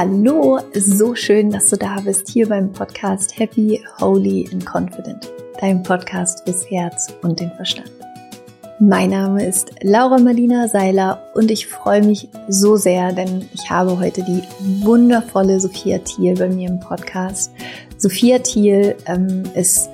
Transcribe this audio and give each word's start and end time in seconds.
Hallo, 0.00 0.60
so 0.74 1.16
schön, 1.16 1.50
dass 1.50 1.70
du 1.70 1.76
da 1.76 1.96
bist 1.98 2.28
hier 2.28 2.48
beim 2.48 2.70
Podcast 2.70 3.36
Happy, 3.36 3.82
Holy 3.98 4.48
and 4.52 4.64
Confident, 4.64 5.28
dein 5.60 5.82
Podcast 5.82 6.44
fürs 6.44 6.70
Herz 6.70 7.12
und 7.22 7.40
den 7.40 7.50
Verstand. 7.50 7.90
Mein 8.78 9.10
Name 9.10 9.44
ist 9.44 9.72
Laura 9.82 10.18
Marlina 10.18 10.68
Seiler 10.68 11.24
und 11.34 11.50
ich 11.50 11.66
freue 11.66 12.04
mich 12.04 12.28
so 12.46 12.76
sehr, 12.76 13.12
denn 13.12 13.48
ich 13.52 13.68
habe 13.68 13.98
heute 13.98 14.22
die 14.22 14.40
wundervolle 14.84 15.58
Sophia 15.58 15.98
Thiel 15.98 16.34
bei 16.34 16.48
mir 16.48 16.68
im 16.68 16.78
Podcast. 16.78 17.50
Sophia 17.96 18.38
Thiel 18.38 18.94
ähm, 19.06 19.42
ist 19.56 19.90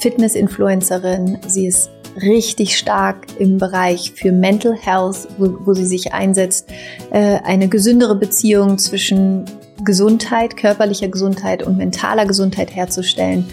Fitness-Influencerin, 0.00 1.38
sie 1.46 1.68
ist 1.68 1.88
richtig 2.22 2.76
stark 2.76 3.26
im 3.38 3.58
Bereich 3.58 4.12
für 4.14 4.32
Mental 4.32 4.74
Health, 4.74 5.28
wo, 5.38 5.58
wo 5.64 5.74
sie 5.74 5.86
sich 5.86 6.12
einsetzt, 6.12 6.68
äh, 7.10 7.38
eine 7.44 7.68
gesündere 7.68 8.14
Beziehung 8.14 8.78
zwischen 8.78 9.44
Gesundheit, 9.84 10.56
körperlicher 10.56 11.08
Gesundheit 11.08 11.62
und 11.62 11.78
mentaler 11.78 12.26
Gesundheit 12.26 12.74
herzustellen. 12.74 13.46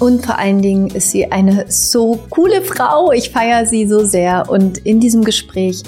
Und 0.00 0.26
vor 0.26 0.38
allen 0.38 0.60
Dingen 0.60 0.88
ist 0.88 1.10
sie 1.10 1.30
eine 1.30 1.66
so 1.68 2.18
coole 2.30 2.62
Frau. 2.62 3.12
Ich 3.12 3.30
feiere 3.30 3.64
sie 3.64 3.86
so 3.86 4.04
sehr. 4.04 4.50
Und 4.50 4.78
in 4.78 5.00
diesem 5.00 5.24
Gespräch 5.24 5.82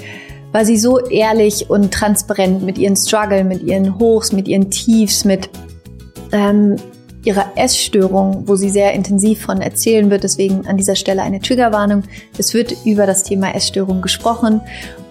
war 0.51 0.65
sie 0.65 0.77
so 0.77 0.99
ehrlich 0.99 1.69
und 1.69 1.93
transparent 1.93 2.63
mit 2.63 2.77
ihren 2.77 2.95
Struggle, 2.95 3.43
mit 3.43 3.63
ihren 3.63 3.99
Hochs, 3.99 4.31
mit 4.31 4.47
ihren 4.47 4.71
Tiefs, 4.71 5.25
mit 5.25 5.49
ähm, 6.31 6.77
ihrer 7.27 7.51
Essstörung, 7.55 8.43
wo 8.45 8.55
sie 8.55 8.69
sehr 8.69 8.93
intensiv 8.93 9.41
von 9.41 9.59
erzählen 9.59 10.09
wird. 10.09 10.23
Deswegen 10.23 10.65
an 10.65 10.77
dieser 10.77 10.95
Stelle 10.95 11.21
eine 11.21 11.41
Triggerwarnung. 11.41 12.03
Es 12.37 12.53
wird 12.53 12.73
über 12.85 13.05
das 13.05 13.23
Thema 13.23 13.53
Essstörung 13.53 14.01
gesprochen 14.01 14.61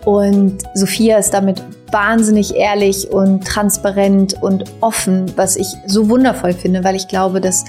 und 0.06 0.62
Sophia 0.72 1.18
ist 1.18 1.34
damit 1.34 1.62
wahnsinnig 1.92 2.54
ehrlich 2.54 3.10
und 3.10 3.46
transparent 3.46 4.42
und 4.42 4.64
offen, 4.80 5.30
was 5.36 5.56
ich 5.56 5.66
so 5.86 6.08
wundervoll 6.08 6.54
finde, 6.54 6.84
weil 6.84 6.96
ich 6.96 7.06
glaube, 7.06 7.42
dass 7.42 7.64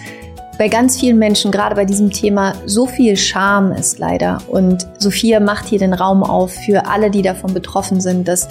bei 0.57 0.69
ganz 0.69 0.97
vielen 0.97 1.19
Menschen, 1.19 1.51
gerade 1.51 1.75
bei 1.75 1.85
diesem 1.85 2.09
Thema, 2.09 2.55
so 2.65 2.87
viel 2.87 3.17
Scham 3.17 3.73
ist 3.73 3.99
leider. 3.99 4.39
Und 4.47 4.87
Sophia 4.97 5.39
macht 5.39 5.67
hier 5.67 5.77
den 5.77 5.93
Raum 5.93 6.23
auf 6.23 6.51
für 6.51 6.87
alle, 6.87 7.11
die 7.11 7.21
davon 7.21 7.53
betroffen 7.53 7.99
sind, 8.01 8.27
dass 8.27 8.47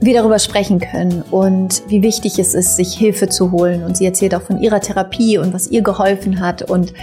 wir 0.00 0.14
darüber 0.14 0.38
sprechen 0.38 0.80
können 0.80 1.22
und 1.30 1.82
wie 1.88 2.02
wichtig 2.02 2.38
es 2.38 2.54
ist, 2.54 2.76
sich 2.76 2.94
Hilfe 2.94 3.28
zu 3.28 3.52
holen. 3.52 3.84
Und 3.84 3.96
sie 3.96 4.06
erzählt 4.06 4.34
auch 4.34 4.42
von 4.42 4.60
ihrer 4.60 4.80
Therapie 4.80 5.36
und 5.36 5.52
was 5.52 5.68
ihr 5.68 5.82
geholfen 5.82 6.40
hat. 6.40 6.62
Und 6.62 6.94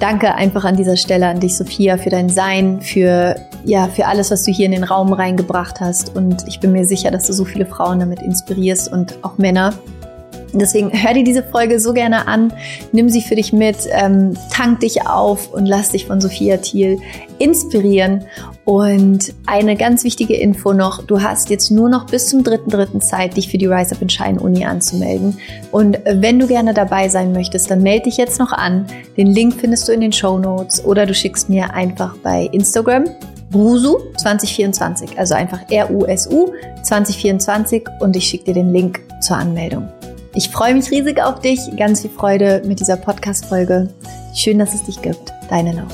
danke 0.00 0.34
einfach 0.34 0.64
an 0.64 0.76
dieser 0.76 0.96
Stelle 0.96 1.26
an 1.26 1.40
dich, 1.40 1.56
Sophia, 1.56 1.96
für 1.96 2.10
dein 2.10 2.28
Sein, 2.28 2.82
für, 2.82 3.36
ja, 3.64 3.88
für 3.88 4.06
alles, 4.06 4.30
was 4.30 4.44
du 4.44 4.52
hier 4.52 4.66
in 4.66 4.72
den 4.72 4.84
Raum 4.84 5.12
reingebracht 5.12 5.80
hast. 5.80 6.14
Und 6.14 6.46
ich 6.46 6.60
bin 6.60 6.72
mir 6.72 6.84
sicher, 6.84 7.10
dass 7.10 7.26
du 7.26 7.32
so 7.32 7.44
viele 7.46 7.64
Frauen 7.64 8.00
damit 8.00 8.20
inspirierst 8.20 8.92
und 8.92 9.18
auch 9.22 9.38
Männer. 9.38 9.72
Deswegen 10.52 10.90
hör 10.92 11.14
dir 11.14 11.24
diese 11.24 11.42
Folge 11.42 11.80
so 11.80 11.92
gerne 11.92 12.28
an, 12.28 12.52
nimm 12.92 13.08
sie 13.08 13.22
für 13.22 13.36
dich 13.36 13.52
mit, 13.52 13.76
ähm, 13.90 14.34
tank 14.52 14.80
dich 14.80 15.06
auf 15.06 15.52
und 15.52 15.66
lass 15.66 15.90
dich 15.90 16.06
von 16.06 16.20
Sophia 16.20 16.58
Thiel 16.58 16.98
inspirieren. 17.38 18.24
Und 18.64 19.34
eine 19.46 19.76
ganz 19.76 20.04
wichtige 20.04 20.34
Info 20.34 20.72
noch, 20.72 21.04
du 21.04 21.20
hast 21.20 21.50
jetzt 21.50 21.70
nur 21.70 21.88
noch 21.88 22.06
bis 22.06 22.28
zum 22.28 22.42
3.3. 22.42 23.00
Zeit, 23.00 23.36
dich 23.36 23.48
für 23.48 23.58
die 23.58 23.66
Rise 23.66 23.94
Up 23.94 24.02
in 24.02 24.08
Shine 24.08 24.40
Uni 24.40 24.64
anzumelden. 24.64 25.38
Und 25.72 25.98
wenn 26.04 26.38
du 26.38 26.46
gerne 26.46 26.74
dabei 26.74 27.08
sein 27.08 27.32
möchtest, 27.32 27.70
dann 27.70 27.82
melde 27.82 28.04
dich 28.04 28.18
jetzt 28.18 28.38
noch 28.38 28.52
an. 28.52 28.86
Den 29.16 29.28
Link 29.28 29.54
findest 29.54 29.88
du 29.88 29.92
in 29.92 30.00
den 30.00 30.12
Show 30.12 30.38
Notes 30.38 30.84
oder 30.84 31.06
du 31.06 31.14
schickst 31.14 31.48
mir 31.48 31.74
einfach 31.74 32.16
bei 32.18 32.48
Instagram 32.52 33.04
Rusu 33.54 33.98
2024, 34.16 35.18
also 35.18 35.34
einfach 35.34 35.60
R-U-S-U 35.70 36.52
2024 36.82 37.84
und 38.00 38.16
ich 38.16 38.24
schicke 38.24 38.44
dir 38.44 38.54
den 38.54 38.72
Link 38.72 39.00
zur 39.20 39.36
Anmeldung. 39.36 39.88
Ich 40.34 40.48
freue 40.48 40.74
mich 40.74 40.90
riesig 40.90 41.20
auf 41.20 41.40
dich. 41.40 41.58
Ganz 41.76 42.00
viel 42.00 42.10
Freude 42.10 42.62
mit 42.64 42.80
dieser 42.80 42.96
Podcast-Folge. 42.96 43.92
Schön, 44.34 44.58
dass 44.58 44.72
es 44.72 44.82
dich 44.82 45.02
gibt. 45.02 45.30
Deine 45.50 45.72
Laura. 45.72 45.90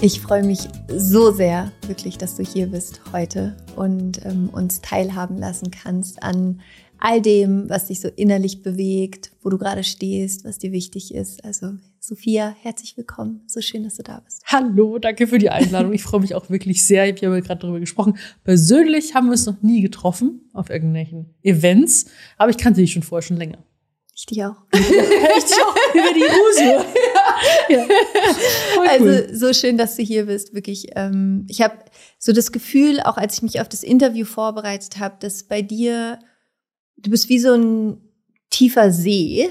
Ich 0.00 0.20
freue 0.20 0.44
mich 0.44 0.68
so 0.86 1.32
sehr, 1.32 1.72
wirklich, 1.88 2.16
dass 2.16 2.36
du 2.36 2.44
hier 2.44 2.68
bist 2.68 3.00
heute 3.12 3.56
und 3.74 4.24
ähm, 4.24 4.50
uns 4.50 4.80
teilhaben 4.80 5.36
lassen 5.38 5.72
kannst 5.72 6.22
an 6.22 6.60
all 7.00 7.20
dem, 7.20 7.68
was 7.68 7.86
dich 7.86 8.00
so 8.00 8.08
innerlich 8.14 8.62
bewegt, 8.62 9.32
wo 9.42 9.50
du 9.50 9.58
gerade 9.58 9.82
stehst, 9.82 10.44
was 10.44 10.58
dir 10.58 10.70
wichtig 10.70 11.12
ist. 11.12 11.44
Also 11.44 11.72
Sophia, 12.02 12.56
herzlich 12.62 12.96
willkommen. 12.96 13.42
So 13.46 13.60
schön, 13.60 13.84
dass 13.84 13.96
du 13.96 14.02
da 14.02 14.20
bist. 14.20 14.42
Hallo, 14.46 14.98
danke 14.98 15.26
für 15.26 15.36
die 15.36 15.50
Einladung. 15.50 15.92
Ich 15.92 16.02
freue 16.02 16.20
mich 16.20 16.34
auch 16.34 16.48
wirklich 16.48 16.86
sehr. 16.86 17.04
Ich 17.04 17.22
habe 17.22 17.34
ja 17.34 17.40
gerade 17.40 17.60
darüber 17.60 17.78
gesprochen. 17.78 18.16
Persönlich 18.42 19.14
haben 19.14 19.26
wir 19.26 19.32
uns 19.32 19.44
noch 19.44 19.60
nie 19.60 19.82
getroffen 19.82 20.48
auf 20.54 20.70
irgendwelchen 20.70 21.34
Events, 21.42 22.06
aber 22.38 22.50
ich 22.50 22.56
kannte 22.56 22.80
dich 22.80 22.92
schon 22.92 23.02
vorher 23.02 23.20
schon 23.20 23.36
länger. 23.36 23.58
Ich 24.16 24.24
dich 24.24 24.42
auch. 24.42 24.56
ich 24.72 24.80
dich 24.80 25.62
auch 25.62 25.76
über 25.94 26.14
die 26.14 26.24
Huse. 26.24 26.86
ja. 27.68 27.86
Also 28.88 29.04
cool. 29.04 29.28
so 29.34 29.52
schön, 29.52 29.76
dass 29.76 29.96
du 29.96 30.02
hier 30.02 30.24
bist. 30.24 30.54
Wirklich. 30.54 30.86
Ähm, 30.96 31.44
ich 31.50 31.60
habe 31.60 31.84
so 32.18 32.32
das 32.32 32.50
Gefühl, 32.50 33.00
auch 33.00 33.18
als 33.18 33.34
ich 33.34 33.42
mich 33.42 33.60
auf 33.60 33.68
das 33.68 33.82
Interview 33.82 34.24
vorbereitet 34.24 34.98
habe, 34.98 35.16
dass 35.20 35.42
bei 35.42 35.60
dir 35.60 36.18
du 36.96 37.10
bist 37.10 37.28
wie 37.28 37.38
so 37.38 37.52
ein 37.52 37.98
tiefer 38.48 38.90
See 38.90 39.50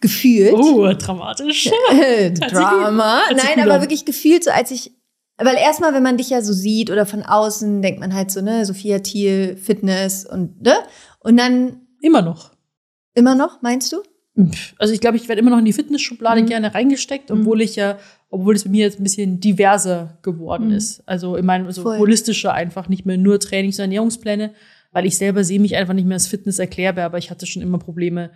gefühlt. 0.00 0.52
Oh, 0.52 0.92
dramatisch. 0.92 1.70
Drama. 2.50 3.20
Nein, 3.30 3.60
aber 3.60 3.80
wirklich 3.80 4.04
gefühlt 4.04 4.44
so, 4.44 4.50
als 4.50 4.70
ich, 4.70 4.92
weil 5.36 5.56
erstmal, 5.56 5.94
wenn 5.94 6.02
man 6.02 6.16
dich 6.16 6.30
ja 6.30 6.42
so 6.42 6.52
sieht 6.52 6.90
oder 6.90 7.06
von 7.06 7.22
außen, 7.22 7.82
denkt 7.82 8.00
man 8.00 8.14
halt 8.14 8.30
so, 8.30 8.40
ne, 8.40 8.64
Sophia 8.64 8.98
Thiel, 9.00 9.56
Fitness 9.56 10.24
und, 10.24 10.62
ne? 10.62 10.74
Und 11.20 11.36
dann. 11.36 11.82
Immer 12.00 12.22
noch. 12.22 12.52
Immer 13.14 13.34
noch, 13.34 13.62
meinst 13.62 13.92
du? 13.92 14.02
Also 14.78 14.94
ich 14.94 15.00
glaube, 15.00 15.16
ich 15.16 15.28
werde 15.28 15.40
immer 15.40 15.50
noch 15.50 15.58
in 15.58 15.64
die 15.64 15.72
Fitnessschublade 15.72 16.42
mhm. 16.42 16.46
gerne 16.46 16.74
reingesteckt, 16.74 17.30
obwohl 17.30 17.56
mhm. 17.56 17.62
ich 17.62 17.76
ja, 17.76 17.98
obwohl 18.30 18.54
es 18.54 18.64
bei 18.64 18.70
mir 18.70 18.84
jetzt 18.84 19.00
ein 19.00 19.02
bisschen 19.02 19.40
diverser 19.40 20.18
geworden 20.22 20.68
mhm. 20.68 20.74
ist. 20.74 21.02
Also 21.06 21.34
in 21.34 21.44
meinem, 21.44 21.66
also 21.66 21.84
holistischer 21.84 22.52
einfach, 22.52 22.88
nicht 22.88 23.04
mehr 23.04 23.16
nur 23.16 23.40
Trainings- 23.40 23.78
und 23.78 23.82
Ernährungspläne, 23.82 24.52
weil 24.92 25.06
ich 25.06 25.18
selber 25.18 25.42
sehe 25.42 25.58
mich 25.60 25.76
einfach 25.76 25.94
nicht 25.94 26.06
mehr 26.06 26.14
als 26.14 26.28
Fitness 26.28 26.60
erklärbar, 26.60 27.06
aber 27.06 27.18
ich 27.18 27.30
hatte 27.30 27.46
schon 27.46 27.62
immer 27.62 27.78
Probleme 27.78 28.30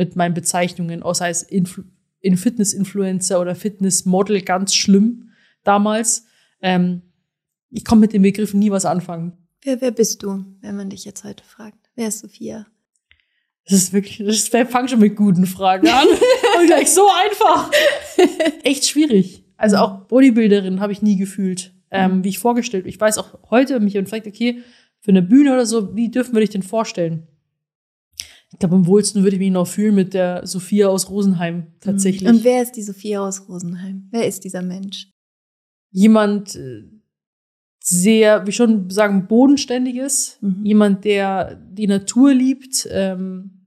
mit 0.00 0.16
meinen 0.16 0.32
Bezeichnungen, 0.32 1.02
außer 1.02 1.26
als 1.26 1.42
Influ 1.42 1.84
in 2.22 2.36
Fitness-Influencer 2.36 3.40
oder 3.40 3.54
Fitness-Model 3.54 4.42
ganz 4.42 4.74
schlimm 4.74 5.30
damals. 5.62 6.26
Ähm, 6.62 7.02
ich 7.70 7.84
komme 7.84 8.02
mit 8.02 8.12
den 8.12 8.22
Begriffen 8.22 8.60
nie 8.60 8.70
was 8.70 8.84
anfangen. 8.84 9.32
Wer, 9.62 9.80
wer 9.80 9.90
bist 9.90 10.22
du, 10.22 10.44
wenn 10.60 10.76
man 10.76 10.90
dich 10.90 11.04
jetzt 11.04 11.24
heute 11.24 11.44
fragt? 11.44 11.90
Wer 11.96 12.08
ist 12.08 12.20
Sophia? 12.20 12.66
Das 13.64 13.74
ist 13.74 13.92
wirklich, 13.92 14.18
das 14.26 14.48
fang 14.70 14.88
schon 14.88 15.00
mit 15.00 15.16
guten 15.16 15.46
Fragen 15.46 15.88
an. 15.88 16.06
Und 16.58 16.66
gleich 16.66 16.90
so 16.90 17.06
einfach. 17.26 17.70
Echt 18.64 18.86
schwierig. 18.86 19.44
Also 19.56 19.76
auch 19.76 20.06
Bodybuilderin 20.06 20.80
habe 20.80 20.92
ich 20.92 21.02
nie 21.02 21.16
gefühlt, 21.16 21.74
ähm, 21.90 22.18
mhm. 22.18 22.24
wie 22.24 22.30
ich 22.30 22.38
vorgestellt. 22.38 22.86
Ich 22.86 22.98
weiß 22.98 23.18
auch 23.18 23.38
heute, 23.50 23.78
mich 23.80 23.94
jemand 23.94 24.08
fragt, 24.08 24.26
okay, 24.26 24.62
für 25.00 25.10
eine 25.10 25.22
Bühne 25.22 25.52
oder 25.52 25.66
so, 25.66 25.94
wie 25.94 26.10
dürfen 26.10 26.34
wir 26.34 26.40
dich 26.40 26.50
denn 26.50 26.62
vorstellen? 26.62 27.26
Ich 28.52 28.58
glaube, 28.58 28.74
am 28.74 28.86
wohlsten 28.86 29.22
würde 29.22 29.36
ich 29.36 29.40
mich 29.40 29.52
noch 29.52 29.66
fühlen 29.66 29.94
mit 29.94 30.12
der 30.12 30.46
Sophia 30.46 30.88
aus 30.88 31.08
Rosenheim 31.08 31.68
tatsächlich. 31.80 32.28
Und 32.28 32.44
wer 32.44 32.62
ist 32.62 32.72
die 32.72 32.82
Sophia 32.82 33.26
aus 33.26 33.48
Rosenheim? 33.48 34.08
Wer 34.10 34.26
ist 34.26 34.44
dieser 34.44 34.62
Mensch? 34.62 35.12
Jemand 35.92 36.56
äh, 36.56 36.82
sehr, 37.78 38.46
wie 38.46 38.52
schon 38.52 38.90
sagen, 38.90 39.26
bodenständiges. 39.28 40.38
Mhm. 40.40 40.64
Jemand, 40.64 41.04
der 41.04 41.54
die 41.54 41.86
Natur 41.86 42.34
liebt. 42.34 42.88
Ähm, 42.90 43.66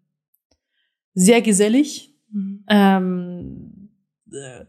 sehr 1.13 1.41
gesellig. 1.41 2.15
Mhm. 2.31 2.63
Ähm, 2.67 3.89
äh, 4.31 4.65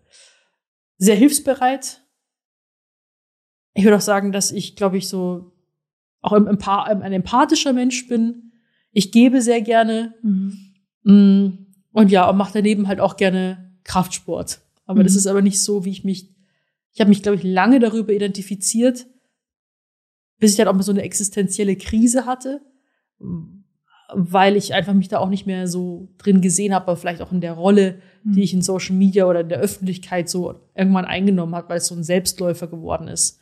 sehr 0.98 1.16
hilfsbereit. 1.16 2.02
Ich 3.74 3.84
würde 3.84 3.96
auch 3.96 4.00
sagen, 4.00 4.30
dass 4.30 4.52
ich, 4.52 4.76
glaube 4.76 4.96
ich, 4.96 5.08
so 5.08 5.52
auch 6.22 6.32
ein 6.32 6.46
empathischer 6.46 7.72
Mensch 7.72 8.06
bin. 8.08 8.43
Ich 8.94 9.12
gebe 9.12 9.42
sehr 9.42 9.60
gerne. 9.60 10.14
Mhm. 10.22 10.56
Mm, 11.02 11.66
und 11.92 12.10
ja, 12.10 12.30
und 12.30 12.38
mache 12.38 12.54
daneben 12.54 12.88
halt 12.88 13.00
auch 13.00 13.16
gerne 13.16 13.72
Kraftsport. 13.84 14.62
Aber 14.86 15.00
mhm. 15.00 15.04
das 15.04 15.16
ist 15.16 15.26
aber 15.26 15.42
nicht 15.42 15.62
so, 15.62 15.84
wie 15.84 15.90
ich 15.90 16.04
mich. 16.04 16.30
Ich 16.92 17.00
habe 17.00 17.10
mich, 17.10 17.22
glaube 17.22 17.36
ich, 17.36 17.42
lange 17.42 17.80
darüber 17.80 18.12
identifiziert, 18.12 19.06
bis 20.38 20.52
ich 20.52 20.56
dann 20.56 20.68
auch 20.68 20.74
mal 20.74 20.82
so 20.82 20.92
eine 20.92 21.02
existenzielle 21.02 21.76
Krise 21.76 22.24
hatte, 22.24 22.60
weil 24.12 24.56
ich 24.56 24.74
einfach 24.74 24.94
mich 24.94 25.08
da 25.08 25.18
auch 25.18 25.28
nicht 25.28 25.44
mehr 25.44 25.66
so 25.66 26.08
drin 26.18 26.40
gesehen 26.40 26.72
habe, 26.72 26.86
aber 26.86 26.96
vielleicht 26.96 27.20
auch 27.20 27.32
in 27.32 27.40
der 27.40 27.54
Rolle, 27.54 28.00
mhm. 28.22 28.32
die 28.32 28.42
ich 28.42 28.54
in 28.54 28.62
Social 28.62 28.94
Media 28.94 29.26
oder 29.26 29.40
in 29.40 29.48
der 29.48 29.58
Öffentlichkeit 29.58 30.28
so 30.28 30.60
irgendwann 30.74 31.04
eingenommen 31.04 31.56
habe, 31.56 31.68
weil 31.68 31.78
es 31.78 31.88
so 31.88 31.96
ein 31.96 32.04
Selbstläufer 32.04 32.68
geworden 32.68 33.08
ist. 33.08 33.40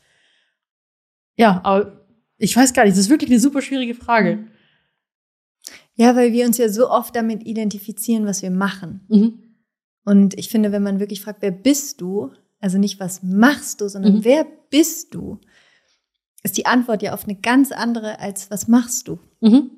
Ja, 1.37 1.61
aber 1.63 2.07
ich 2.39 2.57
weiß 2.57 2.73
gar 2.73 2.85
nicht, 2.85 2.93
das 2.93 3.05
ist 3.05 3.11
wirklich 3.11 3.31
eine 3.31 3.41
super 3.41 3.61
schwierige 3.61 3.95
Frage. 3.95 4.47
Mhm. 5.97 6.05
Ja, 6.05 6.17
weil 6.17 6.33
wir 6.33 6.47
uns 6.47 6.59
ja 6.59 6.69
so 6.69 6.91
oft 6.91 7.15
damit 7.15 7.47
identifizieren, 7.47 8.27
was 8.27 8.43
wir 8.43 8.51
machen. 8.51 9.01
Mhm. 9.09 9.39
Und 10.05 10.35
ich 10.39 10.49
finde, 10.49 10.73
wenn 10.73 10.83
man 10.83 11.01
wirklich 11.01 11.21
fragt, 11.21 11.43
wer 11.43 11.51
bist 11.51 12.01
du, 12.01 12.33
also 12.61 12.79
nicht 12.79 13.01
was 13.01 13.23
machst 13.23 13.81
du, 13.81 13.89
sondern 13.89 14.17
mhm. 14.17 14.25
wer 14.25 14.47
bist 14.71 15.15
du, 15.15 15.39
ist 16.43 16.57
die 16.57 16.67
Antwort 16.67 17.03
ja 17.03 17.13
auf 17.13 17.25
eine 17.25 17.37
ganz 17.37 17.73
andere 17.73 18.19
als 18.19 18.51
was 18.51 18.69
machst 18.69 19.09
du? 19.09 19.19
Mhm. 19.41 19.71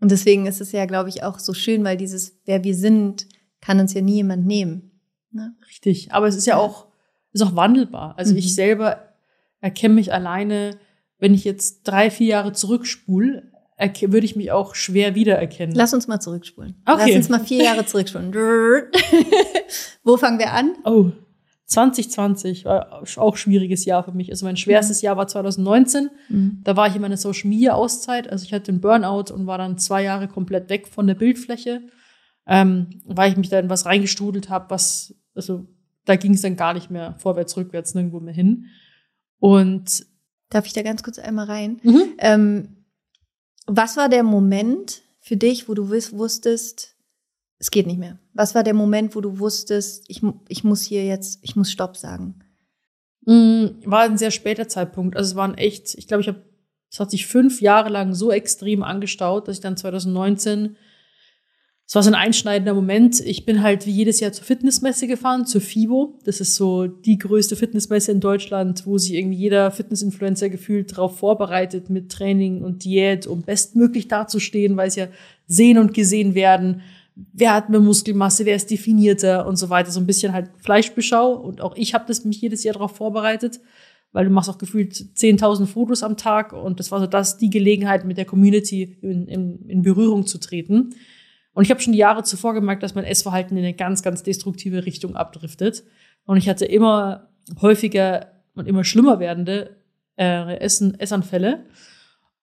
Und 0.00 0.10
deswegen 0.10 0.46
ist 0.46 0.60
es 0.60 0.72
ja, 0.72 0.84
glaube 0.86 1.08
ich, 1.08 1.22
auch 1.22 1.38
so 1.38 1.54
schön, 1.54 1.84
weil 1.84 1.96
dieses, 1.96 2.40
wer 2.44 2.64
wir 2.64 2.74
sind, 2.74 3.28
kann 3.60 3.78
uns 3.78 3.94
ja 3.94 4.00
nie 4.00 4.16
jemand 4.16 4.46
nehmen. 4.46 5.00
Ne? 5.30 5.54
Richtig. 5.68 6.12
Aber 6.12 6.26
es 6.26 6.36
ist 6.36 6.46
ja, 6.46 6.56
auch, 6.56 6.88
ist 7.32 7.42
auch 7.42 7.56
wandelbar. 7.56 8.14
Also 8.18 8.32
mhm. 8.32 8.38
ich 8.38 8.54
selber 8.54 9.14
erkenne 9.60 9.94
mich 9.94 10.12
alleine, 10.12 10.76
wenn 11.18 11.34
ich 11.34 11.44
jetzt 11.44 11.84
drei, 11.84 12.10
vier 12.10 12.26
Jahre 12.26 12.52
zurückspule, 12.52 13.51
würde 13.82 14.24
ich 14.24 14.36
mich 14.36 14.50
auch 14.52 14.74
schwer 14.74 15.14
wiedererkennen. 15.14 15.74
Lass 15.74 15.94
uns 15.94 16.08
mal 16.08 16.20
zurückspulen. 16.20 16.74
Okay. 16.86 17.04
Lass 17.06 17.16
uns 17.16 17.28
mal 17.28 17.40
vier 17.40 17.64
Jahre 17.64 17.84
zurückspulen. 17.86 18.32
Wo 20.04 20.16
fangen 20.16 20.38
wir 20.38 20.52
an? 20.52 20.74
Oh, 20.84 21.10
2020 21.66 22.64
war 22.64 23.02
auch 23.16 23.36
schwieriges 23.36 23.84
Jahr 23.84 24.04
für 24.04 24.12
mich. 24.12 24.30
Also 24.30 24.46
mein 24.46 24.56
schwerstes 24.56 25.02
mhm. 25.02 25.06
Jahr 25.06 25.16
war 25.16 25.26
2019. 25.26 26.10
Mhm. 26.28 26.60
Da 26.64 26.76
war 26.76 26.88
ich 26.88 26.96
in 26.96 27.02
meiner 27.02 27.16
Social 27.16 27.48
Media 27.48 27.74
Auszeit. 27.74 28.30
Also 28.30 28.44
ich 28.44 28.52
hatte 28.52 28.70
einen 28.70 28.80
Burnout 28.80 29.32
und 29.32 29.46
war 29.46 29.58
dann 29.58 29.78
zwei 29.78 30.02
Jahre 30.02 30.28
komplett 30.28 30.68
weg 30.68 30.86
von 30.88 31.06
der 31.06 31.14
Bildfläche, 31.14 31.82
ähm, 32.46 33.00
weil 33.06 33.30
ich 33.30 33.36
mich 33.36 33.48
da 33.48 33.58
in 33.58 33.70
was 33.70 33.86
reingestudelt 33.86 34.50
habe, 34.50 34.70
was, 34.70 35.14
also 35.34 35.66
da 36.04 36.16
ging 36.16 36.34
es 36.34 36.42
dann 36.42 36.56
gar 36.56 36.74
nicht 36.74 36.90
mehr 36.90 37.14
vorwärts, 37.18 37.56
rückwärts, 37.56 37.94
nirgendwo 37.94 38.20
mehr 38.20 38.34
hin. 38.34 38.66
Und 39.38 40.06
Darf 40.52 40.66
ich 40.66 40.74
da 40.74 40.82
ganz 40.82 41.02
kurz 41.02 41.18
einmal 41.18 41.46
rein? 41.46 41.80
Mhm. 41.82 42.02
Ähm, 42.18 42.68
was 43.66 43.96
war 43.96 44.08
der 44.08 44.22
Moment 44.22 45.02
für 45.20 45.36
dich, 45.36 45.68
wo 45.68 45.74
du 45.74 45.88
wusstest, 45.88 46.96
es 47.58 47.70
geht 47.70 47.86
nicht 47.86 47.98
mehr? 47.98 48.18
Was 48.34 48.54
war 48.54 48.64
der 48.64 48.74
Moment, 48.74 49.14
wo 49.14 49.20
du 49.20 49.38
wusstest, 49.38 50.04
ich, 50.08 50.22
ich 50.48 50.64
muss 50.64 50.82
hier 50.82 51.04
jetzt, 51.04 51.38
ich 51.42 51.54
muss 51.54 51.70
Stopp 51.70 51.96
sagen? 51.96 52.40
Mm, 53.24 53.66
war 53.84 54.00
ein 54.00 54.18
sehr 54.18 54.32
später 54.32 54.68
Zeitpunkt. 54.68 55.16
Also 55.16 55.30
es 55.30 55.36
waren 55.36 55.56
echt, 55.56 55.94
ich 55.94 56.08
glaube, 56.08 56.22
ich 56.22 56.28
habe, 56.28 56.42
es 56.90 56.98
hat 56.98 57.10
sich 57.10 57.26
fünf 57.26 57.60
Jahre 57.60 57.88
lang 57.88 58.14
so 58.14 58.32
extrem 58.32 58.82
angestaut, 58.82 59.46
dass 59.46 59.56
ich 59.56 59.62
dann 59.62 59.76
2019 59.76 60.76
es 61.92 61.94
war 61.94 62.02
so 62.02 62.08
ein 62.08 62.14
einschneidender 62.14 62.72
Moment. 62.72 63.20
Ich 63.20 63.44
bin 63.44 63.62
halt 63.62 63.84
wie 63.84 63.90
jedes 63.90 64.18
Jahr 64.18 64.32
zur 64.32 64.46
Fitnessmesse 64.46 65.06
gefahren, 65.06 65.44
zur 65.44 65.60
FIBO. 65.60 66.18
Das 66.24 66.40
ist 66.40 66.54
so 66.54 66.86
die 66.86 67.18
größte 67.18 67.54
Fitnessmesse 67.54 68.12
in 68.12 68.20
Deutschland, 68.20 68.86
wo 68.86 68.96
sich 68.96 69.12
irgendwie 69.12 69.36
jeder 69.36 69.70
Fitnessinfluencer 69.70 70.48
gefühlt 70.48 70.92
darauf 70.92 71.18
vorbereitet 71.18 71.90
mit 71.90 72.10
Training 72.10 72.62
und 72.62 72.86
Diät, 72.86 73.26
um 73.26 73.42
bestmöglich 73.42 74.08
dazustehen, 74.08 74.78
weil 74.78 74.88
es 74.88 74.96
ja 74.96 75.08
sehen 75.46 75.76
und 75.76 75.92
gesehen 75.92 76.34
werden. 76.34 76.80
Wer 77.14 77.52
hat 77.52 77.68
mehr 77.68 77.80
Muskelmasse, 77.80 78.46
wer 78.46 78.56
ist 78.56 78.70
definierter 78.70 79.46
und 79.46 79.56
so 79.56 79.68
weiter. 79.68 79.90
So 79.90 80.00
ein 80.00 80.06
bisschen 80.06 80.32
halt 80.32 80.48
Fleischbeschau. 80.60 81.34
Und 81.34 81.60
auch 81.60 81.76
ich 81.76 81.92
habe 81.92 82.06
das 82.08 82.24
mich 82.24 82.40
jedes 82.40 82.64
Jahr 82.64 82.72
darauf 82.72 82.96
vorbereitet, 82.96 83.60
weil 84.12 84.24
du 84.24 84.30
machst 84.30 84.48
auch 84.48 84.56
gefühlt 84.56 84.94
10.000 84.94 85.66
Fotos 85.66 86.02
am 86.02 86.16
Tag. 86.16 86.54
Und 86.54 86.80
das 86.80 86.90
war 86.90 87.00
so 87.00 87.06
das, 87.06 87.36
die 87.36 87.50
Gelegenheit, 87.50 88.06
mit 88.06 88.16
der 88.16 88.24
Community 88.24 88.96
in, 89.02 89.28
in, 89.28 89.68
in 89.68 89.82
Berührung 89.82 90.26
zu 90.26 90.38
treten. 90.38 90.94
Und 91.54 91.64
ich 91.64 91.70
habe 91.70 91.80
schon 91.80 91.92
die 91.92 91.98
Jahre 91.98 92.22
zuvor 92.22 92.54
gemerkt, 92.54 92.82
dass 92.82 92.94
mein 92.94 93.04
Essverhalten 93.04 93.56
in 93.56 93.64
eine 93.64 93.74
ganz, 93.74 94.02
ganz 94.02 94.22
destruktive 94.22 94.86
Richtung 94.86 95.16
abdriftet. 95.16 95.84
Und 96.24 96.36
ich 96.36 96.48
hatte 96.48 96.64
immer 96.64 97.28
häufiger 97.60 98.32
und 98.54 98.66
immer 98.66 98.84
schlimmer 98.84 99.20
werdende 99.20 99.76
äh, 100.18 100.56
Essen, 100.58 100.98
Essanfälle. 100.98 101.66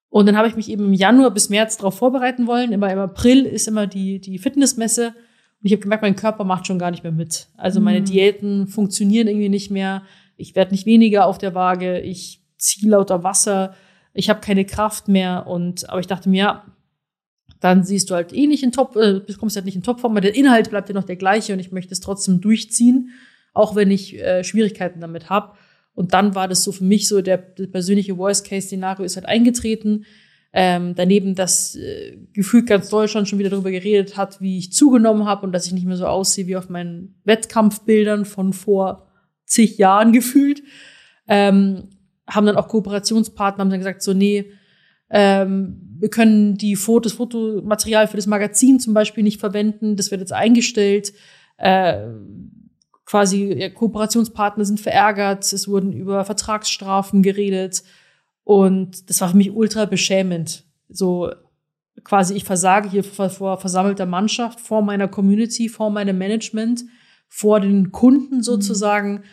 Und 0.09 0.25
dann 0.25 0.37
habe 0.37 0.47
ich 0.47 0.55
mich 0.55 0.69
eben 0.69 0.85
im 0.85 0.93
Januar 0.93 1.31
bis 1.31 1.49
März 1.49 1.77
darauf 1.77 1.95
vorbereiten 1.95 2.47
wollen. 2.47 2.71
Immer 2.71 2.91
im 2.91 2.99
April 2.99 3.45
ist 3.45 3.67
immer 3.67 3.87
die, 3.87 4.19
die 4.19 4.39
Fitnessmesse. 4.39 5.07
Und 5.07 5.65
ich 5.65 5.71
habe 5.71 5.81
gemerkt, 5.81 6.03
mein 6.03 6.15
Körper 6.15 6.43
macht 6.43 6.67
schon 6.67 6.79
gar 6.79 6.91
nicht 6.91 7.03
mehr 7.03 7.11
mit. 7.11 7.47
Also 7.57 7.79
meine 7.79 8.01
mhm. 8.01 8.05
Diäten 8.05 8.67
funktionieren 8.67 9.27
irgendwie 9.27 9.49
nicht 9.49 9.71
mehr. 9.71 10.03
Ich 10.35 10.55
werde 10.55 10.71
nicht 10.71 10.85
weniger 10.85 11.25
auf 11.25 11.37
der 11.37 11.53
Waage. 11.53 11.99
Ich 11.99 12.41
ziehe 12.57 12.89
lauter 12.89 13.23
Wasser. 13.23 13.75
Ich 14.13 14.29
habe 14.29 14.39
keine 14.39 14.65
Kraft 14.65 15.07
mehr. 15.07 15.45
Und 15.47 15.89
aber 15.89 15.99
ich 15.99 16.07
dachte 16.07 16.29
mir, 16.29 16.37
ja, 16.37 16.63
dann 17.59 17.83
siehst 17.83 18.09
du 18.09 18.15
halt 18.15 18.33
eh 18.33 18.47
nicht 18.47 18.63
in 18.63 18.71
Top, 18.71 18.95
äh, 18.95 19.21
kommst 19.37 19.55
halt 19.55 19.65
nicht 19.65 19.75
in 19.75 19.83
Topform, 19.83 20.13
aber 20.13 20.21
der 20.21 20.35
Inhalt 20.35 20.69
bleibt 20.69 20.89
ja 20.89 20.95
noch 20.95 21.03
der 21.03 21.17
gleiche 21.17 21.53
und 21.53 21.59
ich 21.59 21.71
möchte 21.71 21.93
es 21.93 21.99
trotzdem 21.99 22.41
durchziehen, 22.41 23.11
auch 23.53 23.75
wenn 23.75 23.91
ich 23.91 24.17
äh, 24.19 24.43
Schwierigkeiten 24.43 25.01
damit 25.01 25.29
habe. 25.29 25.57
Und 25.93 26.13
dann 26.13 26.35
war 26.35 26.47
das 26.47 26.63
so 26.63 26.71
für 26.71 26.85
mich 26.85 27.07
so, 27.07 27.21
der, 27.21 27.37
der 27.37 27.67
persönliche 27.67 28.17
Worst-Case-Szenario 28.17 29.03
ist 29.03 29.17
halt 29.17 29.25
eingetreten. 29.25 30.05
Ähm, 30.51 30.95
daneben, 30.95 31.35
dass 31.35 31.75
äh, 31.75 32.17
gefühlt 32.33 32.67
ganz 32.67 32.89
Deutschland 32.89 33.27
schon 33.27 33.37
wieder 33.37 33.49
darüber 33.49 33.69
geredet 33.69 34.17
hat, 34.17 34.41
wie 34.41 34.57
ich 34.57 34.71
zugenommen 34.71 35.25
habe 35.25 35.45
und 35.45 35.51
dass 35.51 35.67
ich 35.67 35.73
nicht 35.73 35.85
mehr 35.85 35.97
so 35.97 36.07
aussehe 36.07 36.47
wie 36.47 36.55
auf 36.55 36.69
meinen 36.69 37.19
Wettkampfbildern 37.25 38.25
von 38.25 38.53
vor 38.53 39.07
zig 39.45 39.77
Jahren 39.77 40.13
gefühlt. 40.13 40.63
Ähm, 41.27 41.89
haben 42.27 42.45
dann 42.45 42.57
auch 42.57 42.67
Kooperationspartner 42.67 43.61
haben 43.61 43.69
dann 43.69 43.79
gesagt, 43.79 44.01
so, 44.01 44.13
nee, 44.13 44.51
ähm, 45.09 45.81
wir 45.99 46.09
können 46.09 46.55
die 46.55 46.75
Fotos, 46.75 47.13
Fotomaterial 47.13 48.07
für 48.07 48.15
das 48.15 48.27
Magazin 48.27 48.79
zum 48.79 48.93
Beispiel 48.93 49.23
nicht 49.23 49.39
verwenden. 49.39 49.95
Das 49.95 50.11
wird 50.11 50.21
jetzt 50.21 50.33
eingestellt. 50.33 51.13
Äh, 51.57 52.07
quasi 53.05 53.71
Kooperationspartner 53.75 54.63
sind 54.65 54.79
verärgert. 54.79 55.51
Es 55.51 55.67
wurden 55.67 55.91
über 55.91 56.23
Vertragsstrafen 56.23 57.21
geredet. 57.21 57.83
Und 58.43 59.09
das 59.09 59.19
war 59.21 59.29
für 59.29 59.37
mich 59.37 59.51
ultra 59.51 59.85
beschämend. 59.85 60.63
So 60.87 61.31
quasi, 62.03 62.35
ich 62.35 62.45
versage 62.45 62.89
hier 62.89 63.03
vor, 63.03 63.29
vor 63.29 63.59
versammelter 63.59 64.05
Mannschaft, 64.05 64.59
vor 64.59 64.81
meiner 64.81 65.07
Community, 65.07 65.69
vor 65.69 65.89
meinem 65.89 66.17
Management, 66.17 66.85
vor 67.27 67.59
den 67.59 67.91
Kunden 67.91 68.37
mhm. 68.37 68.43
sozusagen, 68.43 69.13
mhm. 69.13 69.23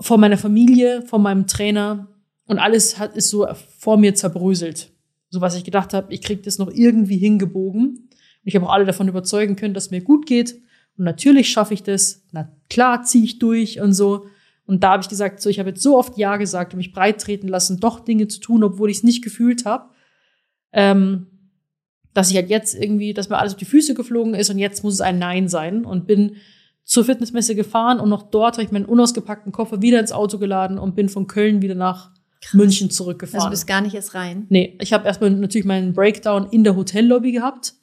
vor 0.00 0.18
meiner 0.18 0.38
Familie, 0.38 1.02
vor 1.02 1.18
meinem 1.18 1.46
Trainer. 1.46 2.08
Und 2.48 2.58
alles 2.58 2.98
hat, 2.98 3.16
ist 3.16 3.30
so 3.30 3.46
vor 3.78 3.96
mir 3.96 4.14
zerbröselt 4.16 4.90
so 5.30 5.40
was 5.40 5.56
ich 5.56 5.64
gedacht 5.64 5.94
habe, 5.94 6.12
ich 6.12 6.22
kriege 6.22 6.42
das 6.42 6.58
noch 6.58 6.70
irgendwie 6.72 7.18
hingebogen. 7.18 8.08
Ich 8.44 8.54
habe 8.54 8.66
auch 8.66 8.72
alle 8.72 8.86
davon 8.86 9.08
überzeugen 9.08 9.56
können, 9.56 9.74
dass 9.74 9.90
mir 9.90 10.00
gut 10.00 10.26
geht. 10.26 10.54
Und 10.96 11.04
natürlich 11.04 11.50
schaffe 11.50 11.74
ich 11.74 11.82
das. 11.82 12.24
Na 12.32 12.50
klar 12.70 13.02
ziehe 13.02 13.24
ich 13.24 13.38
durch 13.38 13.80
und 13.80 13.92
so. 13.92 14.26
Und 14.66 14.82
da 14.82 14.92
habe 14.92 15.02
ich 15.02 15.08
gesagt, 15.08 15.40
so 15.40 15.50
ich 15.50 15.58
habe 15.58 15.70
jetzt 15.70 15.82
so 15.82 15.98
oft 15.98 16.16
Ja 16.18 16.36
gesagt 16.36 16.72
und 16.72 16.78
mich 16.78 16.92
breit 16.92 17.20
treten 17.20 17.48
lassen, 17.48 17.80
doch 17.80 18.00
Dinge 18.00 18.28
zu 18.28 18.40
tun, 18.40 18.64
obwohl 18.64 18.90
ich 18.90 18.98
es 18.98 19.02
nicht 19.02 19.22
gefühlt 19.22 19.64
habe. 19.64 19.90
Ähm, 20.72 21.26
dass 22.14 22.30
ich 22.30 22.36
halt 22.36 22.50
jetzt 22.50 22.74
irgendwie, 22.74 23.14
dass 23.14 23.28
mir 23.28 23.38
alles 23.38 23.52
auf 23.52 23.58
die 23.58 23.64
Füße 23.64 23.94
geflogen 23.94 24.34
ist 24.34 24.50
und 24.50 24.58
jetzt 24.58 24.82
muss 24.82 24.94
es 24.94 25.00
ein 25.00 25.18
Nein 25.18 25.48
sein 25.48 25.84
und 25.84 26.06
bin 26.06 26.36
zur 26.84 27.04
Fitnessmesse 27.04 27.54
gefahren 27.54 28.00
und 28.00 28.08
noch 28.08 28.30
dort 28.30 28.54
habe 28.54 28.64
ich 28.64 28.72
meinen 28.72 28.86
unausgepackten 28.86 29.52
Koffer 29.52 29.82
wieder 29.82 30.00
ins 30.00 30.10
Auto 30.10 30.38
geladen 30.38 30.78
und 30.78 30.96
bin 30.96 31.08
von 31.08 31.26
Köln 31.26 31.62
wieder 31.62 31.74
nach 31.74 32.10
Krass. 32.40 32.54
München 32.54 32.90
zurückgefahren. 32.90 33.40
Also 33.40 33.48
du 33.48 33.52
bist 33.52 33.66
gar 33.66 33.80
nicht 33.80 33.94
erst 33.94 34.14
rein? 34.14 34.46
Nee, 34.48 34.78
ich 34.80 34.92
habe 34.92 35.06
erstmal 35.06 35.30
natürlich 35.30 35.66
meinen 35.66 35.92
Breakdown 35.92 36.48
in 36.50 36.64
der 36.64 36.76
Hotellobby 36.76 37.32
gehabt. 37.32 37.74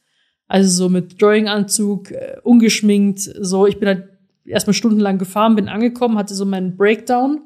Also 0.48 0.70
so 0.70 0.90
mit 0.90 1.22
Drawing-Anzug, 1.22 2.12
äh, 2.12 2.38
ungeschminkt, 2.44 3.20
so. 3.20 3.66
Ich 3.68 3.80
bin 3.80 3.88
halt 3.88 4.10
erstmal 4.46 4.76
stundenlang 4.76 5.18
gefahren, 5.18 5.56
bin 5.56 5.70
angekommen, 5.70 6.18
hatte 6.18 6.36
so 6.36 6.46
meinen 6.46 6.78
Breakdown, 6.78 7.42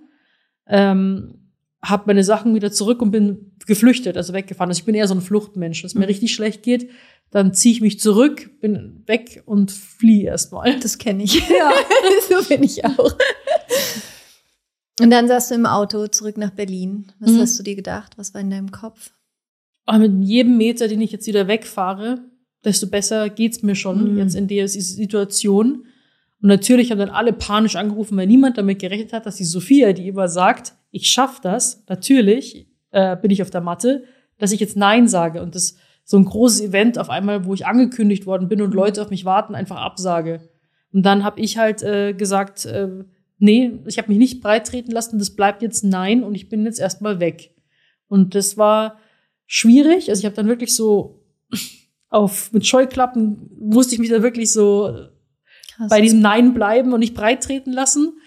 ähm, 0.68 1.36
habe 1.82 2.04
meine 2.08 2.26
Sachen 2.26 2.56
wieder 2.56 2.72
zurück 2.72 3.02
und 3.02 3.12
bin 3.12 3.54
geflüchtet, 3.66 4.18
also 4.18 4.34
weggefahren. 4.34 4.70
Also 4.70 4.80
ich 4.80 4.86
bin 4.86 4.96
eher 4.96 5.08
so 5.08 5.16
ein 5.16 5.22
Fluchtmensch. 5.22 5.82
Wenn 5.82 5.88
es 5.88 5.96
mir 5.96 6.02
mhm. 6.02 6.08
richtig 6.08 6.34
schlecht 6.34 6.62
geht, 6.62 6.90
dann 7.32 7.54
ziehe 7.54 7.74
ich 7.74 7.82
mich 7.82 8.00
zurück, 8.00 8.50
bin 8.60 9.04
weg 9.06 9.44
und 9.46 9.72
fliehe 9.72 10.26
erstmal. 10.26 10.80
Das 10.80 10.98
kenne 10.98 11.24
ich. 11.24 11.36
Ja, 11.50 11.72
so 12.30 12.48
bin 12.50 12.64
ich 12.64 12.84
auch. 12.84 13.16
Und 15.00 15.12
dann 15.12 15.28
saßt 15.28 15.52
du 15.52 15.56
im 15.56 15.66
Auto 15.66 16.08
zurück 16.08 16.38
nach 16.38 16.52
Berlin. 16.52 17.12
Was 17.20 17.32
mhm. 17.32 17.40
hast 17.40 17.60
du 17.60 17.64
dir 17.64 17.76
gedacht? 17.76 18.18
Was 18.18 18.34
war 18.34 18.42
in 18.42 18.50
deinem 18.50 18.72
Kopf? 18.72 19.12
Oh, 19.88 19.98
mit 19.98 20.24
jedem 20.24 20.58
Meter, 20.58 20.88
den 20.88 21.02
ich 21.02 21.12
jetzt 21.12 21.28
wieder 21.28 21.48
wegfahre, 21.48 22.20
desto 22.64 22.88
besser 22.88 23.30
geht's 23.30 23.64
mir 23.64 23.76
schon 23.76 24.14
mhm. 24.14 24.18
jetzt 24.18 24.36
in 24.36 24.48
der 24.48 24.68
Situation. 24.68 25.86
Und 26.42 26.48
natürlich 26.48 26.92
haben 26.92 27.00
dann 27.00 27.10
alle 27.10 27.34
panisch 27.34 27.76
angerufen, 27.76 28.18
weil 28.18 28.28
niemand 28.28 28.58
damit 28.58 28.80
gerechnet 28.80 29.14
hat, 29.14 29.26
dass 29.26 29.38
die 29.38 29.46
Sophia, 29.46 29.94
die 29.94 30.08
immer 30.08 30.28
sagt, 30.28 30.74
ich 30.92 31.10
schaff 31.10 31.42
das, 31.42 31.84
natürlich 31.88 32.68
äh, 32.92 33.16
bin 33.18 33.32
ich 33.32 33.42
auf 33.42 33.50
der 33.50 33.62
Matte, 33.62 34.04
dass 34.38 34.52
ich 34.52 34.60
jetzt 34.60 34.78
Nein 34.78 35.08
sage 35.08 35.42
und 35.42 35.56
das 35.56 35.76
so 36.04 36.18
ein 36.18 36.26
großes 36.26 36.62
Event 36.62 36.98
auf 36.98 37.10
einmal, 37.10 37.46
wo 37.46 37.54
ich 37.54 37.68
angekündigt 37.68 38.26
worden 38.26 38.48
bin 38.48 38.62
und 38.62 38.72
mhm. 38.72 38.76
Leute 38.76 39.02
auf 39.02 39.10
mich 39.10 39.26
warten, 39.26 39.54
einfach 39.54 39.78
absage. 39.78 40.42
Und 40.92 41.06
dann 41.06 41.24
habe 41.24 41.40
ich 41.40 41.58
halt 41.58 41.84
äh, 41.84 42.14
gesagt, 42.14 42.66
äh, 42.66 43.04
nee, 43.40 43.72
ich 43.88 43.98
habe 43.98 44.10
mich 44.10 44.18
nicht 44.18 44.42
breit 44.42 44.68
treten 44.68 44.92
lassen, 44.92 45.18
das 45.18 45.32
bleibt 45.32 45.62
jetzt 45.62 45.84
nein 45.84 46.24
und 46.24 46.36
ich 46.36 46.50
bin 46.50 46.66
jetzt 46.66 46.80
erstmal 46.80 47.20
weg. 47.20 47.56
Und 48.08 48.36
das 48.36 48.58
war 48.58 49.00
schwierig. 49.48 50.10
Also 50.10 50.20
ich 50.20 50.26
habe 50.26 50.36
dann 50.36 50.48
wirklich 50.48 50.76
so 50.76 51.24
auf 52.10 52.52
mit 52.54 52.68
Scheuklappen 52.68 53.50
musste 53.60 53.96
ich 53.96 54.00
mich 54.00 54.10
da 54.10 54.22
wirklich 54.22 54.52
so 54.52 55.08
Krass. 55.76 55.90
bei 55.90 56.02
diesem 56.02 56.20
Nein 56.20 56.54
bleiben 56.54 56.94
und 56.94 57.00
nicht 57.00 57.16
breit 57.16 57.44
treten 57.44 57.72
lassen. 57.72 58.20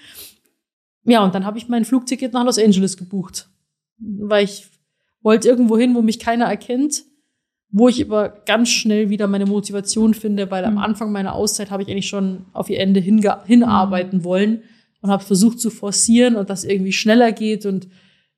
Ja, 1.04 1.24
und 1.24 1.34
dann 1.34 1.44
habe 1.44 1.58
ich 1.58 1.68
mein 1.68 1.84
Flugticket 1.84 2.32
nach 2.32 2.44
Los 2.44 2.58
Angeles 2.58 2.96
gebucht, 2.96 3.48
weil 3.98 4.44
ich 4.44 4.66
wollte 5.20 5.48
irgendwo 5.48 5.76
hin, 5.76 5.94
wo 5.94 6.02
mich 6.02 6.20
keiner 6.20 6.46
erkennt, 6.46 7.02
wo 7.70 7.88
ich 7.88 8.04
aber 8.04 8.28
ganz 8.28 8.68
schnell 8.68 9.10
wieder 9.10 9.26
meine 9.26 9.46
Motivation 9.46 10.14
finde, 10.14 10.50
weil 10.52 10.62
mhm. 10.62 10.78
am 10.78 10.84
Anfang 10.84 11.10
meiner 11.10 11.34
Auszeit 11.34 11.72
habe 11.72 11.82
ich 11.82 11.88
eigentlich 11.88 12.08
schon 12.08 12.46
auf 12.52 12.70
ihr 12.70 12.78
Ende 12.78 13.00
hinarbeiten 13.00 14.20
mhm. 14.20 14.24
wollen 14.24 14.62
und 15.02 15.10
habe 15.10 15.22
versucht 15.22 15.60
zu 15.60 15.68
forcieren 15.68 16.36
und 16.36 16.48
dass 16.48 16.64
irgendwie 16.64 16.92
schneller 16.92 17.32
geht 17.32 17.66
und 17.66 17.88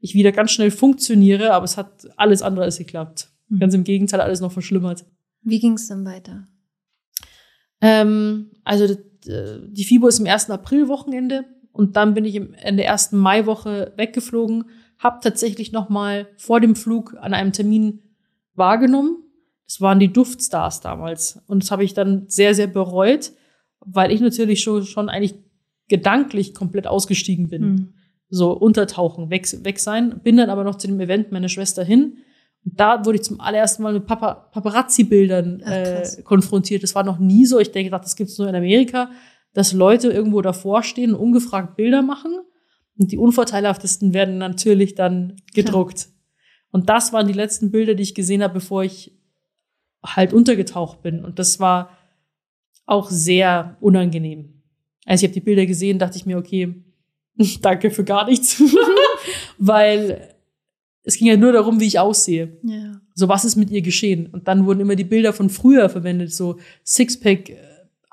ich 0.01 0.15
wieder 0.15 0.33
ganz 0.33 0.51
schnell 0.51 0.71
funktioniere, 0.71 1.53
aber 1.53 1.65
es 1.65 1.77
hat 1.77 2.09
alles 2.17 2.43
andere 2.43 2.65
als 2.65 2.79
geklappt. 2.79 3.29
Mhm. 3.49 3.59
Ganz 3.61 3.75
im 3.75 3.85
Gegenteil, 3.85 4.21
alles 4.21 4.41
noch 4.41 4.53
verschlimmert. 4.53 5.05
Wie 5.43 5.61
ging 5.61 5.75
es 5.75 5.87
dann 5.87 6.05
weiter? 6.05 6.49
Ähm, 7.81 8.51
also 8.65 8.97
die 9.27 9.85
FIBO 9.85 10.09
ist 10.09 10.19
im 10.19 10.27
ersten 10.27 10.53
April-Wochenende 10.53 11.45
und 11.73 11.97
dann 11.97 12.15
bin 12.15 12.25
ich 12.25 12.37
in 12.37 12.77
der 12.77 12.87
ersten 12.87 13.17
Maiwoche 13.17 13.93
weggeflogen, 13.97 14.65
habe 14.99 15.21
tatsächlich 15.23 15.73
noch 15.73 15.89
mal 15.89 16.29
vor 16.37 16.61
dem 16.61 16.77
Flug 16.77 17.17
an 17.21 17.35
einem 17.35 17.53
Termin 17.53 18.03
wahrgenommen. 18.55 19.19
Das 19.67 19.81
waren 19.81 19.99
die 19.99 20.13
Duftstars 20.13 20.81
damals 20.81 21.43
und 21.47 21.63
das 21.63 21.71
habe 21.71 21.85
ich 21.85 21.95
dann 21.95 22.29
sehr 22.29 22.55
sehr 22.55 22.67
bereut, 22.67 23.33
weil 23.81 24.13
ich 24.13 24.21
natürlich 24.21 24.63
schon 24.63 24.85
schon 24.85 25.09
eigentlich 25.09 25.35
gedanklich 25.89 26.55
komplett 26.55 26.87
ausgestiegen 26.87 27.49
bin. 27.49 27.63
Mhm. 27.63 27.95
So 28.31 28.53
untertauchen, 28.53 29.31
weg, 29.31 29.47
weg 29.65 29.79
sein. 29.79 30.21
Bin 30.23 30.37
dann 30.37 30.51
aber 30.51 30.65
noch 30.65 30.77
zu 30.77 30.87
dem 30.87 31.01
Event 31.01 31.31
meiner 31.31 31.49
Schwester 31.49 31.85
hin. 31.85 32.19
Und 32.65 32.81
da 32.81 33.05
wurde 33.05 33.19
ich 33.19 33.25
zum 33.25 33.41
allerersten 33.41 33.83
Mal 33.83 33.93
mit 33.93 34.07
Papa 34.07 34.35
Paparazzi-Bildern 34.53 35.61
äh, 35.61 36.09
konfrontiert. 36.25 36.83
Das 36.83 36.95
war 36.95 37.05
noch 37.05 37.19
nie 37.19 37.45
so. 37.45 37.59
Ich 37.59 37.73
denke, 37.73 37.91
das 37.91 38.17
gibt's 38.17 38.39
nur 38.39 38.49
in 38.49 38.55
Amerika, 38.55 39.11
dass 39.53 39.73
Leute 39.73 40.09
irgendwo 40.09 40.41
davor 40.41 40.83
stehen 40.83 41.15
und 41.15 41.21
ungefragt 41.21 41.77
Bilder 41.77 42.03
machen. 42.03 42.33
Und 42.97 43.13
die 43.13 43.19
unvorteilhaftesten 43.19 44.15
werden 44.15 44.39
natürlich 44.39 44.95
dann 44.95 45.37
gedruckt. 45.53 46.01
Ja. 46.01 46.07
Und 46.71 46.89
das 46.89 47.13
waren 47.13 47.27
die 47.27 47.33
letzten 47.33 47.71
Bilder, 47.71 47.95
die 47.95 48.03
ich 48.03 48.15
gesehen 48.15 48.43
habe, 48.43 48.55
bevor 48.55 48.83
ich 48.83 49.17
halt 50.05 50.33
untergetaucht 50.33 51.03
bin. 51.03 51.25
Und 51.25 51.39
das 51.39 51.61
war 51.61 51.91
auch 52.87 53.11
sehr 53.11 53.77
unangenehm. 53.81 54.54
Als 55.05 55.23
ich 55.23 55.29
habe 55.29 55.35
die 55.35 55.41
Bilder 55.41 55.67
gesehen, 55.67 55.99
dachte 55.99 56.17
ich 56.17 56.27
mir, 56.27 56.39
okay, 56.39 56.75
danke 57.63 57.91
für 57.91 58.05
gar 58.05 58.27
nichts. 58.27 58.63
Weil 59.59 60.35
es 61.03 61.19
ging 61.19 61.29
ja 61.29 61.37
nur 61.37 61.53
darum, 61.53 61.81
wie 61.81 61.87
ich 61.87 61.99
aussehe. 61.99 62.57
Ja. 62.63 63.01
So, 63.15 63.29
was 63.29 63.45
ist 63.45 63.57
mit 63.57 63.71
ihr 63.71 63.83
geschehen? 63.83 64.27
Und 64.27 64.49
dann 64.49 64.67
wurden 64.67 64.81
immer 64.81 64.97
die 64.97 65.05
Bilder 65.05 65.33
von 65.33 65.51
früher 65.51 65.89
verwendet, 65.89 66.33
so 66.33 66.59
Sixpack, 66.85 67.51
äh, 67.51 67.57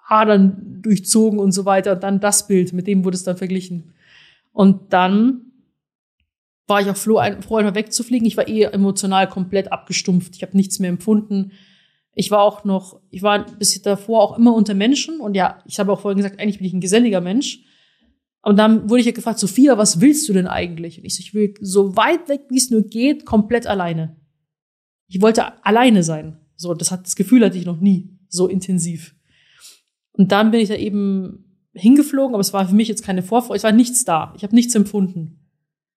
Adern 0.07 0.81
durchzogen 0.81 1.39
und 1.39 1.53
so 1.53 1.65
weiter. 1.65 1.93
Und 1.93 2.03
dann 2.03 2.19
das 2.19 2.47
Bild, 2.47 2.73
mit 2.73 2.87
dem 2.87 3.05
wurde 3.05 3.15
es 3.15 3.23
dann 3.23 3.37
verglichen. 3.37 3.93
Und 4.51 4.91
dann 4.93 5.51
war 6.67 6.81
ich 6.81 6.89
auch 6.89 6.97
froh, 6.97 7.17
einmal 7.17 7.75
wegzufliegen. 7.75 8.27
Ich 8.27 8.37
war 8.37 8.47
eh 8.47 8.63
emotional 8.63 9.27
komplett 9.27 9.71
abgestumpft. 9.71 10.35
Ich 10.35 10.43
habe 10.43 10.57
nichts 10.57 10.79
mehr 10.79 10.89
empfunden. 10.89 11.51
Ich 12.13 12.31
war 12.31 12.41
auch 12.41 12.63
noch, 12.63 13.01
ich 13.09 13.23
war 13.23 13.45
bis 13.57 13.81
davor 13.81 14.21
auch 14.21 14.37
immer 14.37 14.53
unter 14.53 14.73
Menschen. 14.73 15.19
Und 15.19 15.35
ja, 15.35 15.63
ich 15.65 15.79
habe 15.79 15.91
auch 15.91 16.01
vorhin 16.01 16.17
gesagt, 16.17 16.39
eigentlich 16.39 16.57
bin 16.57 16.67
ich 16.67 16.73
ein 16.73 16.81
geselliger 16.81 17.21
Mensch. 17.21 17.63
Und 18.43 18.57
dann 18.57 18.89
wurde 18.89 19.01
ich 19.01 19.05
ja 19.05 19.11
gefragt, 19.11 19.39
Sophia, 19.39 19.77
was 19.77 20.01
willst 20.01 20.27
du 20.27 20.33
denn 20.33 20.47
eigentlich? 20.47 20.97
Und 20.97 21.05
ich 21.05 21.15
so, 21.15 21.19
ich 21.19 21.33
will 21.33 21.53
so 21.61 21.95
weit 21.95 22.27
weg, 22.27 22.41
wie 22.49 22.57
es 22.57 22.69
nur 22.69 22.83
geht, 22.83 23.25
komplett 23.25 23.67
alleine. 23.67 24.17
Ich 25.07 25.21
wollte 25.21 25.63
alleine 25.65 26.03
sein. 26.03 26.39
So, 26.55 26.73
das 26.73 26.91
hat 26.91 27.05
das 27.05 27.15
Gefühl 27.15 27.45
hatte 27.45 27.57
ich 27.57 27.65
noch 27.65 27.79
nie 27.79 28.17
so 28.27 28.47
intensiv. 28.47 29.15
Und 30.13 30.31
dann 30.31 30.51
bin 30.51 30.59
ich 30.59 30.69
da 30.69 30.75
eben 30.75 31.69
hingeflogen, 31.73 32.33
aber 32.33 32.41
es 32.41 32.53
war 32.53 32.67
für 32.67 32.75
mich 32.75 32.87
jetzt 32.87 33.03
keine 33.03 33.23
Vorfreude, 33.23 33.57
es 33.57 33.63
war 33.63 33.71
nichts 33.71 34.03
da. 34.05 34.33
Ich 34.35 34.43
habe 34.43 34.55
nichts 34.55 34.75
empfunden. 34.75 35.49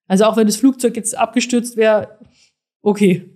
Also 0.06 0.25
auch 0.25 0.37
wenn 0.37 0.47
das 0.47 0.56
Flugzeug 0.56 0.97
jetzt 0.97 1.16
abgestürzt 1.16 1.76
wäre, 1.76 2.18
okay, 2.83 3.34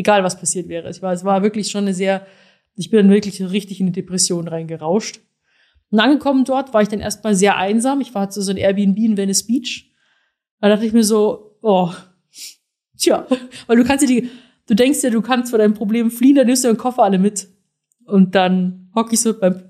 egal 0.00 0.24
was 0.24 0.38
passiert 0.38 0.68
wäre. 0.68 0.88
Es 0.88 1.02
war, 1.02 1.12
es 1.12 1.24
war 1.24 1.42
wirklich 1.42 1.70
schon 1.70 1.84
eine 1.84 1.94
sehr, 1.94 2.26
ich 2.74 2.90
bin 2.90 2.98
dann 2.98 3.10
wirklich 3.10 3.40
richtig 3.42 3.80
in 3.80 3.86
eine 3.86 3.92
Depression 3.92 4.48
reingerauscht. 4.48 5.20
Und 5.90 6.00
angekommen 6.00 6.44
dort 6.44 6.72
war 6.72 6.82
ich 6.82 6.88
dann 6.88 7.00
erstmal 7.00 7.34
sehr 7.34 7.56
einsam. 7.56 8.00
Ich 8.00 8.14
war 8.14 8.30
zu 8.30 8.42
so 8.42 8.50
ein 8.50 8.56
Airbnb 8.56 8.96
in 8.98 9.16
Venice 9.16 9.46
Beach. 9.46 9.92
Da 10.60 10.68
dachte 10.68 10.86
ich 10.86 10.92
mir 10.92 11.04
so, 11.04 11.56
oh, 11.62 11.90
tja, 12.96 13.26
weil 13.66 13.76
du 13.76 13.84
kannst 13.84 14.08
dir 14.08 14.20
die, 14.20 14.30
du 14.66 14.74
denkst 14.74 15.02
ja, 15.02 15.10
du 15.10 15.20
kannst 15.20 15.50
vor 15.50 15.58
deinem 15.58 15.74
Problem 15.74 16.10
fliehen, 16.10 16.36
dann 16.36 16.46
nimmst 16.46 16.64
du 16.64 16.68
deinen 16.68 16.78
Koffer 16.78 17.02
alle 17.02 17.18
mit. 17.18 17.48
Und 18.04 18.34
dann 18.34 18.90
hocke 18.94 19.14
ich 19.14 19.20
so 19.20 19.38
beim 19.38 19.62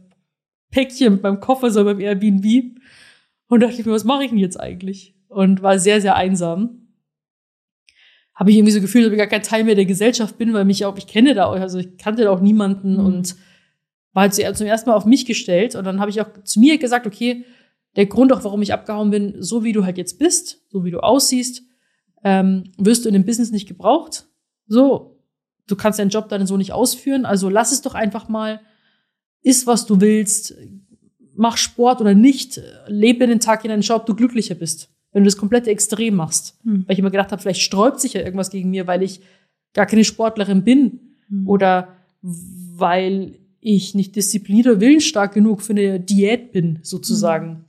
Päckchen 0.70 1.20
meinem 1.20 1.40
Koffer 1.40 1.70
so 1.70 1.84
beim 1.84 2.00
Airbnb 2.00 2.76
und 3.48 3.60
dachte 3.60 3.80
ich 3.80 3.86
mir, 3.86 3.92
was 3.92 4.04
mache 4.04 4.24
ich 4.24 4.30
denn 4.30 4.38
jetzt 4.38 4.60
eigentlich? 4.60 5.16
Und 5.28 5.62
war 5.62 5.78
sehr, 5.78 6.00
sehr 6.00 6.14
einsam. 6.14 6.79
Habe 8.40 8.50
ich 8.50 8.56
irgendwie 8.56 8.72
so 8.72 8.80
gefühlt, 8.80 9.04
dass 9.04 9.12
ich 9.12 9.18
gar 9.18 9.26
kein 9.26 9.42
Teil 9.42 9.64
mehr 9.64 9.74
der 9.74 9.84
Gesellschaft 9.84 10.38
bin, 10.38 10.54
weil 10.54 10.64
mich 10.64 10.86
auch, 10.86 10.96
ich 10.96 11.06
kenne 11.06 11.34
da, 11.34 11.50
also 11.50 11.78
ich 11.78 11.98
kannte 11.98 12.24
da 12.24 12.30
auch 12.30 12.40
niemanden 12.40 12.94
mhm. 12.94 13.04
und 13.04 13.36
war 14.14 14.22
halt 14.22 14.34
zum 14.34 14.66
ersten 14.66 14.88
Mal 14.88 14.96
auf 14.96 15.04
mich 15.04 15.26
gestellt 15.26 15.74
und 15.74 15.84
dann 15.84 16.00
habe 16.00 16.10
ich 16.10 16.22
auch 16.22 16.28
zu 16.44 16.58
mir 16.58 16.78
gesagt, 16.78 17.06
okay, 17.06 17.44
der 17.96 18.06
Grund 18.06 18.32
auch, 18.32 18.42
warum 18.42 18.62
ich 18.62 18.72
abgehauen 18.72 19.10
bin, 19.10 19.36
so 19.42 19.62
wie 19.62 19.72
du 19.72 19.84
halt 19.84 19.98
jetzt 19.98 20.18
bist, 20.18 20.64
so 20.70 20.84
wie 20.84 20.90
du 20.90 21.00
aussiehst, 21.00 21.62
ähm, 22.24 22.72
wirst 22.78 23.04
du 23.04 23.08
in 23.08 23.12
dem 23.12 23.26
Business 23.26 23.50
nicht 23.50 23.68
gebraucht. 23.68 24.26
So, 24.66 25.22
du 25.66 25.76
kannst 25.76 25.98
deinen 25.98 26.08
Job 26.08 26.30
dann 26.30 26.46
so 26.46 26.56
nicht 26.56 26.72
ausführen, 26.72 27.26
also 27.26 27.50
lass 27.50 27.72
es 27.72 27.82
doch 27.82 27.94
einfach 27.94 28.30
mal, 28.30 28.62
iss 29.42 29.66
was 29.66 29.84
du 29.84 30.00
willst, 30.00 30.54
mach 31.34 31.58
Sport 31.58 32.00
oder 32.00 32.14
nicht, 32.14 32.58
lebe 32.86 33.26
den 33.26 33.40
Tag 33.40 33.66
in 33.66 33.70
einen 33.70 33.82
Job, 33.82 34.06
du 34.06 34.14
glücklicher 34.14 34.54
bist, 34.54 34.90
wenn 35.12 35.24
du 35.24 35.28
das 35.28 35.36
komplette 35.36 35.70
Extrem 35.70 36.14
machst. 36.14 36.58
Hm. 36.64 36.84
Weil 36.86 36.92
ich 36.94 36.98
immer 36.98 37.10
gedacht 37.10 37.32
habe, 37.32 37.42
vielleicht 37.42 37.62
sträubt 37.62 38.00
sich 38.00 38.14
ja 38.14 38.22
irgendwas 38.22 38.50
gegen 38.50 38.70
mir, 38.70 38.86
weil 38.86 39.02
ich 39.02 39.20
gar 39.74 39.86
keine 39.86 40.04
Sportlerin 40.04 40.64
bin 40.64 41.16
hm. 41.28 41.48
oder 41.48 41.96
weil 42.22 43.38
ich 43.60 43.94
nicht 43.94 44.16
diszipliniert 44.16 44.66
oder 44.66 44.80
willensstark 44.80 45.34
genug 45.34 45.62
für 45.62 45.72
eine 45.72 46.00
Diät 46.00 46.52
bin, 46.52 46.78
sozusagen. 46.82 47.48
Mhm. 47.48 47.64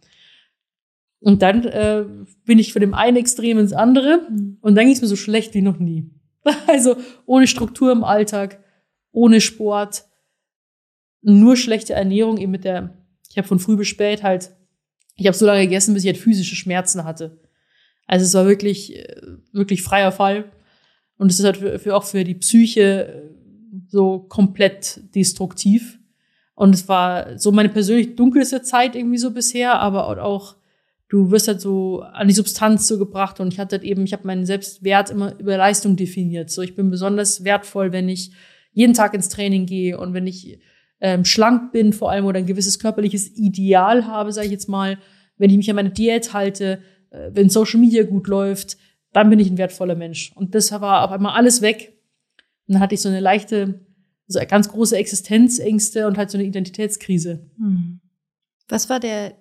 Und 1.20 1.42
dann 1.42 1.66
äh, 1.66 2.06
bin 2.46 2.58
ich 2.58 2.74
von 2.74 2.80
dem 2.80 2.94
einen 2.94 3.18
Extrem 3.18 3.60
ins 3.60 3.74
andere 3.74 4.26
mhm. 4.30 4.58
und 4.62 4.76
dann 4.76 4.86
ging 4.86 4.94
es 4.94 5.02
mir 5.02 5.08
so 5.08 5.16
schlecht 5.16 5.54
wie 5.54 5.62
noch 5.62 5.80
nie. 5.80 6.10
Also 6.68 6.96
ohne 7.28 7.46
Struktur 7.46 7.92
im 7.92 8.04
Alltag, 8.04 8.64
ohne 9.12 9.42
Sport, 9.42 10.06
nur 11.22 11.56
schlechte 11.56 11.94
Ernährung, 11.94 12.38
eben 12.38 12.52
mit 12.52 12.64
der, 12.64 12.98
ich 13.30 13.38
habe 13.38 13.48
von 13.48 13.60
früh 13.60 13.78
bis 13.78 13.88
spät 13.88 14.24
halt, 14.24 14.52
ich 15.16 15.28
habe 15.28 15.38
so 15.38 15.46
lange 15.46 15.62
gegessen, 15.62 15.94
bis 15.94 16.04
ich 16.04 16.10
halt 16.10 16.18
physische 16.18 16.56
Schmerzen 16.56 17.04
hatte. 17.04 17.40
Also 18.08 18.26
es 18.26 18.34
war 18.34 18.46
wirklich, 18.46 18.96
äh, 18.96 19.22
wirklich 19.52 19.84
freier 19.84 20.12
Fall. 20.12 20.52
Und 21.18 21.32
es 21.32 21.40
ist 21.40 21.46
halt 21.46 21.58
für, 21.58 21.80
für 21.80 21.96
auch 21.96 22.04
für 22.04 22.24
die 22.24 22.36
Psyche 22.36 23.32
so 23.88 24.20
komplett 24.20 25.02
destruktiv. 25.16 26.00
Und 26.56 26.76
es 26.76 26.88
war 26.88 27.38
so 27.38 27.52
meine 27.52 27.70
persönlich 27.70 28.16
dunkelste 28.16 28.62
Zeit 28.62 28.96
irgendwie 28.96 29.18
so 29.18 29.32
bisher, 29.32 29.80
aber 29.80 30.24
auch 30.24 30.56
du 31.12 31.30
wirst 31.30 31.48
halt 31.48 31.60
so 31.60 32.02
an 32.02 32.28
die 32.28 32.34
Substanz 32.34 32.88
so 32.88 32.98
gebracht 32.98 33.40
und 33.40 33.54
ich 33.54 33.60
hatte 33.60 33.76
halt 33.76 33.84
eben, 33.84 34.06
ich 34.06 34.14
habe 34.14 34.26
meinen 34.26 34.46
Selbstwert 34.46 35.10
immer 35.10 35.38
über 35.40 35.58
Leistung 35.58 35.98
definiert. 35.98 36.50
So, 36.50 36.62
ich 36.62 36.76
bin 36.76 36.90
besonders 36.90 37.44
wertvoll, 37.44 37.92
wenn 37.92 38.08
ich 38.08 38.32
jeden 38.72 38.94
Tag 38.94 39.14
ins 39.14 39.28
Training 39.28 39.66
gehe 39.66 39.98
und 39.98 40.14
wenn 40.14 40.26
ich 40.26 40.60
ähm, 41.02 41.26
schlank 41.26 41.72
bin, 41.72 41.94
vor 41.94 42.12
allem 42.12 42.26
oder 42.26 42.40
ein 42.40 42.46
gewisses 42.46 42.80
körperliches 42.80 43.36
Ideal 43.36 44.08
habe, 44.08 44.32
sage 44.32 44.46
ich 44.46 44.52
jetzt 44.52 44.70
mal, 44.70 44.98
wenn 45.38 45.50
ich 45.50 45.58
mich 45.58 45.70
an 45.70 45.76
meine 45.76 45.90
Diät 45.90 46.34
halte, 46.34 46.82
äh, 47.10 47.32
wenn 47.34 47.50
Social 47.50 47.80
Media 47.80 48.04
gut 48.04 48.28
läuft, 48.28 48.78
dann 49.12 49.30
bin 49.30 49.40
ich 49.40 49.50
ein 49.50 49.58
wertvoller 49.58 49.96
Mensch. 49.96 50.32
Und 50.36 50.56
das 50.56 50.72
war 50.72 51.04
auf 51.04 51.12
einmal 51.12 51.36
alles 51.36 51.62
weg. 51.62 51.98
Und 52.68 52.76
dann 52.76 52.82
hatte 52.82 52.96
ich 52.96 53.02
so 53.02 53.10
eine 53.10 53.20
leichte, 53.20 53.86
so 54.28 54.40
ganz 54.48 54.70
große 54.70 54.96
Existenzängste 54.96 56.08
und 56.08 56.18
halt 56.18 56.30
so 56.30 56.38
eine 56.38 56.48
Identitätskrise. 56.48 57.50
Hm. 57.58 58.00
Was 58.70 58.90
war 58.90 59.00
der 59.00 59.34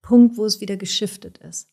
Punkt, 0.00 0.38
wo 0.38 0.46
es 0.46 0.60
wieder 0.60 0.76
geschiftet 0.76 1.38
ist? 1.38 1.68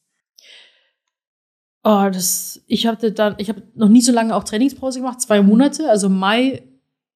Oh, 1.83 2.09
das, 2.11 2.63
ich 2.65 2.87
hatte 2.87 3.11
dann, 3.11 3.35
ich 3.37 3.47
habe 3.47 3.61
noch 3.75 3.89
nie 3.89 4.01
so 4.01 4.11
lange 4.11 4.35
auch 4.35 4.43
Trainingspause 4.43 4.99
gemacht, 4.99 5.21
zwei 5.21 5.41
Monate, 5.41 5.87
also 5.87 6.09
Mai, 6.09 6.63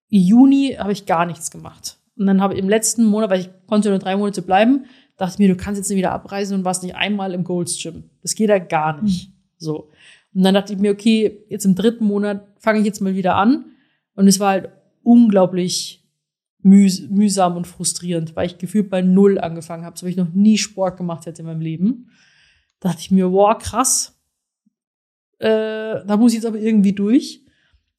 Juni 0.09 0.75
habe 0.77 0.91
ich 0.91 1.07
gar 1.07 1.25
nichts 1.25 1.49
gemacht. 1.49 1.98
Und 2.19 2.27
dann 2.27 2.41
habe 2.41 2.53
ich 2.53 2.59
im 2.59 2.67
letzten 2.67 3.05
Monat, 3.05 3.29
weil 3.29 3.39
ich 3.39 3.49
konnte 3.65 3.89
nur 3.89 3.97
drei 3.97 4.17
Monate 4.17 4.41
bleiben, 4.41 4.85
dachte 5.15 5.35
ich 5.35 5.39
mir, 5.39 5.47
du 5.47 5.55
kannst 5.55 5.79
jetzt 5.79 5.89
nicht 5.89 5.97
wieder 5.97 6.11
abreisen 6.11 6.57
und 6.57 6.65
warst 6.65 6.83
nicht 6.83 6.95
einmal 6.95 7.33
im 7.33 7.45
Gold's 7.45 7.81
Gym. 7.81 8.09
Das 8.21 8.35
geht 8.35 8.49
ja 8.49 8.59
gar 8.59 9.01
nicht. 9.01 9.29
Mhm. 9.29 9.33
So. 9.57 9.89
Und 10.33 10.43
dann 10.43 10.53
dachte 10.53 10.73
ich 10.73 10.79
mir, 10.79 10.91
okay, 10.91 11.45
jetzt 11.47 11.65
im 11.65 11.75
dritten 11.75 12.05
Monat 12.05 12.45
fange 12.57 12.79
ich 12.79 12.85
jetzt 12.85 12.99
mal 12.99 13.15
wieder 13.15 13.35
an. 13.35 13.65
Und 14.15 14.27
es 14.27 14.39
war 14.39 14.49
halt 14.49 14.69
unglaublich 15.01 16.05
mühs 16.61 17.07
mühsam 17.09 17.55
und 17.55 17.67
frustrierend, 17.67 18.35
weil 18.35 18.47
ich 18.47 18.57
gefühlt 18.57 18.89
bei 18.89 19.01
Null 19.01 19.39
angefangen 19.39 19.85
habe, 19.85 19.97
so 19.97 20.05
wie 20.05 20.11
ich 20.11 20.17
noch 20.17 20.33
nie 20.33 20.57
Sport 20.57 20.97
gemacht 20.97 21.25
hätte 21.25 21.41
in 21.41 21.47
meinem 21.47 21.61
Leben. 21.61 22.09
Da 22.81 22.89
dachte 22.89 23.01
ich 23.01 23.11
mir, 23.11 23.31
wow, 23.31 23.57
krass. 23.57 24.19
Äh, 25.37 26.05
da 26.05 26.17
muss 26.17 26.33
ich 26.33 26.39
jetzt 26.39 26.45
aber 26.45 26.59
irgendwie 26.59 26.93
durch. 26.93 27.45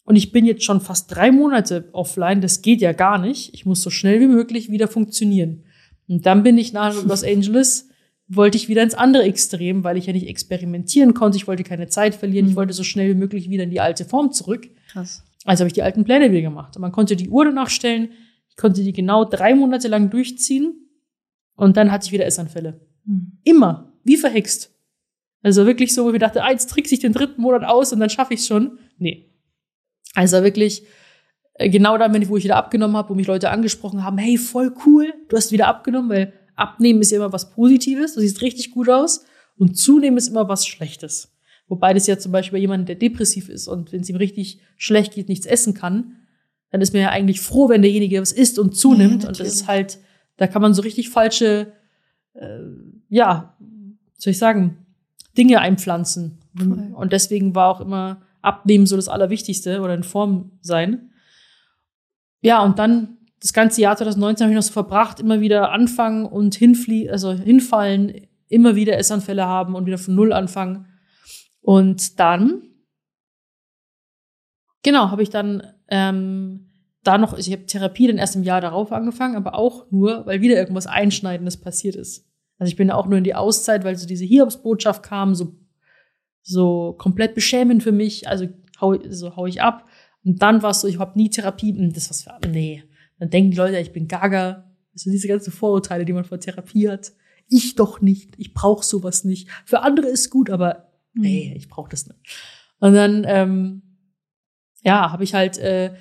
Und 0.05 0.17
ich 0.17 0.33
bin 0.33 0.45
jetzt 0.45 0.65
schon 0.65 0.81
fast 0.81 1.15
drei 1.15 1.31
Monate 1.31 1.89
offline. 1.93 2.41
Das 2.41 2.63
geht 2.63 2.81
ja 2.81 2.93
gar 2.93 3.19
nicht. 3.19 3.55
Ich 3.55 3.67
muss 3.67 3.83
so 3.83 3.91
schnell 3.91 4.21
wie 4.21 4.27
möglich 4.27 4.71
wieder 4.71 4.89
funktionieren. 4.89 5.65
Und 6.09 6.27
dann 6.27 6.43
bin 6.43 6.59
ich 6.59 6.73
nach 6.73 7.05
Los 7.05 7.23
Angeles, 7.23 7.89
wollte 8.27 8.57
ich 8.57 8.69
wieder 8.69 8.83
ins 8.83 8.95
andere 8.95 9.25
Extrem, 9.25 9.85
weil 9.85 9.97
ich 9.97 10.07
ja 10.07 10.13
nicht 10.13 10.29
experimentieren 10.29 11.15
konnte. 11.15 11.37
Ich 11.37 11.47
wollte 11.47 11.63
keine 11.63 11.89
Zeit 11.89 12.15
verlieren. 12.15 12.47
Ich 12.47 12.53
mhm. 12.53 12.57
wollte 12.57 12.73
so 12.73 12.83
schnell 12.83 13.11
wie 13.11 13.19
möglich 13.19 13.51
wieder 13.51 13.65
in 13.65 13.71
die 13.71 13.81
alte 13.81 14.05
Form 14.05 14.33
zurück. 14.33 14.69
Krass. 14.89 15.23
Also 15.45 15.63
habe 15.63 15.69
ich 15.69 15.75
die 15.75 15.83
alten 15.83 16.05
Pläne 16.05 16.31
wieder 16.31 16.43
gemacht. 16.43 16.77
Und 16.77 16.83
man 16.83 16.93
konnte 16.93 17.17
die 17.17 17.29
Uhr 17.29 17.45
danach 17.45 17.71
stellen. 17.71 18.11
Ich 18.49 18.57
konnte 18.57 18.83
die 18.83 18.93
genau 18.93 19.25
drei 19.25 19.55
Monate 19.55 19.89
lang 19.89 20.11
durchziehen. 20.11 20.89
Und 21.55 21.77
dann 21.77 21.93
hatte 21.93 22.07
ich 22.07 22.13
wieder 22.13 22.27
Essanfälle. 22.27 22.81
Mhm. 23.05 23.39
Immer. 23.45 23.93
Wie 24.05 24.17
verhext. 24.17 24.75
Also 25.43 25.67
wirklich 25.67 25.95
so, 25.95 26.05
wo 26.05 26.09
ich 26.09 26.13
mir 26.15 26.19
dachte, 26.19 26.43
ah, 26.43 26.51
jetzt 26.51 26.71
trickse 26.71 26.95
ich 26.95 27.01
den 27.01 27.13
dritten 27.13 27.41
Monat 27.41 27.65
aus 27.65 27.93
und 27.93 28.01
dann 28.01 28.11
schaffe 28.11 28.35
ich 28.35 28.41
es 28.41 28.47
schon. 28.47 28.79
Nee. 28.99 29.30
Also 30.15 30.43
wirklich 30.43 30.85
äh, 31.55 31.69
genau 31.69 31.99
dann, 31.99 32.13
wenn 32.13 32.23
ich, 32.23 32.29
wo 32.29 32.37
ich 32.37 32.45
wieder 32.45 32.57
abgenommen 32.57 32.97
habe, 32.97 33.11
wo 33.11 33.15
mich 33.15 33.27
Leute 33.27 33.51
angesprochen 33.51 34.05
haben, 34.05 34.19
hey, 34.19 34.39
voll 34.39 34.75
cool, 34.87 35.13
du 35.29 35.37
hast 35.37 35.53
wieder 35.53 35.69
abgenommen, 35.69 36.11
weil 36.11 36.33
abnehmen 36.57 37.01
ist 37.01 37.11
ja 37.11 37.19
immer 37.19 37.33
was 37.33 37.51
Positives, 37.51 38.15
du 38.15 38.21
siehst 38.21 38.43
richtig 38.43 38.71
gut 38.71 38.89
aus 38.89 39.25
und 39.57 39.77
zunehmen 39.77 40.19
ist 40.19 40.29
immer 40.29 40.49
was 40.49 40.67
Schlechtes. 40.67 41.33
Wobei 41.69 41.95
das 41.95 42.07
ja 42.07 42.19
zum 42.19 42.33
Beispiel 42.33 42.57
bei 42.57 42.61
jemandem, 42.61 42.87
der 42.87 42.97
depressiv 42.97 43.49
ist 43.49 43.69
und 43.69 43.93
wenn 43.93 44.01
es 44.01 44.09
ihm 44.09 44.17
richtig 44.17 44.61
schlecht 44.77 45.15
geht, 45.15 45.29
nichts 45.29 45.47
essen 45.47 45.75
kann, 45.75 46.17
dann 46.71 46.81
ist 46.81 46.93
man 46.93 47.03
ja 47.03 47.11
eigentlich 47.11 47.41
froh, 47.41 47.69
wenn 47.69 47.83
derjenige 47.83 48.21
was 48.21 48.33
isst 48.33 48.59
und 48.59 48.77
zunimmt. 48.77 49.23
Ja, 49.23 49.29
und 49.29 49.39
das 49.39 49.49
ist 49.49 49.69
halt, 49.69 49.99
da 50.37 50.47
kann 50.47 50.63
man 50.63 50.75
so 50.75 50.83
richtig 50.83 51.11
falsche, 51.11 51.73
äh, 52.35 52.59
ja, 53.09 53.57
soll 54.19 54.33
ich 54.33 54.39
sagen, 54.39 54.87
Dinge 55.37 55.61
einpflanzen. 55.61 56.39
Cool. 56.59 56.93
Und 56.95 57.13
deswegen 57.13 57.55
war 57.55 57.69
auch 57.69 57.81
immer 57.81 58.23
Abnehmen 58.43 58.87
so 58.87 58.97
das 58.97 59.09
Allerwichtigste 59.09 59.81
oder 59.81 59.95
in 59.95 60.03
Form 60.03 60.53
sein. 60.61 61.13
Ja, 62.43 62.63
und 62.63 62.79
dann 62.79 63.19
das 63.41 63.53
ganze 63.53 63.81
Jahr 63.81 63.97
2019 63.97 64.45
habe 64.45 64.53
ich 64.53 64.57
noch 64.57 64.63
so 64.63 64.73
verbracht, 64.73 65.21
immer 65.21 65.41
wieder 65.41 65.73
anfangen 65.73 66.27
und 66.27 66.55
hinflie 66.55 67.11
also 67.11 67.33
hinfallen, 67.33 68.29
immer 68.49 68.77
wieder 68.77 68.99
Essanfälle 68.99 69.47
haben 69.47 69.75
und 69.75 69.87
wieder 69.87 69.99
von 69.99 70.15
Null 70.15 70.33
anfangen. 70.33 70.87
Und 71.63 72.19
dann, 72.19 72.63
genau, 74.83 75.11
habe 75.11 75.23
ich 75.23 75.31
dann 75.31 75.63
ähm, 75.89 76.71
da 77.03 77.17
noch, 77.17 77.37
ich 77.37 77.51
habe 77.53 77.67
Therapie 77.67 78.07
dann 78.07 78.19
erst 78.19 78.37
im 78.37 78.43
Jahr 78.43 78.61
darauf 78.61 78.93
angefangen, 78.93 79.37
aber 79.37 79.55
auch 79.55 79.91
nur, 79.91 80.27
weil 80.27 80.43
wieder 80.43 80.57
irgendwas 80.57 80.87
Einschneidendes 80.87 81.59
passiert 81.61 81.97
ist. 81.97 82.27
Also 82.59 82.71
ich 82.71 82.77
bin 82.77 82.91
auch 82.91 83.07
nur 83.07 83.17
in 83.17 83.25
die 83.25 83.35
Auszeit, 83.35 83.85
weil 83.85 83.97
so 83.97 84.07
diese 84.07 84.27
Hiobsbotschaft 84.27 85.03
kam, 85.03 85.35
so, 85.35 85.57
so 86.43 86.95
komplett 86.99 87.35
beschämend 87.35 87.83
für 87.83 87.93
mich, 87.93 88.29
also 88.29 88.49
hau, 88.81 88.97
so 89.09 89.37
hau 89.37 89.47
ich 89.47 89.63
ab. 89.63 89.87
Und 90.25 90.43
dann 90.43 90.63
war 90.63 90.71
es 90.71 90.81
so, 90.81 90.89
ich 90.89 90.99
habe 90.99 91.19
nie 91.19 91.31
Therapie, 91.31 91.73
hm, 91.73 91.93
das 91.93 92.11
was 92.11 92.23
für, 92.23 92.39
nee. 92.49 92.85
Dann 93.19 93.31
denken 93.31 93.51
die 93.51 93.57
Leute, 93.57 93.79
ich 93.79 93.93
bin 93.93 94.09
gaga. 94.09 94.71
Also 94.93 95.11
diese 95.11 95.29
ganzen 95.29 95.53
Vorurteile, 95.53 96.05
die 96.05 96.13
man 96.13 96.25
vor 96.25 96.41
Therapie 96.41 96.89
hat. 96.89 97.13
Ich 97.49 97.75
doch 97.75 98.01
nicht, 98.01 98.35
ich 98.39 98.55
brauche 98.55 98.85
sowas 98.85 99.25
nicht. 99.25 99.49
Für 99.65 99.83
andere 99.83 100.09
ist 100.09 100.31
gut, 100.31 100.51
aber 100.51 100.91
hm. 101.15 101.23
nee, 101.23 101.55
ich 101.57 101.69
brauche 101.69 101.91
das 101.91 102.07
nicht. 102.07 102.19
Und 102.81 102.95
dann, 102.95 103.25
ähm, 103.27 103.83
ja, 104.83 105.13
habe 105.13 105.25
ich 105.25 105.35
halt 105.35 105.59
äh, 105.59 105.95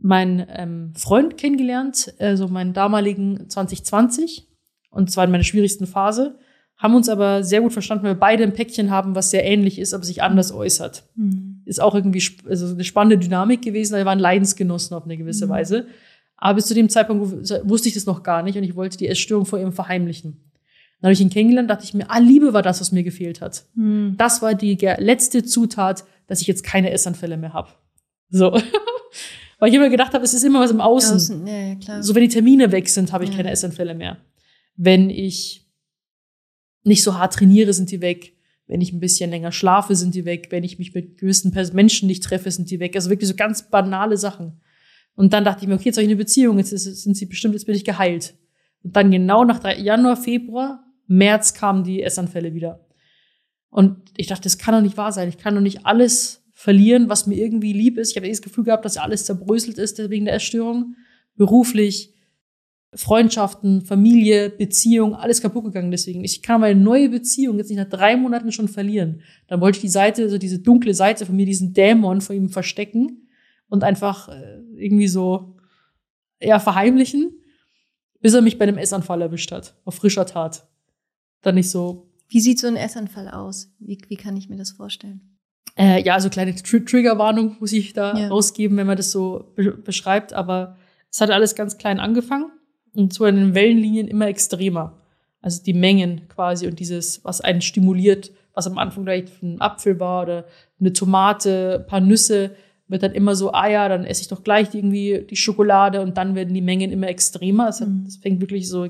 meinen 0.00 0.46
ähm, 0.48 0.92
Freund 0.94 1.36
kennengelernt, 1.36 2.14
also 2.18 2.48
meinen 2.48 2.72
damaligen 2.72 3.48
2020 3.48 4.48
und 4.90 5.10
zwar 5.10 5.24
in 5.24 5.30
meiner 5.30 5.44
schwierigsten 5.44 5.86
Phase, 5.86 6.38
haben 6.76 6.94
uns 6.94 7.08
aber 7.08 7.42
sehr 7.42 7.62
gut 7.62 7.72
verstanden, 7.72 8.04
weil 8.04 8.14
wir 8.14 8.20
beide 8.20 8.42
ein 8.42 8.52
Päckchen 8.52 8.90
haben, 8.90 9.14
was 9.14 9.30
sehr 9.30 9.44
ähnlich 9.44 9.78
ist, 9.78 9.94
aber 9.94 10.04
sich 10.04 10.22
anders 10.22 10.52
äußert. 10.52 11.04
Mhm. 11.14 11.62
Ist 11.64 11.80
auch 11.80 11.94
irgendwie 11.94 12.22
also 12.48 12.66
eine 12.66 12.84
spannende 12.84 13.18
Dynamik 13.18 13.62
gewesen, 13.62 13.96
wir 13.96 14.04
waren 14.04 14.18
Leidensgenossen 14.18 14.96
auf 14.96 15.04
eine 15.04 15.16
gewisse 15.16 15.46
mhm. 15.46 15.50
Weise. 15.50 15.86
Aber 16.36 16.56
bis 16.56 16.66
zu 16.66 16.74
dem 16.74 16.90
Zeitpunkt 16.90 17.48
wusste 17.64 17.88
ich 17.88 17.94
das 17.94 18.04
noch 18.04 18.22
gar 18.22 18.42
nicht 18.42 18.58
und 18.58 18.64
ich 18.64 18.76
wollte 18.76 18.98
die 18.98 19.08
Essstörung 19.08 19.46
vor 19.46 19.58
ihm 19.58 19.72
verheimlichen. 19.72 20.36
Dann 21.00 21.08
habe 21.08 21.12
ich 21.14 21.20
ihn 21.20 21.30
kennengelernt, 21.30 21.70
dachte 21.70 21.84
ich 21.84 21.94
mir, 21.94 22.10
ah, 22.10 22.18
Liebe 22.18 22.52
war 22.52 22.62
das, 22.62 22.80
was 22.80 22.92
mir 22.92 23.02
gefehlt 23.02 23.40
hat. 23.40 23.64
Mhm. 23.74 24.14
Das 24.18 24.42
war 24.42 24.54
die 24.54 24.76
letzte 24.98 25.44
Zutat, 25.44 26.04
dass 26.26 26.42
ich 26.42 26.46
jetzt 26.46 26.62
keine 26.62 26.90
Essanfälle 26.90 27.38
mehr 27.38 27.54
habe. 27.54 27.70
So. 28.28 28.52
Weil 29.58 29.70
ich 29.70 29.74
immer 29.74 29.88
gedacht 29.88 30.12
habe, 30.12 30.24
es 30.24 30.34
ist 30.34 30.42
immer 30.42 30.60
was 30.60 30.70
im 30.70 30.82
Außen. 30.82 31.16
Außen. 31.16 31.46
Ja, 31.46 31.76
ja. 31.80 32.02
So, 32.02 32.14
wenn 32.14 32.22
die 32.22 32.28
Termine 32.28 32.72
weg 32.72 32.88
sind, 32.90 33.12
habe 33.12 33.24
ich 33.24 33.30
ja. 33.30 33.36
keine 33.36 33.50
Essanfälle 33.50 33.94
mehr. 33.94 34.18
Wenn 34.76 35.08
ich 35.08 35.65
nicht 36.86 37.02
so 37.02 37.18
hart 37.18 37.34
trainiere, 37.34 37.72
sind 37.72 37.90
die 37.90 38.00
weg. 38.00 38.34
Wenn 38.66 38.80
ich 38.80 38.92
ein 38.92 39.00
bisschen 39.00 39.30
länger 39.30 39.52
schlafe, 39.52 39.94
sind 39.94 40.14
die 40.14 40.24
weg. 40.24 40.48
Wenn 40.50 40.64
ich 40.64 40.78
mich 40.78 40.94
mit 40.94 41.18
gewissen 41.18 41.52
Menschen 41.74 42.06
nicht 42.06 42.24
treffe, 42.24 42.50
sind 42.50 42.70
die 42.70 42.80
weg. 42.80 42.96
Also 42.96 43.10
wirklich 43.10 43.28
so 43.28 43.36
ganz 43.36 43.70
banale 43.70 44.16
Sachen. 44.16 44.60
Und 45.14 45.32
dann 45.32 45.44
dachte 45.44 45.62
ich 45.62 45.68
mir, 45.68 45.74
okay, 45.74 45.86
jetzt 45.86 45.96
habe 45.96 46.04
ich 46.04 46.10
eine 46.10 46.16
Beziehung, 46.16 46.58
jetzt 46.58 46.70
sind 46.70 47.16
sie 47.16 47.26
bestimmt, 47.26 47.54
jetzt 47.54 47.64
bin 47.64 47.74
ich 47.74 47.84
geheilt. 47.84 48.34
Und 48.82 48.96
dann 48.96 49.10
genau 49.10 49.44
nach 49.44 49.64
Januar, 49.78 50.16
Februar, 50.16 50.84
März 51.06 51.54
kamen 51.54 51.84
die 51.84 52.02
Essanfälle 52.02 52.54
wieder. 52.54 52.86
Und 53.70 53.96
ich 54.16 54.26
dachte, 54.26 54.44
das 54.44 54.58
kann 54.58 54.74
doch 54.74 54.82
nicht 54.82 54.96
wahr 54.96 55.12
sein. 55.12 55.28
Ich 55.28 55.38
kann 55.38 55.54
doch 55.54 55.60
nicht 55.60 55.86
alles 55.86 56.44
verlieren, 56.52 57.08
was 57.08 57.26
mir 57.26 57.36
irgendwie 57.36 57.72
lieb 57.72 57.98
ist. 57.98 58.10
Ich 58.10 58.16
habe 58.16 58.26
eh 58.26 58.30
das 58.30 58.42
Gefühl 58.42 58.64
gehabt, 58.64 58.84
dass 58.84 58.96
alles 58.96 59.24
zerbröselt 59.24 59.78
ist 59.78 59.98
wegen 60.10 60.24
der 60.24 60.34
Essstörung. 60.34 60.96
Beruflich, 61.36 62.14
Freundschaften, 62.96 63.82
Familie, 63.82 64.48
Beziehung, 64.48 65.14
alles 65.14 65.42
kaputt 65.42 65.64
gegangen 65.64 65.90
deswegen. 65.90 66.24
Ich 66.24 66.42
kann 66.42 66.62
meine 66.62 66.80
neue 66.80 67.10
Beziehung 67.10 67.58
jetzt 67.58 67.68
nicht 67.68 67.78
nach 67.78 67.88
drei 67.88 68.16
Monaten 68.16 68.52
schon 68.52 68.68
verlieren. 68.68 69.20
Dann 69.48 69.60
wollte 69.60 69.76
ich 69.76 69.82
die 69.82 69.88
Seite, 69.88 70.30
so 70.30 70.38
diese 70.38 70.60
dunkle 70.60 70.94
Seite 70.94 71.26
von 71.26 71.36
mir, 71.36 71.44
diesen 71.44 71.74
Dämon 71.74 72.22
von 72.22 72.34
ihm 72.34 72.48
verstecken 72.48 73.28
und 73.68 73.84
einfach 73.84 74.28
äh, 74.28 74.60
irgendwie 74.76 75.08
so 75.08 75.56
ja, 76.40 76.58
verheimlichen, 76.58 77.34
bis 78.20 78.32
er 78.32 78.40
mich 78.40 78.58
bei 78.58 78.64
einem 78.64 78.78
Essanfall 78.78 79.20
erwischt 79.20 79.52
hat, 79.52 79.76
auf 79.84 79.96
frischer 79.96 80.24
Tat. 80.24 80.66
Dann 81.42 81.56
nicht 81.56 81.70
so. 81.70 82.10
Wie 82.28 82.40
sieht 82.40 82.58
so 82.58 82.66
ein 82.66 82.76
Essanfall 82.76 83.28
aus? 83.28 83.74
Wie, 83.78 83.98
wie 84.08 84.16
kann 84.16 84.36
ich 84.36 84.48
mir 84.48 84.56
das 84.56 84.70
vorstellen? 84.70 85.36
Äh, 85.78 86.02
ja, 86.02 86.18
so 86.18 86.30
kleine 86.30 86.54
Tr 86.54 86.84
Triggerwarnung 86.84 87.56
muss 87.60 87.72
ich 87.72 87.92
da 87.92 88.16
ja. 88.16 88.28
rausgeben, 88.28 88.78
wenn 88.78 88.86
man 88.86 88.96
das 88.96 89.12
so 89.12 89.52
be 89.54 89.72
beschreibt. 89.72 90.32
Aber 90.32 90.78
es 91.10 91.20
hat 91.20 91.30
alles 91.30 91.54
ganz 91.54 91.76
klein 91.76 92.00
angefangen 92.00 92.50
und 92.96 93.12
so 93.12 93.24
in 93.26 93.36
den 93.36 93.54
Wellenlinien 93.54 94.08
immer 94.08 94.26
extremer. 94.26 94.94
Also 95.40 95.62
die 95.62 95.74
Mengen 95.74 96.22
quasi 96.28 96.66
und 96.66 96.80
dieses, 96.80 97.24
was 97.24 97.40
einen 97.40 97.60
stimuliert, 97.60 98.32
was 98.54 98.66
am 98.66 98.78
Anfang 98.78 99.04
vielleicht 99.04 99.42
ein 99.42 99.60
Apfel 99.60 100.00
war 100.00 100.22
oder 100.22 100.44
eine 100.80 100.92
Tomate, 100.92 101.80
ein 101.80 101.86
paar 101.86 102.00
Nüsse, 102.00 102.56
wird 102.88 103.02
dann 103.02 103.12
immer 103.12 103.34
so, 103.34 103.52
ah 103.52 103.68
ja, 103.68 103.88
dann 103.88 104.04
esse 104.04 104.22
ich 104.22 104.28
doch 104.28 104.44
gleich 104.44 104.74
irgendwie 104.74 105.26
die 105.28 105.36
Schokolade 105.36 106.00
und 106.00 106.16
dann 106.16 106.34
werden 106.34 106.54
die 106.54 106.62
Mengen 106.62 106.92
immer 106.92 107.08
extremer. 107.08 107.66
Das, 107.66 107.80
hat, 107.80 107.88
mhm. 107.88 108.04
das 108.04 108.16
fängt 108.16 108.40
wirklich 108.40 108.68
so 108.68 108.88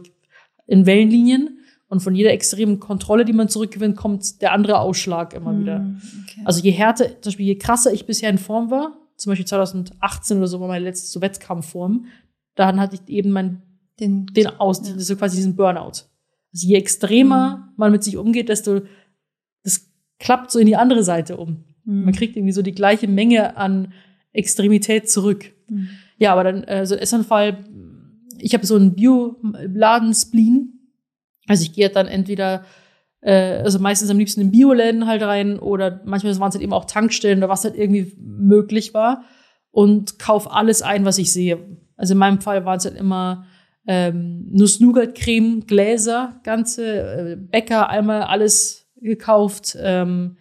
in 0.66 0.86
Wellenlinien. 0.86 1.58
Und 1.88 2.00
von 2.00 2.16
jeder 2.16 2.32
extremen 2.32 2.80
Kontrolle, 2.80 3.24
die 3.24 3.32
man 3.32 3.48
zurückgewinnt, 3.48 3.96
kommt 3.96 4.42
der 4.42 4.52
andere 4.52 4.80
Ausschlag 4.80 5.34
immer 5.34 5.52
mm, 5.52 5.60
wieder. 5.60 5.86
Okay. 6.24 6.40
Also 6.44 6.60
je 6.60 6.72
härter, 6.72 7.04
zum 7.20 7.30
Beispiel 7.30 7.46
je 7.46 7.58
krasser 7.58 7.92
ich 7.92 8.06
bisher 8.06 8.28
in 8.28 8.38
Form 8.38 8.72
war, 8.72 8.96
zum 9.16 9.30
Beispiel 9.30 9.46
2018 9.46 10.38
oder 10.38 10.48
so 10.48 10.60
war 10.60 10.66
meine 10.66 10.84
letzte 10.84 11.06
so 11.06 11.20
Wettkampfform, 11.20 12.06
dann 12.56 12.80
hatte 12.80 12.96
ich 12.96 13.08
eben 13.08 13.30
mein, 13.30 13.62
den, 14.00 14.26
den 14.26 14.46
Aus, 14.46 14.86
ja. 14.88 14.98
so 14.98 15.16
quasi 15.16 15.36
diesen 15.36 15.56
Burnout. 15.56 16.04
Also 16.52 16.66
je 16.68 16.76
extremer 16.76 17.56
mm. 17.56 17.72
man 17.76 17.92
mit 17.92 18.04
sich 18.04 18.16
umgeht, 18.16 18.48
desto, 18.48 18.82
das 19.62 19.90
klappt 20.18 20.50
so 20.50 20.58
in 20.58 20.66
die 20.66 20.76
andere 20.76 21.02
Seite 21.02 21.36
um. 21.36 21.64
Mm. 21.84 22.04
Man 22.04 22.14
kriegt 22.14 22.36
irgendwie 22.36 22.52
so 22.52 22.62
die 22.62 22.72
gleiche 22.72 23.08
Menge 23.08 23.56
an 23.56 23.92
Extremität 24.32 25.10
zurück. 25.10 25.52
Mhm. 25.68 25.88
Ja, 26.18 26.32
aber 26.32 26.44
dann, 26.44 26.64
äh, 26.64 26.86
so 26.86 26.94
Essanfall, 26.94 27.64
ich 28.38 28.54
habe 28.54 28.66
so 28.66 28.76
einen 28.76 28.94
Bioladen-Spleen, 28.94 30.72
also 31.48 31.62
ich 31.62 31.72
gehe 31.72 31.88
dann 31.88 32.06
entweder, 32.06 32.64
äh, 33.20 33.58
also 33.62 33.78
meistens 33.78 34.10
am 34.10 34.18
liebsten 34.18 34.42
in 34.42 34.50
Bioläden 34.50 35.06
halt 35.06 35.22
rein 35.22 35.58
oder 35.58 36.02
manchmal 36.04 36.38
waren 36.38 36.48
es 36.48 36.54
halt 36.54 36.62
eben 36.62 36.72
auch 36.72 36.84
Tankstellen 36.84 37.38
oder 37.38 37.48
was 37.48 37.64
halt 37.64 37.76
irgendwie 37.76 38.12
möglich 38.18 38.94
war 38.94 39.24
und 39.70 40.18
kauf 40.18 40.52
alles 40.52 40.82
ein, 40.82 41.04
was 41.04 41.18
ich 41.18 41.32
sehe. 41.32 41.58
Also 41.96 42.12
in 42.12 42.18
meinem 42.18 42.40
Fall 42.40 42.64
waren 42.64 42.78
es 42.78 42.84
halt 42.84 42.96
immer 42.96 43.46
ähm, 43.86 44.48
Nuss-Nougat-Creme, 44.52 45.66
Gläser, 45.66 46.40
ganze 46.42 47.00
äh, 47.00 47.36
Bäcker, 47.36 47.88
einmal 47.88 48.22
alles 48.22 48.86
gekauft. 49.00 49.76
Ähm, 49.80 50.36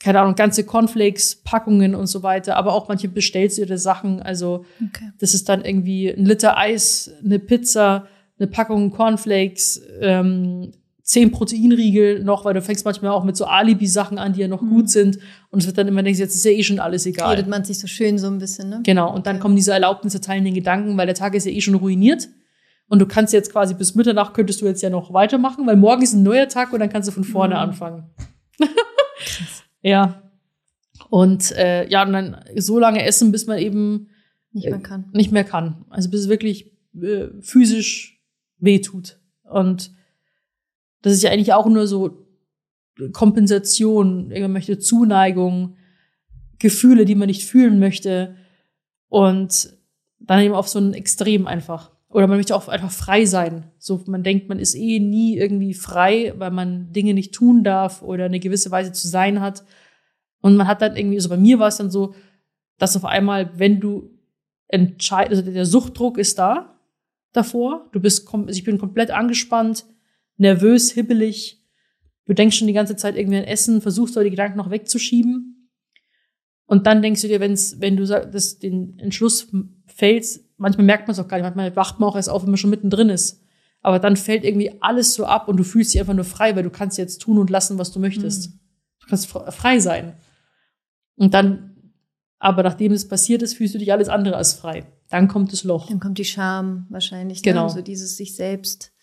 keine 0.00 0.20
Ahnung, 0.20 0.34
ganze 0.34 0.64
Cornflakes, 0.64 1.36
Packungen 1.44 1.94
und 1.94 2.08
so 2.08 2.22
weiter, 2.22 2.56
aber 2.56 2.74
auch 2.74 2.88
manche 2.88 3.08
bestellte 3.08 3.78
Sachen. 3.78 4.20
Also 4.20 4.66
okay. 4.84 5.10
das 5.18 5.32
ist 5.32 5.48
dann 5.48 5.64
irgendwie 5.64 6.10
ein 6.10 6.26
Liter 6.26 6.58
Eis, 6.58 7.10
eine 7.24 7.38
Pizza, 7.38 8.06
eine 8.38 8.48
Packung 8.48 8.90
Cornflakes, 8.90 9.80
ähm, 10.00 10.72
zehn 11.02 11.30
Proteinriegel 11.30 12.22
noch, 12.22 12.44
weil 12.44 12.54
du 12.54 12.60
fängst 12.60 12.84
manchmal 12.84 13.12
auch 13.12 13.24
mit 13.24 13.36
so 13.36 13.44
Alibi-Sachen 13.46 14.18
an, 14.18 14.32
die 14.32 14.40
ja 14.40 14.48
noch 14.48 14.62
mhm. 14.62 14.70
gut 14.70 14.90
sind. 14.90 15.18
Und 15.50 15.60
es 15.60 15.66
wird 15.66 15.78
dann 15.78 15.88
immer 15.88 16.02
denkst, 16.02 16.18
jetzt 16.18 16.34
ist 16.34 16.44
ja 16.44 16.50
eh 16.50 16.62
schon 16.62 16.80
alles 16.80 17.06
egal. 17.06 17.30
Redet 17.30 17.48
man 17.48 17.64
sich 17.64 17.78
so 17.78 17.86
schön 17.86 18.18
so 18.18 18.26
ein 18.26 18.38
bisschen, 18.38 18.68
ne? 18.68 18.80
Genau. 18.82 19.14
Und 19.14 19.26
dann 19.26 19.36
okay. 19.36 19.42
kommen 19.42 19.56
diese 19.56 19.72
Erlaubnisse 19.72 20.20
teilenden 20.20 20.54
Gedanken, 20.54 20.96
weil 20.96 21.06
der 21.06 21.14
Tag 21.14 21.34
ist 21.34 21.46
ja 21.46 21.52
eh 21.52 21.60
schon 21.60 21.74
ruiniert. 21.74 22.28
Und 22.88 22.98
du 22.98 23.06
kannst 23.06 23.32
jetzt 23.32 23.50
quasi 23.50 23.74
bis 23.74 23.94
Mitternacht 23.94 24.34
könntest 24.34 24.60
du 24.60 24.66
jetzt 24.66 24.82
ja 24.82 24.90
noch 24.90 25.12
weitermachen, 25.12 25.66
weil 25.66 25.76
morgen 25.76 26.02
ist 26.02 26.12
ein 26.12 26.22
neuer 26.22 26.48
Tag 26.48 26.72
und 26.72 26.80
dann 26.80 26.90
kannst 26.90 27.08
du 27.08 27.12
von 27.12 27.24
vorne 27.24 27.54
mhm. 27.54 27.60
anfangen. 27.60 28.04
ja. 29.82 30.22
Und 31.10 31.52
äh, 31.52 31.88
ja, 31.88 32.04
und 32.04 32.12
dann 32.12 32.44
so 32.56 32.78
lange 32.78 33.04
essen, 33.04 33.32
bis 33.32 33.46
man 33.46 33.58
eben 33.58 34.08
nicht 34.52 34.68
mehr 34.68 34.80
kann. 34.80 35.10
Äh, 35.12 35.16
nicht 35.16 35.32
mehr 35.32 35.44
kann. 35.44 35.84
Also 35.90 36.10
bis 36.10 36.20
es 36.20 36.28
wirklich 36.28 36.72
äh, 37.00 37.28
physisch 37.40 38.22
wehtut. 38.58 39.18
Und 39.42 39.92
das 41.02 41.12
ist 41.12 41.22
ja 41.22 41.30
eigentlich 41.30 41.52
auch 41.52 41.66
nur 41.66 41.86
so 41.86 42.26
Kompensation, 43.12 44.28
man 44.28 44.52
möchte 44.52 44.78
Zuneigung, 44.78 45.76
Gefühle, 46.58 47.04
die 47.04 47.14
man 47.14 47.26
nicht 47.26 47.44
fühlen 47.44 47.78
möchte. 47.78 48.36
Und 49.08 49.76
dann 50.18 50.40
eben 50.40 50.54
auf 50.54 50.68
so 50.68 50.78
ein 50.78 50.94
Extrem 50.94 51.46
einfach. 51.46 51.90
Oder 52.14 52.28
man 52.28 52.36
möchte 52.36 52.54
auch 52.54 52.68
einfach 52.68 52.92
frei 52.92 53.24
sein. 53.24 53.72
So, 53.78 54.00
man 54.06 54.22
denkt, 54.22 54.48
man 54.48 54.60
ist 54.60 54.76
eh 54.76 55.00
nie 55.00 55.36
irgendwie 55.36 55.74
frei, 55.74 56.32
weil 56.36 56.52
man 56.52 56.92
Dinge 56.92 57.12
nicht 57.12 57.34
tun 57.34 57.64
darf 57.64 58.02
oder 58.02 58.26
eine 58.26 58.38
gewisse 58.38 58.70
Weise 58.70 58.92
zu 58.92 59.08
sein 59.08 59.40
hat. 59.40 59.64
Und 60.40 60.54
man 60.54 60.68
hat 60.68 60.80
dann 60.80 60.96
irgendwie, 60.96 61.16
also 61.16 61.28
bei 61.28 61.36
mir 61.36 61.58
war 61.58 61.66
es 61.66 61.78
dann 61.78 61.90
so, 61.90 62.14
dass 62.78 62.96
auf 62.96 63.04
einmal, 63.04 63.58
wenn 63.58 63.80
du 63.80 64.16
entscheidest, 64.68 65.40
also 65.40 65.50
der 65.50 65.66
Suchtdruck 65.66 66.16
ist 66.16 66.38
da 66.38 66.78
davor, 67.32 67.88
du 67.90 67.98
bist, 67.98 68.32
also 68.32 68.46
ich 68.48 68.62
bin 68.62 68.78
komplett 68.78 69.10
angespannt, 69.10 69.84
nervös, 70.36 70.92
hibbelig, 70.92 71.64
du 72.26 72.32
denkst 72.32 72.58
schon 72.58 72.68
die 72.68 72.74
ganze 72.74 72.94
Zeit 72.94 73.16
irgendwie 73.16 73.38
an 73.38 73.44
Essen, 73.44 73.80
versuchst 73.80 74.16
aber 74.16 74.22
die 74.22 74.30
Gedanken 74.30 74.58
noch 74.58 74.70
wegzuschieben. 74.70 75.68
Und 76.66 76.86
dann 76.86 77.02
denkst 77.02 77.22
du 77.22 77.28
dir, 77.28 77.40
wenn's, 77.40 77.80
wenn 77.80 77.96
du 77.96 78.06
das, 78.06 78.60
den 78.60 79.00
Entschluss 79.00 79.48
fällst, 79.86 80.44
manchmal 80.64 80.86
merkt 80.86 81.06
man 81.06 81.12
es 81.12 81.18
auch 81.18 81.28
gar 81.28 81.36
nicht, 81.36 81.44
manchmal 81.44 81.74
wacht 81.76 82.00
man 82.00 82.08
auch 82.08 82.16
erst 82.16 82.30
auf, 82.30 82.42
wenn 82.42 82.50
man 82.50 82.56
schon 82.56 82.70
mittendrin 82.70 83.08
ist. 83.08 83.42
Aber 83.82 83.98
dann 83.98 84.16
fällt 84.16 84.44
irgendwie 84.44 84.72
alles 84.80 85.14
so 85.14 85.26
ab 85.26 85.48
und 85.48 85.58
du 85.58 85.64
fühlst 85.64 85.92
dich 85.92 86.00
einfach 86.00 86.14
nur 86.14 86.24
frei, 86.24 86.56
weil 86.56 86.62
du 86.62 86.70
kannst 86.70 86.98
jetzt 86.98 87.20
tun 87.20 87.38
und 87.38 87.50
lassen, 87.50 87.78
was 87.78 87.92
du 87.92 88.00
möchtest. 88.00 88.50
Mhm. 88.50 88.60
Du 89.00 89.06
kannst 89.08 89.26
frei 89.26 89.78
sein. 89.78 90.14
Und 91.16 91.34
dann, 91.34 91.92
aber 92.38 92.62
nachdem 92.62 92.92
es 92.92 93.06
passiert 93.06 93.42
ist, 93.42 93.54
fühlst 93.54 93.74
du 93.74 93.78
dich 93.78 93.92
alles 93.92 94.08
andere 94.08 94.36
als 94.36 94.54
frei. 94.54 94.86
Dann 95.10 95.28
kommt 95.28 95.52
das 95.52 95.64
Loch. 95.64 95.88
Dann 95.88 96.00
kommt 96.00 96.18
die 96.18 96.24
Scham 96.24 96.86
wahrscheinlich. 96.88 97.38
Ne? 97.38 97.52
Genau. 97.52 97.64
Ne? 97.64 97.70
So 97.70 97.82
dieses 97.82 98.16
sich 98.16 98.34
selbst 98.34 98.94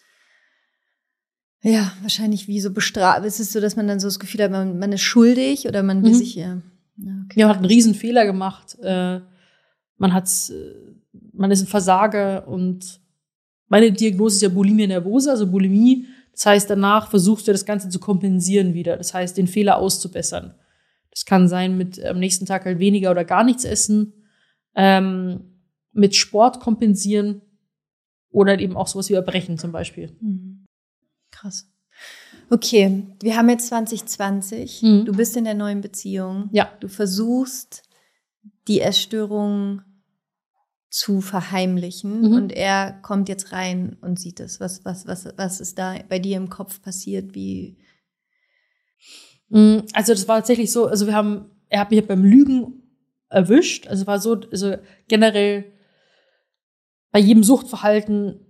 ja, 1.63 1.91
wahrscheinlich 2.01 2.47
wie 2.47 2.59
so 2.59 2.71
bestraft. 2.71 3.23
Ist 3.25 3.39
es 3.39 3.53
so, 3.53 3.59
dass 3.59 3.75
man 3.75 3.87
dann 3.87 3.99
so 3.99 4.07
das 4.07 4.19
Gefühl 4.19 4.43
hat, 4.43 4.51
man, 4.51 4.79
man 4.79 4.91
ist 4.91 5.01
schuldig 5.01 5.67
oder 5.67 5.83
man 5.83 6.03
will 6.03 6.11
mhm. 6.11 6.15
sich 6.15 6.35
ja. 6.35 6.61
Okay. 6.97 7.39
Ja, 7.39 7.47
man 7.47 7.55
hat 7.55 7.57
einen 7.57 7.71
riesen 7.71 7.93
Fehler 7.93 8.25
gemacht. 8.25 8.77
Äh, 8.81 9.21
man 9.97 10.13
hat, 10.13 10.27
äh, 10.49 10.95
man 11.33 11.51
ist 11.51 11.61
ein 11.61 11.67
Versager 11.67 12.47
und 12.47 12.99
meine 13.67 13.91
Diagnose 13.91 14.35
ist 14.35 14.41
ja 14.41 14.49
Bulimia 14.49 14.87
nervosa, 14.87 15.31
also 15.31 15.47
Bulimie. 15.47 16.07
Das 16.33 16.45
heißt, 16.45 16.69
danach 16.69 17.09
versuchst 17.09 17.47
du 17.47 17.51
das 17.51 17.65
Ganze 17.65 17.89
zu 17.89 17.99
kompensieren 17.99 18.73
wieder. 18.73 18.97
Das 18.97 19.13
heißt, 19.13 19.37
den 19.37 19.47
Fehler 19.47 19.77
auszubessern. 19.77 20.55
Das 21.09 21.25
kann 21.25 21.47
sein 21.47 21.77
mit 21.77 22.03
am 22.03 22.19
nächsten 22.19 22.45
Tag 22.45 22.65
halt 22.65 22.79
weniger 22.79 23.11
oder 23.11 23.25
gar 23.25 23.43
nichts 23.43 23.63
essen, 23.63 24.13
ähm, 24.75 25.59
mit 25.93 26.15
Sport 26.15 26.59
kompensieren 26.61 27.41
oder 28.29 28.59
eben 28.59 28.77
auch 28.77 28.87
sowas 28.87 29.09
wie 29.09 29.13
Erbrechen 29.13 29.57
zum 29.57 29.71
Beispiel. 29.71 30.15
Mhm. 30.21 30.65
Krass. 31.31 31.69
Okay, 32.49 33.03
wir 33.21 33.37
haben 33.37 33.49
jetzt 33.49 33.67
2020. 33.67 34.81
Mhm. 34.81 35.05
Du 35.05 35.13
bist 35.13 35.37
in 35.37 35.43
der 35.43 35.53
neuen 35.53 35.81
Beziehung. 35.81 36.49
Ja. 36.51 36.69
Du 36.79 36.87
versuchst, 36.87 37.83
die 38.67 38.81
Essstörung 38.81 39.81
zu 40.91 41.21
verheimlichen 41.21 42.21
mhm. 42.21 42.33
und 42.33 42.51
er 42.51 42.99
kommt 43.01 43.29
jetzt 43.29 43.53
rein 43.53 43.95
und 44.01 44.19
sieht 44.19 44.41
es. 44.41 44.59
Was, 44.59 44.83
was, 44.83 45.07
was, 45.07 45.25
was 45.37 45.61
ist 45.61 45.79
da 45.79 45.95
bei 46.09 46.19
dir 46.19 46.35
im 46.35 46.49
Kopf 46.49 46.81
passiert? 46.81 47.33
Wie? 47.33 47.77
Mhm, 49.47 49.83
also, 49.93 50.11
das 50.11 50.27
war 50.27 50.39
tatsächlich 50.39 50.69
so, 50.69 50.87
also 50.87 51.07
wir 51.07 51.15
haben, 51.15 51.45
er 51.69 51.79
hat 51.79 51.91
mich 51.91 52.05
beim 52.05 52.25
Lügen 52.25 52.83
erwischt. 53.29 53.87
Also, 53.87 54.05
war 54.05 54.19
so, 54.19 54.41
also 54.51 54.75
generell 55.07 55.63
bei 57.11 57.19
jedem 57.19 57.43
Suchtverhalten 57.43 58.41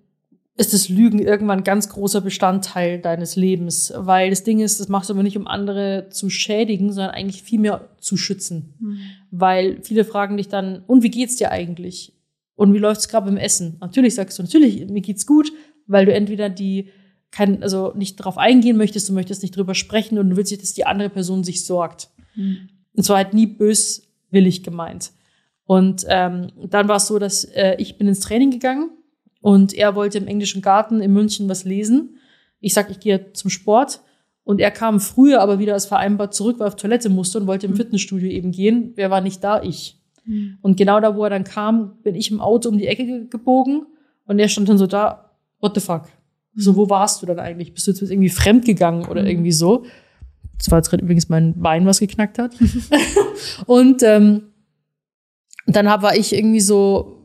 ist 0.57 0.73
das 0.73 0.89
Lügen 0.89 1.19
irgendwann 1.19 1.59
ein 1.59 1.63
ganz 1.63 1.89
großer 1.89 2.21
Bestandteil 2.21 2.99
deines 2.99 3.35
Lebens. 3.35 3.93
Weil 3.95 4.31
das 4.31 4.43
Ding 4.43 4.59
ist, 4.61 4.79
das 4.79 4.89
machst 4.89 5.09
du 5.09 5.13
aber 5.13 5.23
nicht, 5.23 5.37
um 5.37 5.45
andere 5.45 6.07
zu 6.09 6.31
schädigen, 6.31 6.91
sondern 6.91 7.11
eigentlich 7.13 7.43
vielmehr 7.43 7.89
zu 7.99 8.17
schützen. 8.17 8.73
Mhm. 8.79 8.99
Weil 9.29 9.83
viele 9.83 10.05
fragen 10.05 10.37
dich 10.37 10.47
dann, 10.47 10.83
und 10.87 11.03
wie 11.03 11.11
geht's 11.11 11.35
dir 11.35 11.51
eigentlich? 11.51 12.17
Und 12.61 12.75
wie 12.75 12.77
läuft's 12.77 13.07
gerade 13.07 13.25
beim 13.25 13.37
Essen? 13.37 13.77
Natürlich 13.81 14.13
sagst 14.13 14.37
du, 14.37 14.43
natürlich, 14.43 14.87
mir 14.87 15.01
geht's 15.01 15.25
gut, 15.25 15.51
weil 15.87 16.05
du 16.05 16.13
entweder 16.13 16.47
die 16.47 16.89
kein, 17.31 17.63
also 17.63 17.91
nicht 17.95 18.19
darauf 18.19 18.37
eingehen 18.37 18.77
möchtest, 18.77 19.09
du 19.09 19.13
möchtest 19.13 19.41
nicht 19.41 19.57
drüber 19.57 19.73
sprechen 19.73 20.19
und 20.19 20.29
du 20.29 20.37
willst 20.37 20.51
nicht, 20.51 20.61
dass 20.61 20.75
die 20.75 20.85
andere 20.85 21.09
Person 21.09 21.43
sich 21.43 21.65
sorgt. 21.65 22.09
Mhm. 22.35 22.69
Und 22.95 23.01
zwar 23.01 23.17
halt 23.17 23.33
nie 23.33 23.47
böswillig 23.47 24.61
gemeint. 24.61 25.09
Und 25.65 26.05
ähm, 26.07 26.51
dann 26.69 26.87
war 26.87 26.97
es 26.97 27.07
so, 27.07 27.17
dass 27.17 27.45
äh, 27.45 27.77
ich 27.79 27.97
bin 27.97 28.07
ins 28.07 28.19
Training 28.19 28.51
gegangen 28.51 28.91
und 29.41 29.73
er 29.73 29.95
wollte 29.95 30.19
im 30.19 30.27
englischen 30.27 30.61
Garten 30.61 31.01
in 31.01 31.13
München 31.13 31.49
was 31.49 31.63
lesen. 31.63 32.17
Ich 32.59 32.75
sag, 32.75 32.91
ich 32.91 32.99
gehe 32.99 33.33
zum 33.33 33.49
Sport. 33.49 34.01
Und 34.43 34.61
er 34.61 34.69
kam 34.69 34.99
früher 34.99 35.41
aber 35.41 35.57
wieder 35.57 35.73
als 35.73 35.87
vereinbart 35.87 36.35
zurück, 36.35 36.59
weil 36.59 36.67
er 36.67 36.73
auf 36.73 36.75
Toilette 36.75 37.09
musste 37.09 37.39
und 37.39 37.47
wollte 37.47 37.65
im 37.65 37.71
mhm. 37.71 37.77
Fitnessstudio 37.77 38.29
eben 38.29 38.51
gehen. 38.51 38.91
Wer 38.93 39.09
war 39.09 39.21
nicht 39.21 39.43
da? 39.43 39.63
Ich. 39.63 39.97
Mhm. 40.25 40.57
Und 40.61 40.77
genau 40.77 40.99
da, 40.99 41.15
wo 41.15 41.23
er 41.23 41.29
dann 41.29 41.43
kam, 41.43 41.97
bin 42.03 42.15
ich 42.15 42.31
im 42.31 42.41
Auto 42.41 42.69
um 42.69 42.77
die 42.77 42.87
Ecke 42.87 43.27
gebogen 43.27 43.85
und 44.25 44.39
er 44.39 44.47
stand 44.47 44.69
dann 44.69 44.77
so 44.77 44.87
da, 44.87 45.31
what 45.59 45.75
the 45.75 45.81
fuck? 45.81 46.03
So, 46.55 46.75
wo 46.75 46.89
warst 46.89 47.21
du 47.21 47.25
dann 47.25 47.39
eigentlich? 47.39 47.73
Bist 47.73 47.87
du 47.87 47.91
jetzt 47.91 48.01
irgendwie 48.01 48.29
fremd 48.29 48.65
gegangen 48.65 49.05
oder 49.05 49.21
mhm. 49.21 49.27
irgendwie 49.27 49.51
so? 49.51 49.85
Das 50.57 50.69
war 50.69 50.79
jetzt 50.79 50.89
gerade 50.89 51.03
übrigens 51.03 51.29
mein 51.29 51.59
Bein, 51.61 51.85
was 51.85 51.99
geknackt 51.99 52.37
hat. 52.37 52.53
und 53.65 54.03
ähm, 54.03 54.43
dann 55.65 55.85
war 55.85 56.15
ich 56.15 56.33
irgendwie 56.33 56.59
so, 56.59 57.21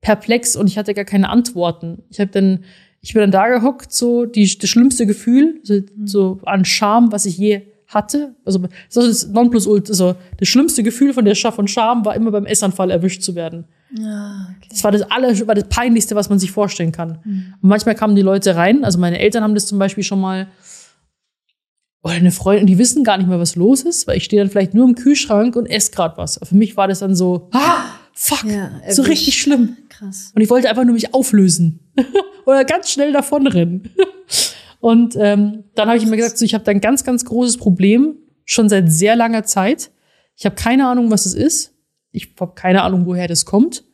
perplex 0.00 0.56
und 0.56 0.66
ich 0.66 0.78
hatte 0.78 0.94
gar 0.94 1.04
keine 1.04 1.28
Antworten. 1.28 2.02
Ich 2.08 2.20
habe 2.20 2.30
dann, 2.30 2.64
ich 3.00 3.12
bin 3.12 3.20
dann 3.20 3.30
da 3.30 3.48
gehockt, 3.48 3.92
so 3.92 4.26
die, 4.26 4.58
das 4.58 4.70
schlimmste 4.70 5.06
Gefühl, 5.06 5.60
so, 5.62 5.80
so 6.04 6.40
an 6.44 6.64
Scham, 6.64 7.12
was 7.12 7.26
ich 7.26 7.36
je 7.38 7.62
hatte. 7.90 8.34
Also 8.44 8.60
das 8.92 9.04
ist 9.04 9.32
Nonplusultra, 9.32 9.90
also 9.90 10.14
das 10.38 10.48
schlimmste 10.48 10.82
Gefühl 10.82 11.12
von 11.12 11.24
der 11.24 11.34
Schaff 11.34 11.58
und 11.58 11.68
Scham 11.68 12.04
war 12.04 12.14
immer 12.14 12.30
beim 12.30 12.46
Essanfall 12.46 12.90
erwischt 12.90 13.22
zu 13.22 13.34
werden. 13.34 13.66
Ja, 13.96 14.48
okay. 14.56 14.68
Das 14.70 14.84
war 14.84 14.92
das 14.92 15.02
aller, 15.02 15.46
war 15.46 15.54
das 15.54 15.68
peinlichste, 15.68 16.14
was 16.14 16.30
man 16.30 16.38
sich 16.38 16.52
vorstellen 16.52 16.92
kann. 16.92 17.18
Mhm. 17.24 17.54
Und 17.60 17.68
manchmal 17.68 17.96
kamen 17.96 18.14
die 18.14 18.22
Leute 18.22 18.56
rein, 18.56 18.84
also 18.84 18.98
meine 18.98 19.18
Eltern 19.18 19.42
haben 19.42 19.54
das 19.54 19.66
zum 19.66 19.78
Beispiel 19.78 20.04
schon 20.04 20.20
mal 20.20 20.48
oder 22.02 22.14
eine 22.14 22.30
Freundin, 22.30 22.66
die 22.66 22.78
wissen 22.78 23.04
gar 23.04 23.18
nicht 23.18 23.28
mehr, 23.28 23.40
was 23.40 23.56
los 23.56 23.82
ist, 23.82 24.06
weil 24.06 24.16
ich 24.16 24.24
stehe 24.24 24.40
dann 24.40 24.50
vielleicht 24.50 24.72
nur 24.72 24.88
im 24.88 24.94
Kühlschrank 24.94 25.54
und 25.54 25.66
esse 25.66 25.90
gerade 25.90 26.16
was. 26.16 26.40
Für 26.42 26.54
mich 26.54 26.76
war 26.76 26.88
das 26.88 27.00
dann 27.00 27.14
so, 27.14 27.48
ah, 27.52 27.84
fuck, 28.14 28.44
ja, 28.44 28.70
so 28.88 29.02
richtig 29.02 29.38
schlimm. 29.38 29.76
Krass. 29.90 30.32
Und 30.34 30.40
ich 30.40 30.48
wollte 30.48 30.70
einfach 30.70 30.84
nur 30.84 30.94
mich 30.94 31.12
auflösen 31.12 31.80
oder 32.46 32.64
ganz 32.64 32.90
schnell 32.90 33.12
davonrennen. 33.12 33.90
Und 34.80 35.14
ähm, 35.16 35.64
dann 35.74 35.88
habe 35.88 35.98
ich 35.98 36.06
mir 36.06 36.16
gesagt, 36.16 36.38
so, 36.38 36.44
ich 36.44 36.54
habe 36.54 36.64
da 36.64 36.70
ein 36.70 36.80
ganz, 36.80 37.04
ganz 37.04 37.24
großes 37.24 37.58
Problem 37.58 38.16
schon 38.44 38.68
seit 38.68 38.90
sehr 38.90 39.14
langer 39.14 39.44
Zeit. 39.44 39.90
Ich 40.36 40.44
habe 40.46 40.56
keine 40.56 40.88
Ahnung, 40.88 41.10
was 41.10 41.26
es 41.26 41.34
ist. 41.34 41.74
Ich 42.12 42.34
habe 42.40 42.54
keine 42.54 42.82
Ahnung, 42.82 43.06
woher 43.06 43.28
das 43.28 43.44
kommt. 43.44 43.84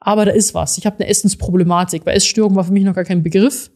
Aber 0.00 0.26
da 0.26 0.32
ist 0.32 0.52
was. 0.52 0.76
Ich 0.76 0.84
habe 0.84 0.96
eine 0.98 1.08
Essensproblematik, 1.08 2.04
weil 2.04 2.16
Essstörung 2.16 2.56
war 2.56 2.64
für 2.64 2.72
mich 2.72 2.84
noch 2.84 2.94
gar 2.94 3.04
kein 3.04 3.22
Begriff. 3.22 3.70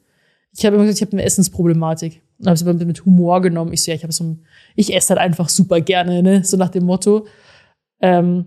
Ich 0.54 0.66
habe 0.66 0.76
immer 0.76 0.84
gesagt, 0.84 0.98
ich 0.98 1.06
habe 1.06 1.12
eine 1.12 1.24
Essensproblematik. 1.24 2.20
Und 2.38 2.46
habe 2.46 2.54
es 2.54 2.62
immer 2.62 2.74
mit 2.74 3.04
Humor 3.04 3.40
genommen. 3.40 3.72
Ich 3.72 3.82
so, 3.82 3.90
ja, 3.90 3.96
ich 3.96 4.02
habe 4.02 4.12
so, 4.12 4.36
ich 4.76 4.94
esse 4.94 5.10
halt 5.10 5.20
einfach 5.20 5.48
super 5.48 5.80
gerne, 5.80 6.22
ne, 6.22 6.44
so 6.44 6.56
nach 6.56 6.68
dem 6.68 6.84
Motto. 6.84 7.26
Ähm, 8.00 8.46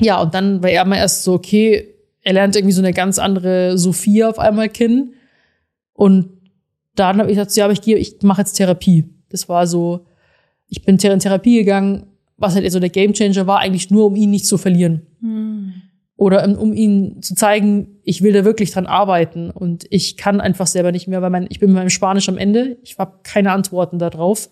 ja, 0.00 0.20
und 0.20 0.34
dann 0.34 0.62
war 0.62 0.70
er 0.70 0.84
mal 0.84 0.96
erst 0.96 1.24
so, 1.24 1.32
okay, 1.32 1.94
er 2.22 2.34
lernt 2.34 2.56
irgendwie 2.56 2.74
so 2.74 2.82
eine 2.82 2.92
ganz 2.92 3.18
andere 3.18 3.78
Sophia 3.78 4.28
auf 4.28 4.38
einmal 4.38 4.68
kennen. 4.68 5.14
Und 5.94 6.41
dann 6.94 7.18
habe 7.18 7.30
ich 7.30 7.36
gesagt, 7.36 7.56
ja, 7.56 7.64
aber 7.64 7.72
ich 7.72 7.82
gehe, 7.82 7.96
ich 7.96 8.22
mache 8.22 8.42
jetzt 8.42 8.54
Therapie. 8.54 9.08
Das 9.28 9.48
war 9.48 9.66
so, 9.66 10.06
ich 10.68 10.84
bin 10.84 10.96
in 10.96 11.18
Therapie 11.18 11.58
gegangen, 11.58 12.06
was 12.36 12.54
halt 12.54 12.70
so 12.70 12.80
der 12.80 12.90
Gamechanger 12.90 13.46
war, 13.46 13.60
eigentlich 13.60 13.90
nur, 13.90 14.06
um 14.06 14.16
ihn 14.16 14.30
nicht 14.30 14.46
zu 14.46 14.58
verlieren. 14.58 15.06
Hm. 15.20 15.74
Oder 16.16 16.46
um, 16.46 16.54
um 16.56 16.72
ihn 16.72 17.22
zu 17.22 17.34
zeigen, 17.34 17.98
ich 18.04 18.22
will 18.22 18.32
da 18.32 18.44
wirklich 18.44 18.70
dran 18.70 18.86
arbeiten 18.86 19.50
und 19.50 19.86
ich 19.90 20.16
kann 20.16 20.40
einfach 20.40 20.66
selber 20.66 20.92
nicht 20.92 21.08
mehr, 21.08 21.22
weil 21.22 21.30
mein, 21.30 21.46
ich 21.48 21.60
bin 21.60 21.70
mit 21.70 21.76
meinem 21.76 21.90
Spanisch 21.90 22.28
am 22.28 22.38
Ende, 22.38 22.78
ich 22.82 22.98
habe 22.98 23.20
keine 23.22 23.52
Antworten 23.52 23.98
darauf. 23.98 24.50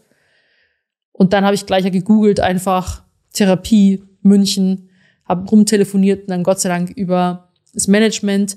Und 1.12 1.32
dann 1.32 1.44
habe 1.44 1.54
ich 1.54 1.66
gleich 1.66 1.90
gegoogelt, 1.90 2.40
einfach 2.40 3.02
Therapie, 3.32 4.02
München, 4.22 4.88
habe 5.26 5.48
rumtelefoniert 5.48 6.22
und 6.22 6.30
dann 6.30 6.42
Gott 6.42 6.60
sei 6.60 6.70
Dank 6.70 6.90
über 6.90 7.50
das 7.74 7.86
Management 7.88 8.56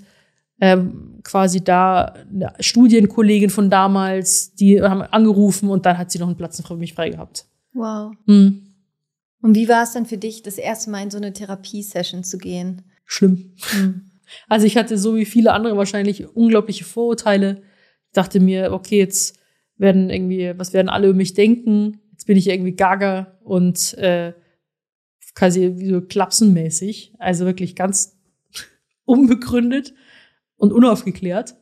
ähm, 0.60 1.20
quasi 1.24 1.64
da 1.64 2.14
eine 2.30 2.54
Studienkollegin 2.60 3.50
von 3.50 3.70
damals, 3.70 4.54
die 4.56 4.82
haben 4.82 5.02
angerufen 5.02 5.70
und 5.70 5.86
dann 5.86 5.98
hat 5.98 6.12
sie 6.12 6.20
noch 6.20 6.28
einen 6.28 6.38
Platz 6.38 6.62
für 6.66 6.76
mich 6.76 6.94
frei 6.94 7.10
gehabt. 7.10 7.46
Wow. 7.74 8.14
Mhm. 8.26 8.64
Und 9.42 9.56
wie 9.56 9.68
war 9.68 9.84
es 9.84 9.92
dann 9.92 10.06
für 10.06 10.18
dich, 10.18 10.42
das 10.42 10.58
erste 10.58 10.90
Mal 10.90 11.04
in 11.04 11.12
so 11.12 11.18
eine 11.18 11.34
Therapiesession 11.34 12.24
zu 12.24 12.38
gehen? 12.38 12.84
Schlimm. 13.06 13.56
Mhm. 13.74 14.02
Also 14.48 14.66
ich 14.66 14.78
hatte 14.78 14.98
so 14.98 15.16
wie 15.16 15.26
viele 15.26 15.52
andere 15.52 15.78
wahrscheinlich 15.78 16.28
unglaubliche 16.34 16.86
Vorurteile. 16.86 17.62
Ich 18.08 18.14
dachte 18.14 18.40
mir, 18.40 18.72
okay, 18.72 18.98
jetzt 18.98 19.38
werden 19.76 20.10
irgendwie, 20.10 20.54
was 20.58 20.74
werden 20.74 20.90
alle 20.90 21.10
über 21.10 21.18
mich 21.18 21.34
denken? 21.34 22.00
Jetzt 22.14 22.26
bin 22.26 22.38
ich 22.38 22.50
irgendwie 22.50 22.72
gaga 22.72 23.38
und 23.44 23.96
äh, 23.96 24.34
quasi 25.36 25.74
wie 25.76 25.90
so 25.90 26.02
klapsenmäßig. 26.02 27.14
Also 27.20 27.46
wirklich 27.46 27.76
ganz 27.76 28.18
unbegründet 29.06 29.94
und 30.64 30.72
unaufgeklärt. 30.72 31.58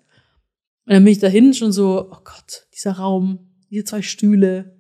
Und 0.86 0.94
dann 0.94 1.04
bin 1.04 1.12
ich 1.12 1.18
dahin 1.18 1.56
schon 1.56 1.72
so, 1.72 2.08
oh 2.12 2.20
Gott, 2.24 2.68
dieser 2.72 2.94
Raum, 2.94 3.52
diese 3.72 3.84
zwei 3.84 4.04
Stühle. 4.04 4.78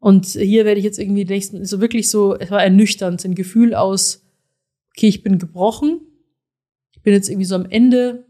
Und 0.00 0.26
hier 0.26 0.64
werde 0.64 0.80
ich 0.80 0.84
jetzt 0.84 0.98
irgendwie 0.98 1.24
nächsten, 1.24 1.64
so 1.64 1.80
wirklich 1.80 2.10
so, 2.10 2.36
es 2.36 2.50
war 2.50 2.60
ernüchternd, 2.60 3.24
ein 3.24 3.36
Gefühl 3.36 3.76
aus, 3.76 4.26
okay, 4.90 5.06
ich 5.06 5.22
bin 5.22 5.38
gebrochen, 5.38 6.00
ich 6.90 7.02
bin 7.02 7.12
jetzt 7.12 7.28
irgendwie 7.28 7.44
so 7.44 7.54
am 7.54 7.66
Ende, 7.66 8.26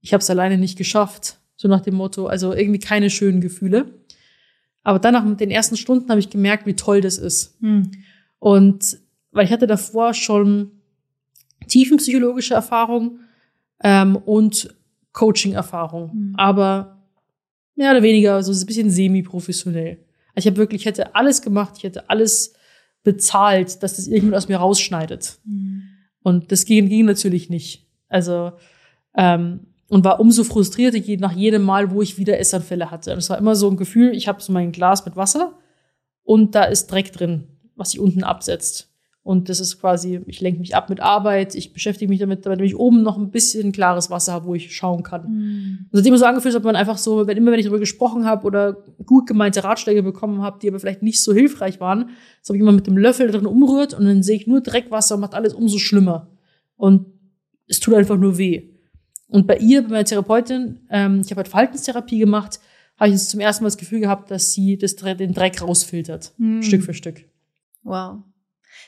ich 0.00 0.14
habe 0.14 0.22
es 0.22 0.30
alleine 0.30 0.56
nicht 0.56 0.78
geschafft, 0.78 1.38
so 1.56 1.68
nach 1.68 1.82
dem 1.82 1.94
Motto, 1.94 2.26
also 2.26 2.54
irgendwie 2.54 2.80
keine 2.80 3.10
schönen 3.10 3.42
Gefühle. 3.42 3.92
Aber 4.84 5.00
dann 5.00 5.12
nach 5.12 5.36
den 5.36 5.50
ersten 5.50 5.76
Stunden 5.76 6.08
habe 6.08 6.20
ich 6.20 6.30
gemerkt, 6.30 6.64
wie 6.64 6.76
toll 6.76 7.02
das 7.02 7.18
ist. 7.18 7.60
Mhm. 7.60 7.90
Und 8.38 9.00
weil 9.32 9.44
ich 9.44 9.52
hatte 9.52 9.66
davor 9.66 10.14
schon 10.14 10.80
tiefenpsychologische 11.68 12.54
Erfahrung 12.54 13.18
ähm, 13.82 14.16
und 14.16 14.74
Coaching-Erfahrung, 15.12 16.10
mhm. 16.14 16.34
aber 16.36 17.02
mehr 17.74 17.90
oder 17.90 18.02
weniger 18.02 18.42
so 18.42 18.52
ein 18.52 18.66
bisschen 18.66 18.90
semi-professionell. 18.90 19.98
Ich 20.34 20.46
habe 20.46 20.56
wirklich, 20.56 20.82
ich 20.82 20.86
hätte 20.86 21.14
alles 21.14 21.42
gemacht, 21.42 21.74
ich 21.76 21.84
hätte 21.84 22.08
alles 22.08 22.54
bezahlt, 23.02 23.82
dass 23.82 23.96
das 23.96 24.06
irgendjemand 24.06 24.36
aus 24.36 24.48
mir 24.48 24.58
rausschneidet. 24.58 25.38
Mhm. 25.44 25.82
Und 26.22 26.52
das 26.52 26.64
ging, 26.64 26.88
ging 26.88 27.04
natürlich 27.04 27.50
nicht. 27.50 27.86
Also 28.08 28.52
ähm, 29.16 29.60
und 29.88 30.04
war 30.04 30.20
umso 30.20 30.44
frustrierter 30.44 30.98
nach 31.18 31.32
jedem 31.32 31.64
Mal, 31.64 31.90
wo 31.90 32.00
ich 32.00 32.16
wieder 32.16 32.38
Essanfälle 32.38 32.90
hatte. 32.90 33.12
Und 33.12 33.18
es 33.18 33.28
war 33.28 33.36
immer 33.36 33.54
so 33.54 33.68
ein 33.68 33.76
Gefühl, 33.76 34.16
ich 34.16 34.26
habe 34.26 34.40
so 34.40 34.52
mein 34.52 34.72
Glas 34.72 35.04
mit 35.04 35.16
Wasser 35.16 35.58
und 36.22 36.54
da 36.54 36.64
ist 36.64 36.86
Dreck 36.90 37.12
drin, 37.12 37.44
was 37.76 37.90
sich 37.90 38.00
unten 38.00 38.24
absetzt. 38.24 38.91
Und 39.24 39.48
das 39.48 39.60
ist 39.60 39.80
quasi, 39.80 40.20
ich 40.26 40.40
lenke 40.40 40.58
mich 40.58 40.74
ab 40.74 40.90
mit 40.90 40.98
Arbeit, 40.98 41.54
ich 41.54 41.72
beschäftige 41.72 42.08
mich 42.08 42.18
damit, 42.18 42.44
damit 42.44 42.60
ich 42.60 42.74
oben 42.74 43.02
noch 43.02 43.16
ein 43.16 43.30
bisschen 43.30 43.70
klares 43.70 44.10
Wasser 44.10 44.32
habe, 44.32 44.46
wo 44.46 44.54
ich 44.56 44.74
schauen 44.74 45.04
kann. 45.04 45.30
Mhm. 45.30 45.78
Und 45.90 45.98
hat 45.98 46.06
immer 46.06 46.18
so 46.18 46.24
angefühlt, 46.24 46.56
ob 46.56 46.64
man 46.64 46.74
einfach 46.74 46.98
so, 46.98 47.28
wenn 47.28 47.36
immer 47.36 47.52
wenn 47.52 47.60
ich 47.60 47.66
darüber 47.66 47.78
gesprochen 47.78 48.24
habe 48.24 48.44
oder 48.44 48.78
gut 49.06 49.28
gemeinte 49.28 49.62
Ratschläge 49.62 50.02
bekommen 50.02 50.42
habe, 50.42 50.58
die 50.60 50.68
aber 50.68 50.80
vielleicht 50.80 51.02
nicht 51.02 51.22
so 51.22 51.32
hilfreich 51.32 51.78
waren, 51.78 52.10
als 52.40 52.50
ob 52.50 52.56
ich 52.56 52.62
immer 52.62 52.72
mit 52.72 52.88
dem 52.88 52.98
Löffel 52.98 53.30
drin 53.30 53.46
umrührt 53.46 53.94
und 53.94 54.04
dann 54.06 54.24
sehe 54.24 54.34
ich 54.34 54.48
nur 54.48 54.60
Dreckwasser 54.60 55.14
und 55.14 55.20
macht 55.20 55.34
alles 55.34 55.54
umso 55.54 55.78
schlimmer. 55.78 56.28
Und 56.74 57.06
es 57.68 57.78
tut 57.78 57.94
einfach 57.94 58.18
nur 58.18 58.38
weh. 58.38 58.70
Und 59.28 59.46
bei 59.46 59.58
ihr, 59.58 59.82
bei 59.82 59.88
meiner 59.88 60.04
Therapeutin, 60.04 60.80
ähm, 60.90 61.20
ich 61.24 61.30
habe 61.30 61.38
halt 61.38 61.48
Verhaltenstherapie 61.48 62.18
gemacht, 62.18 62.58
habe 62.98 63.08
ich 63.08 63.14
jetzt 63.14 63.30
zum 63.30 63.38
ersten 63.38 63.62
Mal 63.62 63.68
das 63.68 63.78
Gefühl 63.78 64.00
gehabt, 64.00 64.32
dass 64.32 64.52
sie 64.52 64.76
das, 64.78 64.96
den 64.96 65.32
Dreck 65.32 65.62
rausfiltert, 65.62 66.32
mhm. 66.38 66.62
Stück 66.62 66.82
für 66.82 66.92
Stück. 66.92 67.24
Wow. 67.84 68.18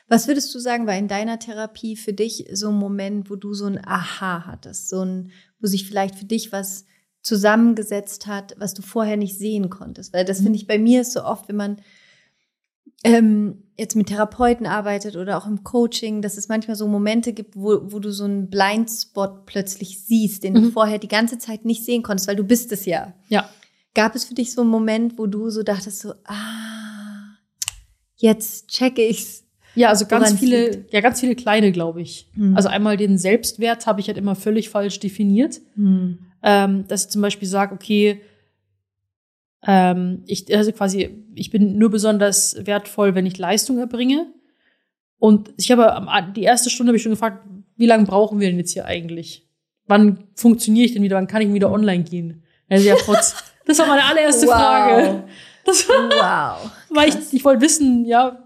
Was 0.08 0.28
würdest 0.28 0.54
du 0.54 0.58
sagen, 0.58 0.86
war 0.86 0.96
in 0.96 1.08
deiner 1.08 1.38
Therapie 1.38 1.96
für 1.96 2.12
dich 2.12 2.46
so 2.52 2.68
ein 2.68 2.74
Moment, 2.74 3.30
wo 3.30 3.36
du 3.36 3.54
so 3.54 3.66
ein 3.66 3.80
Aha 3.84 4.44
hattest, 4.46 4.88
so 4.88 5.02
ein, 5.02 5.30
wo 5.60 5.66
sich 5.66 5.86
vielleicht 5.88 6.16
für 6.16 6.26
dich 6.26 6.52
was 6.52 6.84
zusammengesetzt 7.22 8.26
hat, 8.26 8.54
was 8.58 8.74
du 8.74 8.82
vorher 8.82 9.16
nicht 9.16 9.38
sehen 9.38 9.70
konntest? 9.70 10.12
Weil 10.12 10.26
das 10.26 10.42
finde 10.42 10.56
ich 10.58 10.66
bei 10.66 10.78
mir 10.78 11.00
ist 11.00 11.12
so 11.12 11.24
oft, 11.24 11.48
wenn 11.48 11.56
man 11.56 11.76
ähm, 13.02 13.62
jetzt 13.76 13.96
mit 13.96 14.08
Therapeuten 14.08 14.66
arbeitet 14.66 15.16
oder 15.16 15.36
auch 15.36 15.46
im 15.46 15.62
Coaching, 15.62 16.22
dass 16.22 16.36
es 16.36 16.48
manchmal 16.48 16.76
so 16.76 16.86
Momente 16.86 17.32
gibt, 17.32 17.56
wo, 17.56 17.80
wo 17.92 17.98
du 17.98 18.12
so 18.12 18.24
einen 18.24 18.50
Blindspot 18.50 19.46
plötzlich 19.46 20.04
siehst, 20.04 20.42
den 20.42 20.54
mhm. 20.54 20.62
du 20.62 20.70
vorher 20.70 20.98
die 20.98 21.08
ganze 21.08 21.38
Zeit 21.38 21.64
nicht 21.64 21.84
sehen 21.84 22.02
konntest, 22.02 22.28
weil 22.28 22.36
du 22.36 22.44
bist 22.44 22.72
es 22.72 22.86
ja. 22.86 23.14
Ja. 23.28 23.48
Gab 23.94 24.14
es 24.14 24.24
für 24.24 24.34
dich 24.34 24.52
so 24.52 24.62
einen 24.62 24.70
Moment, 24.70 25.18
wo 25.18 25.26
du 25.26 25.50
so 25.50 25.62
dachtest 25.62 26.00
so, 26.00 26.14
ah, 26.24 27.36
jetzt 28.16 28.68
checke 28.68 29.06
ich's, 29.06 29.43
ja, 29.74 29.88
also 29.88 30.06
ganz 30.06 30.32
viele, 30.38 30.70
liegt. 30.70 30.92
ja, 30.92 31.00
ganz 31.00 31.20
viele 31.20 31.34
kleine, 31.34 31.72
glaube 31.72 32.02
ich. 32.02 32.28
Mhm. 32.34 32.56
Also 32.56 32.68
einmal 32.68 32.96
den 32.96 33.18
Selbstwert 33.18 33.86
habe 33.86 34.00
ich 34.00 34.08
halt 34.08 34.18
immer 34.18 34.34
völlig 34.34 34.68
falsch 34.70 35.00
definiert. 35.00 35.60
Mhm. 35.76 36.18
Ähm, 36.42 36.84
dass 36.88 37.04
ich 37.04 37.10
zum 37.10 37.22
Beispiel 37.22 37.48
sage, 37.48 37.74
okay, 37.74 38.20
ähm, 39.66 40.22
ich, 40.26 40.54
also 40.54 40.72
quasi, 40.72 41.24
ich 41.34 41.50
bin 41.50 41.78
nur 41.78 41.90
besonders 41.90 42.56
wertvoll, 42.66 43.14
wenn 43.14 43.26
ich 43.26 43.38
Leistung 43.38 43.78
erbringe. 43.78 44.26
Und 45.18 45.52
ich 45.56 45.70
habe 45.70 46.32
die 46.36 46.42
erste 46.42 46.68
Stunde 46.68 46.90
habe 46.90 46.96
ich 46.96 47.02
schon 47.02 47.12
gefragt, 47.12 47.46
wie 47.76 47.86
lange 47.86 48.04
brauchen 48.04 48.40
wir 48.40 48.48
denn 48.48 48.58
jetzt 48.58 48.72
hier 48.72 48.84
eigentlich? 48.84 49.48
Wann 49.86 50.24
funktioniere 50.34 50.86
ich 50.86 50.92
denn 50.92 51.02
wieder? 51.02 51.16
Wann 51.16 51.26
kann 51.26 51.42
ich 51.42 51.52
wieder 51.52 51.72
online 51.72 52.04
gehen? 52.04 52.42
Also 52.68 52.86
ja, 52.86 52.94
trotz, 52.98 53.34
das 53.66 53.78
war 53.78 53.86
meine 53.86 54.04
allererste 54.04 54.46
wow. 54.46 54.54
Frage. 54.54 55.24
Das 55.64 55.88
war, 55.88 56.60
wow. 56.62 56.70
Weil 56.90 57.08
ich, 57.08 57.16
ich 57.32 57.44
wollte 57.44 57.62
wissen, 57.62 58.04
ja, 58.04 58.43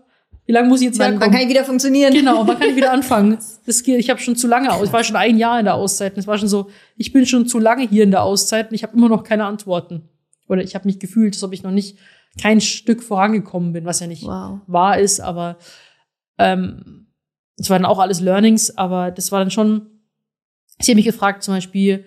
wie 0.49 0.53
lange 0.53 0.69
muss 0.69 0.81
ich 0.81 0.87
jetzt 0.87 0.99
wann, 0.99 1.13
herkommen? 1.13 1.27
Wann 1.27 1.31
kann 1.33 1.43
ich 1.43 1.51
wieder 1.51 1.63
funktionieren? 1.63 2.15
Genau, 2.15 2.47
wann 2.47 2.59
kann 2.59 2.71
ich 2.71 2.77
wieder 2.77 2.91
anfangen? 2.99 3.37
Das 3.67 3.83
geht, 3.83 4.01
ich 4.01 4.09
habe 4.09 4.19
schon 4.19 4.35
zu 4.35 4.49
lange 4.49 4.73
aus. 4.73 4.87
Ich 4.87 4.93
war 4.95 5.05
schon 5.05 5.17
ein 5.17 5.37
Jahr 5.37 5.59
in 5.59 5.67
der 5.67 5.75
Auszeit. 5.75 6.17
Es 6.17 6.27
war 6.27 6.39
schon 6.39 6.49
so, 6.49 6.71
ich 6.97 7.13
bin 7.13 7.27
schon 7.27 7.47
zu 7.47 7.59
lange 7.59 7.87
hier 7.87 8.03
in 8.03 8.11
der 8.11 8.23
Auszeit 8.23 8.71
und 8.71 8.75
ich 8.75 8.83
habe 8.83 8.97
immer 8.97 9.11
noch 9.11 9.25
keine 9.25 9.45
Antworten. 9.45 10.09
Oder 10.49 10.63
ich 10.63 10.75
habe 10.75 10.87
mich 10.87 10.99
gefühlt, 10.99 11.35
als 11.35 11.45
ob 11.45 11.53
ich 11.53 11.63
noch 11.63 11.71
nicht 11.71 11.99
kein 12.41 12.63
Stück 12.63 13.03
vorangekommen 13.03 13.75
bin, 13.75 13.85
was 13.85 14.01
ja 14.01 14.07
nicht 14.07 14.25
wow. 14.25 14.61
wahr 14.67 14.99
ist, 14.99 15.21
aber 15.21 15.59
ähm, 16.39 17.09
es 17.59 17.69
waren 17.69 17.85
auch 17.85 17.99
alles 17.99 18.21
Learnings, 18.21 18.75
aber 18.79 19.11
das 19.11 19.31
war 19.31 19.41
dann 19.41 19.51
schon, 19.51 19.87
sie 20.79 20.93
haben 20.93 20.97
mich 20.97 21.05
gefragt 21.05 21.43
zum 21.43 21.53
Beispiel, 21.53 22.07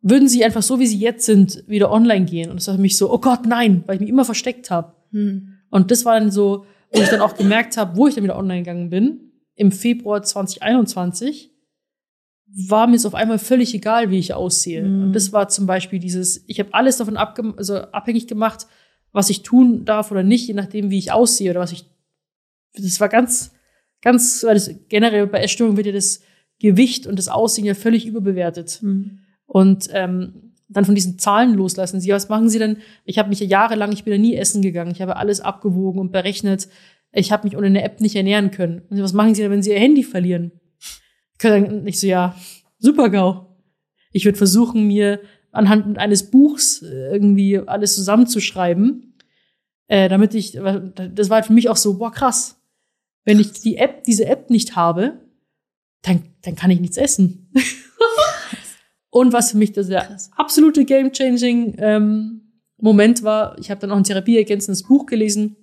würden 0.00 0.28
sie 0.28 0.44
einfach 0.44 0.62
so, 0.62 0.80
wie 0.80 0.86
sie 0.88 0.98
jetzt 0.98 1.26
sind, 1.26 1.62
wieder 1.68 1.92
online 1.92 2.24
gehen? 2.24 2.50
Und 2.50 2.56
das 2.56 2.66
war 2.66 2.74
für 2.74 2.80
mich 2.80 2.96
so, 2.96 3.12
oh 3.12 3.18
Gott, 3.18 3.46
nein, 3.46 3.84
weil 3.86 3.94
ich 3.94 4.00
mich 4.00 4.10
immer 4.10 4.24
versteckt 4.24 4.72
habe. 4.72 4.94
Hm. 5.12 5.58
Und 5.70 5.92
das 5.92 6.04
war 6.04 6.18
dann 6.18 6.32
so, 6.32 6.66
wo 6.92 7.00
ich 7.00 7.08
dann 7.08 7.20
auch 7.20 7.36
gemerkt 7.36 7.76
habe, 7.76 7.96
wo 7.96 8.06
ich 8.06 8.14
dann 8.14 8.24
wieder 8.24 8.38
online 8.38 8.62
gegangen 8.62 8.90
bin, 8.90 9.32
im 9.54 9.72
Februar 9.72 10.22
2021, 10.22 11.50
war 12.50 12.86
mir 12.86 12.96
es 12.96 13.04
auf 13.04 13.14
einmal 13.14 13.38
völlig 13.38 13.74
egal, 13.74 14.10
wie 14.10 14.18
ich 14.18 14.32
aussehe. 14.32 14.82
Mhm. 14.82 15.02
Und 15.02 15.12
das 15.12 15.32
war 15.32 15.48
zum 15.48 15.66
Beispiel 15.66 15.98
dieses, 15.98 16.44
ich 16.46 16.58
habe 16.60 16.72
alles 16.72 16.96
davon 16.96 17.16
also 17.16 17.76
abhängig 17.76 18.26
gemacht, 18.26 18.66
was 19.12 19.30
ich 19.30 19.42
tun 19.42 19.84
darf 19.84 20.10
oder 20.10 20.22
nicht, 20.22 20.48
je 20.48 20.54
nachdem, 20.54 20.90
wie 20.90 20.98
ich 20.98 21.12
aussehe 21.12 21.50
oder 21.50 21.60
was 21.60 21.72
ich. 21.72 21.84
Das 22.74 23.00
war 23.00 23.08
ganz, 23.08 23.52
ganz, 24.00 24.44
weil 24.44 24.54
das 24.54 24.70
generell 24.88 25.26
bei 25.26 25.40
Essstörungen 25.40 25.76
wird 25.76 25.86
ja 25.86 25.92
das 25.92 26.22
Gewicht 26.58 27.06
und 27.06 27.18
das 27.18 27.28
Aussehen 27.28 27.64
ja 27.64 27.74
völlig 27.74 28.06
überbewertet. 28.06 28.80
Mhm. 28.82 29.20
Und 29.46 29.88
ähm, 29.92 30.47
dann 30.68 30.84
von 30.84 30.94
diesen 30.94 31.18
Zahlen 31.18 31.54
loslassen. 31.54 32.00
Sie, 32.00 32.10
was 32.10 32.28
machen 32.28 32.48
Sie 32.48 32.58
denn? 32.58 32.78
Ich 33.04 33.18
habe 33.18 33.28
mich 33.28 33.40
ja 33.40 33.46
jahrelang, 33.46 33.92
ich 33.92 34.04
bin 34.04 34.12
ja 34.12 34.18
nie 34.18 34.36
essen 34.36 34.62
gegangen. 34.62 34.90
Ich 34.90 35.00
habe 35.00 35.16
alles 35.16 35.40
abgewogen 35.40 36.00
und 36.00 36.12
berechnet. 36.12 36.68
Ich 37.12 37.32
habe 37.32 37.44
mich 37.44 37.56
ohne 37.56 37.66
eine 37.66 37.82
App 37.82 38.00
nicht 38.00 38.16
ernähren 38.16 38.50
können. 38.50 38.82
Und 38.90 39.00
was 39.00 39.14
machen 39.14 39.34
Sie 39.34 39.42
denn, 39.42 39.50
wenn 39.50 39.62
Sie 39.62 39.70
Ihr 39.70 39.78
Handy 39.78 40.02
verlieren? 40.02 40.52
Ich 41.84 42.00
so, 42.00 42.06
ja, 42.06 42.34
super 42.78 43.08
GAU. 43.08 43.46
Ich 44.12 44.24
würde 44.24 44.36
versuchen, 44.36 44.86
mir 44.86 45.20
anhand 45.52 45.98
eines 45.98 46.30
Buchs 46.30 46.82
irgendwie 46.82 47.58
alles 47.58 47.94
zusammenzuschreiben, 47.94 49.14
äh, 49.86 50.08
damit 50.08 50.34
ich, 50.34 50.52
das 50.52 51.30
war 51.30 51.42
für 51.42 51.52
mich 51.52 51.68
auch 51.68 51.76
so, 51.76 51.98
boah, 51.98 52.12
krass. 52.12 52.60
Wenn 53.24 53.40
ich 53.40 53.52
die 53.52 53.76
App, 53.76 54.04
diese 54.04 54.26
App 54.26 54.50
nicht 54.50 54.76
habe, 54.76 55.20
dann, 56.02 56.22
dann 56.42 56.56
kann 56.56 56.70
ich 56.70 56.80
nichts 56.80 56.96
essen. 56.96 57.52
Und 59.10 59.32
was 59.32 59.52
für 59.52 59.58
mich 59.58 59.72
das 59.72 59.88
der 59.88 60.18
absolute 60.36 60.84
game-changing 60.84 61.76
ähm, 61.78 62.38
Moment 62.80 63.22
war, 63.22 63.58
ich 63.58 63.70
habe 63.70 63.80
dann 63.80 63.90
auch 63.90 63.96
ein 63.96 64.04
therapieergänzendes 64.04 64.84
Buch 64.84 65.06
gelesen. 65.06 65.56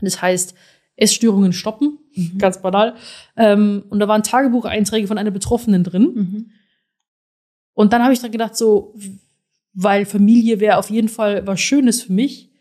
Das 0.00 0.20
heißt 0.20 0.54
Essstörungen 0.96 1.52
stoppen, 1.52 1.98
mhm. 2.14 2.38
ganz 2.38 2.60
banal. 2.62 2.94
Ähm, 3.36 3.84
und 3.88 3.98
da 3.98 4.08
waren 4.08 4.22
Tagebucheinträge 4.22 5.08
von 5.08 5.18
einer 5.18 5.30
Betroffenen 5.30 5.82
drin. 5.82 6.12
Mhm. 6.14 6.50
Und 7.72 7.92
dann 7.92 8.02
habe 8.02 8.12
ich 8.12 8.20
dann 8.20 8.30
gedacht, 8.30 8.56
so, 8.56 8.94
weil 9.72 10.06
Familie 10.06 10.60
wäre 10.60 10.78
auf 10.78 10.90
jeden 10.90 11.08
Fall 11.08 11.46
was 11.46 11.60
Schönes 11.60 12.02
für 12.02 12.12
mich. 12.12 12.52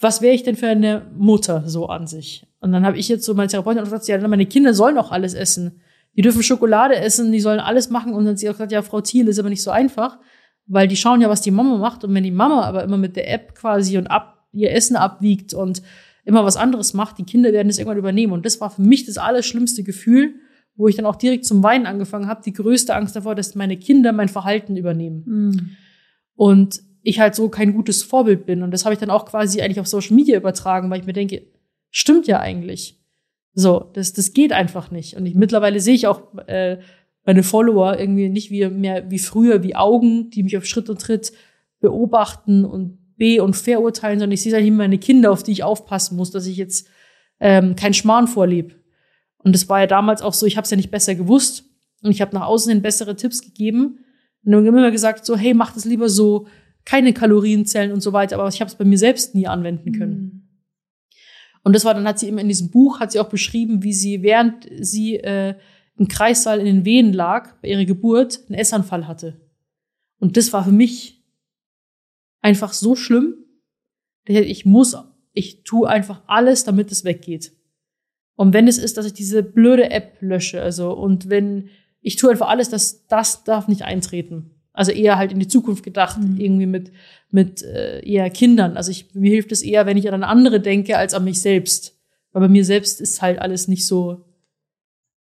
Was 0.00 0.20
wäre 0.20 0.34
ich 0.34 0.42
denn 0.42 0.56
für 0.56 0.68
eine 0.68 1.10
Mutter 1.16 1.66
so 1.68 1.86
an 1.86 2.06
sich? 2.06 2.46
Und 2.60 2.72
dann 2.72 2.84
habe 2.84 2.98
ich 2.98 3.08
jetzt 3.08 3.24
so 3.24 3.32
meine 3.32 3.48
Therapeutin 3.48 3.84
gesagt, 3.84 4.06
ja, 4.08 4.28
meine 4.28 4.44
Kinder 4.44 4.74
sollen 4.74 4.98
auch 4.98 5.12
alles 5.12 5.32
essen 5.32 5.80
die 6.16 6.22
dürfen 6.22 6.42
Schokolade 6.42 6.96
essen, 6.96 7.30
die 7.30 7.40
sollen 7.40 7.60
alles 7.60 7.90
machen. 7.90 8.14
Und 8.14 8.24
dann 8.24 8.32
hat 8.32 8.38
sie 8.38 8.48
auch 8.48 8.54
gesagt, 8.54 8.72
ja, 8.72 8.82
Frau 8.82 9.00
Thiel 9.00 9.28
ist 9.28 9.38
aber 9.38 9.50
nicht 9.50 9.62
so 9.62 9.70
einfach, 9.70 10.18
weil 10.66 10.88
die 10.88 10.96
schauen 10.96 11.20
ja, 11.20 11.28
was 11.28 11.42
die 11.42 11.50
Mama 11.50 11.76
macht. 11.76 12.04
Und 12.04 12.14
wenn 12.14 12.24
die 12.24 12.30
Mama 12.30 12.62
aber 12.62 12.82
immer 12.84 12.96
mit 12.96 13.16
der 13.16 13.30
App 13.32 13.54
quasi 13.54 13.98
und 13.98 14.06
ab, 14.06 14.48
ihr 14.52 14.72
Essen 14.72 14.96
abwiegt 14.96 15.52
und 15.52 15.82
immer 16.24 16.44
was 16.44 16.56
anderes 16.56 16.94
macht, 16.94 17.18
die 17.18 17.24
Kinder 17.24 17.52
werden 17.52 17.68
es 17.68 17.78
irgendwann 17.78 17.98
übernehmen. 17.98 18.32
Und 18.32 18.46
das 18.46 18.60
war 18.60 18.70
für 18.70 18.82
mich 18.82 19.04
das 19.04 19.18
allerschlimmste 19.18 19.82
Gefühl, 19.82 20.34
wo 20.74 20.88
ich 20.88 20.96
dann 20.96 21.06
auch 21.06 21.16
direkt 21.16 21.44
zum 21.44 21.62
Weinen 21.62 21.86
angefangen 21.86 22.26
habe, 22.26 22.42
die 22.42 22.52
größte 22.52 22.94
Angst 22.94 23.14
davor, 23.14 23.34
dass 23.34 23.54
meine 23.54 23.76
Kinder 23.76 24.12
mein 24.12 24.28
Verhalten 24.28 24.76
übernehmen. 24.76 25.22
Mhm. 25.26 25.70
Und 26.34 26.80
ich 27.02 27.20
halt 27.20 27.34
so 27.34 27.48
kein 27.48 27.72
gutes 27.72 28.02
Vorbild 28.02 28.46
bin. 28.46 28.62
Und 28.62 28.72
das 28.72 28.84
habe 28.84 28.94
ich 28.94 28.98
dann 28.98 29.10
auch 29.10 29.26
quasi 29.26 29.60
eigentlich 29.60 29.80
auf 29.80 29.86
Social 29.86 30.16
Media 30.16 30.36
übertragen, 30.36 30.90
weil 30.90 31.00
ich 31.00 31.06
mir 31.06 31.12
denke, 31.12 31.46
stimmt 31.90 32.26
ja 32.26 32.40
eigentlich. 32.40 32.98
So, 33.58 33.90
das, 33.94 34.12
das 34.12 34.34
geht 34.34 34.52
einfach 34.52 34.90
nicht. 34.90 35.16
Und 35.16 35.24
ich, 35.24 35.34
mittlerweile 35.34 35.80
sehe 35.80 35.94
ich 35.94 36.06
auch 36.06 36.34
äh, 36.46 36.76
meine 37.24 37.42
Follower 37.42 37.98
irgendwie 37.98 38.28
nicht 38.28 38.50
wie 38.50 38.68
mehr 38.68 39.10
wie 39.10 39.18
früher, 39.18 39.62
wie 39.62 39.74
Augen, 39.74 40.28
die 40.28 40.42
mich 40.42 40.58
auf 40.58 40.66
Schritt 40.66 40.90
und 40.90 41.00
Tritt 41.00 41.32
beobachten 41.80 42.66
und 42.66 42.98
be- 43.16 43.42
und 43.42 43.56
verurteilen, 43.56 44.18
sondern 44.18 44.34
ich 44.34 44.42
sehe 44.42 44.52
halt 44.52 44.70
meine 44.72 44.98
Kinder, 44.98 45.32
auf 45.32 45.42
die 45.42 45.52
ich 45.52 45.64
aufpassen 45.64 46.16
muss, 46.16 46.30
dass 46.30 46.46
ich 46.46 46.58
jetzt 46.58 46.86
ähm, 47.40 47.76
kein 47.76 47.94
Schmarrn 47.94 48.28
vorlebe. 48.28 48.74
Und 49.38 49.54
das 49.54 49.70
war 49.70 49.80
ja 49.80 49.86
damals 49.86 50.20
auch 50.20 50.34
so, 50.34 50.44
ich 50.44 50.58
habe 50.58 50.66
es 50.66 50.70
ja 50.70 50.76
nicht 50.76 50.90
besser 50.90 51.14
gewusst. 51.14 51.64
Und 52.02 52.10
ich 52.10 52.20
habe 52.20 52.34
nach 52.34 52.46
außen 52.46 52.70
hin 52.70 52.82
bessere 52.82 53.16
Tipps 53.16 53.40
gegeben. 53.40 54.00
Und 54.44 54.52
dann 54.52 54.66
immer 54.66 54.90
gesagt, 54.90 55.24
so, 55.24 55.34
hey, 55.34 55.54
mach 55.54 55.72
das 55.72 55.86
lieber 55.86 56.10
so, 56.10 56.46
keine 56.84 57.14
Kalorienzellen 57.14 57.92
und 57.92 58.02
so 58.02 58.12
weiter. 58.12 58.38
Aber 58.38 58.48
ich 58.48 58.60
habe 58.60 58.68
es 58.68 58.76
bei 58.76 58.84
mir 58.84 58.98
selbst 58.98 59.34
nie 59.34 59.46
anwenden 59.46 59.92
können. 59.92 60.12
Mhm. 60.12 60.45
Und 61.66 61.72
das 61.72 61.84
war, 61.84 61.94
dann 61.94 62.06
hat 62.06 62.20
sie 62.20 62.28
eben 62.28 62.38
in 62.38 62.46
diesem 62.46 62.70
Buch, 62.70 63.00
hat 63.00 63.10
sie 63.10 63.18
auch 63.18 63.28
beschrieben, 63.28 63.82
wie 63.82 63.92
sie, 63.92 64.22
während 64.22 64.68
sie 64.78 65.16
äh, 65.16 65.56
im 65.96 66.06
Kreissaal 66.06 66.60
in 66.60 66.64
den 66.64 66.84
Wehen 66.84 67.12
lag 67.12 67.56
bei 67.60 67.66
ihrer 67.66 67.84
Geburt, 67.84 68.38
einen 68.46 68.56
Essanfall 68.56 69.08
hatte. 69.08 69.40
Und 70.20 70.36
das 70.36 70.52
war 70.52 70.64
für 70.64 70.70
mich 70.70 71.24
einfach 72.40 72.72
so 72.72 72.94
schlimm. 72.94 73.34
Ich 74.28 74.64
muss, 74.64 74.96
ich 75.32 75.64
tue 75.64 75.88
einfach 75.88 76.22
alles, 76.28 76.62
damit 76.62 76.92
es 76.92 77.02
weggeht. 77.02 77.50
Und 78.36 78.52
wenn 78.52 78.68
es 78.68 78.78
ist, 78.78 78.96
dass 78.96 79.06
ich 79.06 79.14
diese 79.14 79.42
blöde 79.42 79.90
App 79.90 80.18
lösche, 80.20 80.62
also 80.62 80.92
und 80.92 81.30
wenn 81.30 81.70
ich 82.00 82.14
tue 82.14 82.30
einfach 82.30 82.46
alles, 82.46 82.70
dass 82.70 83.08
das 83.08 83.42
darf 83.42 83.66
nicht 83.66 83.82
eintreten. 83.82 84.52
Also 84.76 84.92
eher 84.92 85.16
halt 85.16 85.32
in 85.32 85.40
die 85.40 85.48
Zukunft 85.48 85.82
gedacht, 85.82 86.18
mhm. 86.18 86.38
irgendwie 86.38 86.66
mit 86.66 86.92
mit 87.30 87.62
äh, 87.62 88.00
eher 88.00 88.30
Kindern. 88.30 88.76
Also 88.76 88.90
ich, 88.90 89.14
mir 89.14 89.30
hilft 89.30 89.52
es 89.52 89.62
eher, 89.62 89.86
wenn 89.86 89.96
ich 89.96 90.10
an 90.10 90.22
andere 90.22 90.60
denke, 90.60 90.96
als 90.96 91.14
an 91.14 91.24
mich 91.24 91.40
selbst. 91.40 91.98
Weil 92.32 92.42
bei 92.42 92.48
mir 92.48 92.64
selbst 92.64 93.00
ist 93.00 93.22
halt 93.22 93.38
alles 93.38 93.68
nicht 93.68 93.86
so. 93.86 94.24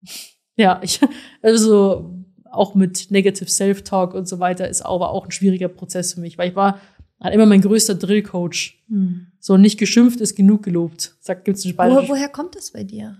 Ja, 0.57 0.79
ich 0.81 1.01
also 1.41 2.15
auch 2.49 2.75
mit 2.75 3.11
Negative 3.11 3.49
Self-Talk 3.49 4.13
und 4.13 4.25
so 4.25 4.39
weiter 4.39 4.69
ist 4.69 4.83
aber 4.83 5.09
auch 5.09 5.25
ein 5.25 5.31
schwieriger 5.31 5.67
Prozess 5.67 6.13
für 6.13 6.21
mich, 6.21 6.37
weil 6.37 6.51
ich 6.51 6.55
war 6.55 6.79
halt 7.19 7.35
immer 7.35 7.45
mein 7.45 7.59
größter 7.59 7.95
Drill-Coach. 7.95 8.81
Mhm. 8.87 9.27
So 9.41 9.57
nicht 9.57 9.77
geschimpft 9.77 10.21
ist 10.21 10.37
genug 10.37 10.63
gelobt. 10.63 11.17
Sagt 11.19 11.43
gibt's 11.43 11.65
einen 11.65 11.77
Wo, 11.77 12.07
Woher 12.07 12.29
kommt 12.29 12.55
das 12.55 12.71
bei 12.71 12.85
dir? 12.85 13.17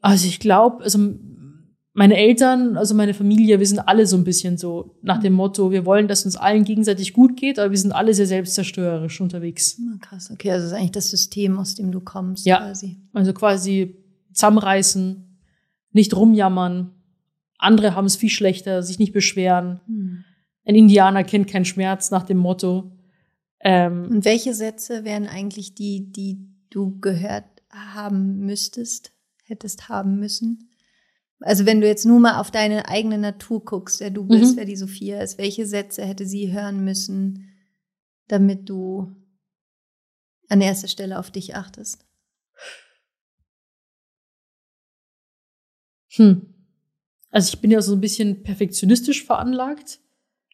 Also 0.00 0.26
ich 0.26 0.40
glaube, 0.40 0.82
also 0.82 0.98
meine 2.00 2.16
Eltern, 2.16 2.78
also 2.78 2.94
meine 2.94 3.12
Familie, 3.12 3.58
wir 3.58 3.66
sind 3.66 3.80
alle 3.80 4.06
so 4.06 4.16
ein 4.16 4.24
bisschen 4.24 4.56
so 4.56 4.96
nach 5.02 5.20
dem 5.20 5.34
Motto, 5.34 5.70
wir 5.70 5.84
wollen, 5.84 6.08
dass 6.08 6.24
uns 6.24 6.34
allen 6.34 6.64
gegenseitig 6.64 7.12
gut 7.12 7.36
geht, 7.36 7.58
aber 7.58 7.72
wir 7.72 7.76
sind 7.76 7.92
alle 7.92 8.14
sehr 8.14 8.26
selbstzerstörerisch 8.26 9.20
unterwegs. 9.20 9.78
Krass, 10.00 10.30
okay, 10.30 10.50
also 10.50 10.62
das 10.62 10.72
ist 10.72 10.78
eigentlich 10.78 10.92
das 10.92 11.10
System, 11.10 11.58
aus 11.58 11.74
dem 11.74 11.92
du 11.92 12.00
kommst 12.00 12.46
ja, 12.46 12.56
quasi. 12.56 12.96
Also 13.12 13.34
quasi 13.34 13.96
zusammenreißen, 14.32 15.42
nicht 15.92 16.16
rumjammern. 16.16 16.90
Andere 17.58 17.94
haben 17.94 18.06
es 18.06 18.16
viel 18.16 18.30
schlechter, 18.30 18.82
sich 18.82 18.98
nicht 18.98 19.12
beschweren. 19.12 19.82
Hm. 19.84 20.24
Ein 20.64 20.76
Indianer 20.76 21.22
kennt 21.22 21.48
keinen 21.48 21.66
Schmerz 21.66 22.10
nach 22.10 22.22
dem 22.22 22.38
Motto. 22.38 22.92
Ähm, 23.60 24.08
Und 24.10 24.24
welche 24.24 24.54
Sätze 24.54 25.04
wären 25.04 25.26
eigentlich 25.26 25.74
die, 25.74 26.10
die 26.10 26.48
du 26.70 26.98
gehört 26.98 27.44
haben 27.68 28.38
müsstest, 28.38 29.12
hättest 29.44 29.90
haben 29.90 30.18
müssen? 30.18 30.69
Also 31.40 31.64
wenn 31.64 31.80
du 31.80 31.86
jetzt 31.86 32.04
nur 32.04 32.20
mal 32.20 32.38
auf 32.38 32.50
deine 32.50 32.88
eigene 32.88 33.18
Natur 33.18 33.64
guckst, 33.64 34.00
wer 34.00 34.10
du 34.10 34.24
bist, 34.24 34.52
mhm. 34.52 34.56
wer 34.58 34.64
die 34.66 34.76
Sophia 34.76 35.22
ist, 35.22 35.38
welche 35.38 35.66
Sätze 35.66 36.04
hätte 36.04 36.26
sie 36.26 36.52
hören 36.52 36.84
müssen, 36.84 37.48
damit 38.28 38.68
du 38.68 39.16
an 40.48 40.60
erster 40.60 40.88
Stelle 40.88 41.18
auf 41.18 41.30
dich 41.30 41.54
achtest? 41.54 42.06
Hm. 46.12 46.54
Also 47.30 47.54
ich 47.54 47.60
bin 47.60 47.70
ja 47.70 47.80
so 47.80 47.94
ein 47.94 48.00
bisschen 48.00 48.42
perfektionistisch 48.42 49.24
veranlagt, 49.24 50.00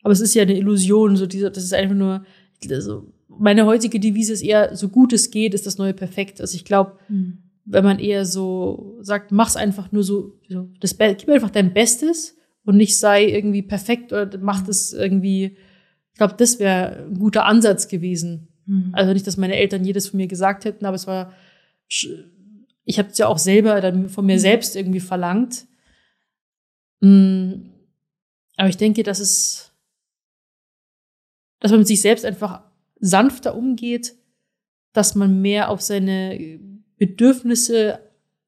aber 0.02 0.12
es 0.12 0.20
ist 0.20 0.34
ja 0.34 0.42
eine 0.42 0.56
Illusion, 0.56 1.16
so 1.16 1.26
dieser, 1.26 1.50
das 1.50 1.64
ist 1.64 1.74
einfach 1.74 1.96
nur, 1.96 2.24
also 2.70 3.12
meine 3.28 3.66
heutige 3.66 3.98
Devise 3.98 4.34
ist 4.34 4.42
eher, 4.42 4.76
so 4.76 4.88
gut 4.88 5.12
es 5.12 5.30
geht, 5.30 5.54
ist 5.54 5.66
das 5.66 5.78
neue 5.78 5.94
Perfekt. 5.94 6.40
Also 6.40 6.54
ich 6.54 6.64
glaube, 6.64 6.98
hm. 7.08 7.45
Wenn 7.66 7.84
man 7.84 7.98
eher 7.98 8.24
so 8.24 8.96
sagt, 9.00 9.32
mach's 9.32 9.56
einfach 9.56 9.92
nur 9.92 10.04
so, 10.04 10.38
so 10.48 10.70
das 10.80 10.94
Be 10.94 11.14
gib 11.18 11.28
einfach 11.28 11.50
dein 11.50 11.74
Bestes 11.74 12.36
und 12.64 12.76
nicht 12.76 12.98
sei 12.98 13.26
irgendwie 13.26 13.62
perfekt 13.62 14.12
oder 14.12 14.38
mach 14.38 14.62
das 14.62 14.92
irgendwie, 14.92 15.56
ich 16.12 16.18
glaube, 16.18 16.34
das 16.36 16.58
wäre 16.58 17.04
ein 17.04 17.18
guter 17.18 17.44
Ansatz 17.44 17.88
gewesen. 17.88 18.48
Mhm. 18.66 18.90
Also 18.92 19.12
nicht, 19.12 19.26
dass 19.26 19.36
meine 19.36 19.56
Eltern 19.56 19.84
jedes 19.84 20.08
von 20.08 20.18
mir 20.18 20.28
gesagt 20.28 20.64
hätten, 20.64 20.86
aber 20.86 20.94
es 20.94 21.06
war 21.06 21.32
ich 22.86 22.98
habe 22.98 23.10
es 23.10 23.18
ja 23.18 23.26
auch 23.26 23.38
selber 23.38 23.80
dann 23.80 24.08
von 24.08 24.24
mir 24.24 24.36
mhm. 24.36 24.40
selbst 24.40 24.76
irgendwie 24.76 25.00
verlangt. 25.00 25.66
Mm, 27.00 27.70
aber 28.56 28.68
ich 28.68 28.76
denke, 28.76 29.02
dass 29.02 29.18
es, 29.18 29.72
dass 31.60 31.72
man 31.72 31.80
mit 31.80 31.88
sich 31.88 32.00
selbst 32.00 32.24
einfach 32.24 32.62
sanfter 32.98 33.54
umgeht, 33.54 34.14
dass 34.92 35.14
man 35.14 35.42
mehr 35.42 35.68
auf 35.68 35.82
seine 35.82 36.60
Bedürfnisse 36.98 38.00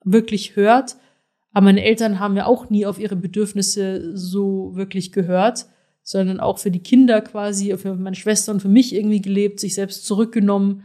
wirklich 0.04 0.56
hört. 0.56 0.96
Aber 1.52 1.66
meine 1.66 1.82
Eltern 1.82 2.20
haben 2.20 2.37
ja 2.37 2.46
auch 2.46 2.70
nie 2.70 2.87
auf 2.87 2.98
ihre 2.98 3.16
Bedürfnisse 3.16 4.16
so 4.16 4.72
wirklich 4.74 5.12
gehört, 5.12 5.66
sondern 6.02 6.40
auch 6.40 6.58
für 6.58 6.70
die 6.70 6.82
Kinder 6.82 7.20
quasi, 7.20 7.76
für 7.76 7.94
meine 7.94 8.16
Schwester 8.16 8.52
und 8.52 8.61
für 8.61 8.68
mich 8.68 8.94
irgendwie 8.94 9.20
gelebt, 9.20 9.61
sich 9.61 9.74
selbst 9.74 10.06
zurückgenommen. 10.06 10.84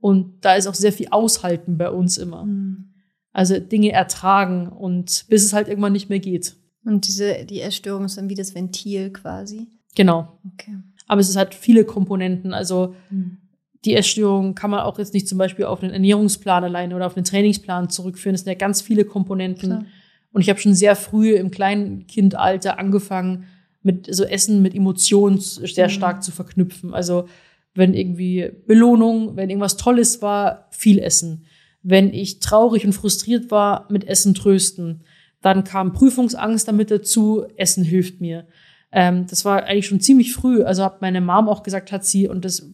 Und 0.00 0.44
da 0.44 0.54
ist 0.54 0.66
auch 0.66 0.74
sehr 0.74 0.92
viel 0.92 1.08
Aushalten 1.10 1.78
bei 1.78 1.90
uns 1.90 2.18
immer. 2.18 2.44
Mhm. 2.44 2.92
Also 3.32 3.58
Dinge 3.58 3.92
ertragen 3.92 4.68
und 4.68 5.24
bis 5.28 5.44
es 5.44 5.52
halt 5.52 5.68
irgendwann 5.68 5.92
nicht 5.92 6.10
mehr 6.10 6.18
geht. 6.18 6.56
Und 6.84 7.06
diese, 7.06 7.44
die 7.44 7.60
Essstörung 7.60 8.04
ist 8.04 8.18
dann 8.18 8.28
wie 8.28 8.34
das 8.34 8.54
Ventil 8.54 9.10
quasi. 9.10 9.68
Genau. 9.94 10.38
Okay. 10.52 10.76
Aber 11.06 11.20
es 11.20 11.36
hat 11.36 11.54
viele 11.54 11.84
Komponenten. 11.84 12.52
Also 12.52 12.94
hm. 13.08 13.38
Die 13.84 13.94
Essstörung 13.94 14.54
kann 14.54 14.70
man 14.70 14.80
auch 14.80 14.98
jetzt 14.98 15.14
nicht 15.14 15.28
zum 15.28 15.38
Beispiel 15.38 15.64
auf 15.64 15.82
einen 15.82 15.92
Ernährungsplan 15.92 16.64
alleine 16.64 16.94
oder 16.94 17.06
auf 17.06 17.16
einen 17.16 17.24
Trainingsplan 17.24 17.90
zurückführen. 17.90 18.34
Es 18.34 18.42
sind 18.42 18.52
ja 18.52 18.58
ganz 18.58 18.80
viele 18.80 19.04
Komponenten. 19.04 19.68
Klar. 19.70 19.84
Und 20.32 20.40
ich 20.40 20.48
habe 20.48 20.60
schon 20.60 20.74
sehr 20.74 20.96
früh 20.96 21.34
im 21.34 21.50
Kleinkindalter 21.50 22.78
angefangen, 22.78 23.44
mit 23.82 24.12
so 24.14 24.24
Essen 24.24 24.62
mit 24.62 24.74
Emotionen 24.74 25.38
sehr 25.38 25.88
hm. 25.88 25.92
stark 25.92 26.22
zu 26.22 26.30
verknüpfen. 26.30 26.94
Also 26.94 27.28
wenn 27.74 27.94
irgendwie 27.94 28.52
Belohnung, 28.66 29.36
wenn 29.36 29.50
irgendwas 29.50 29.76
Tolles 29.76 30.22
war, 30.22 30.68
viel 30.70 30.98
essen 30.98 31.44
wenn 31.82 32.14
ich 32.14 32.38
traurig 32.38 32.86
und 32.86 32.92
frustriert 32.92 33.50
war, 33.50 33.86
mit 33.90 34.06
Essen 34.06 34.34
trösten. 34.34 35.02
Dann 35.40 35.64
kam 35.64 35.92
Prüfungsangst 35.92 36.68
damit 36.68 36.90
dazu, 36.90 37.44
Essen 37.56 37.84
hilft 37.84 38.20
mir. 38.20 38.46
Ähm, 38.92 39.26
das 39.28 39.44
war 39.44 39.64
eigentlich 39.64 39.86
schon 39.86 40.00
ziemlich 40.00 40.32
früh. 40.32 40.62
Also 40.62 40.84
hat 40.84 41.02
meine 41.02 41.20
Mom 41.20 41.48
auch 41.48 41.62
gesagt, 41.62 41.90
hat 41.90 42.04
sie, 42.04 42.28
und 42.28 42.44
das 42.44 42.70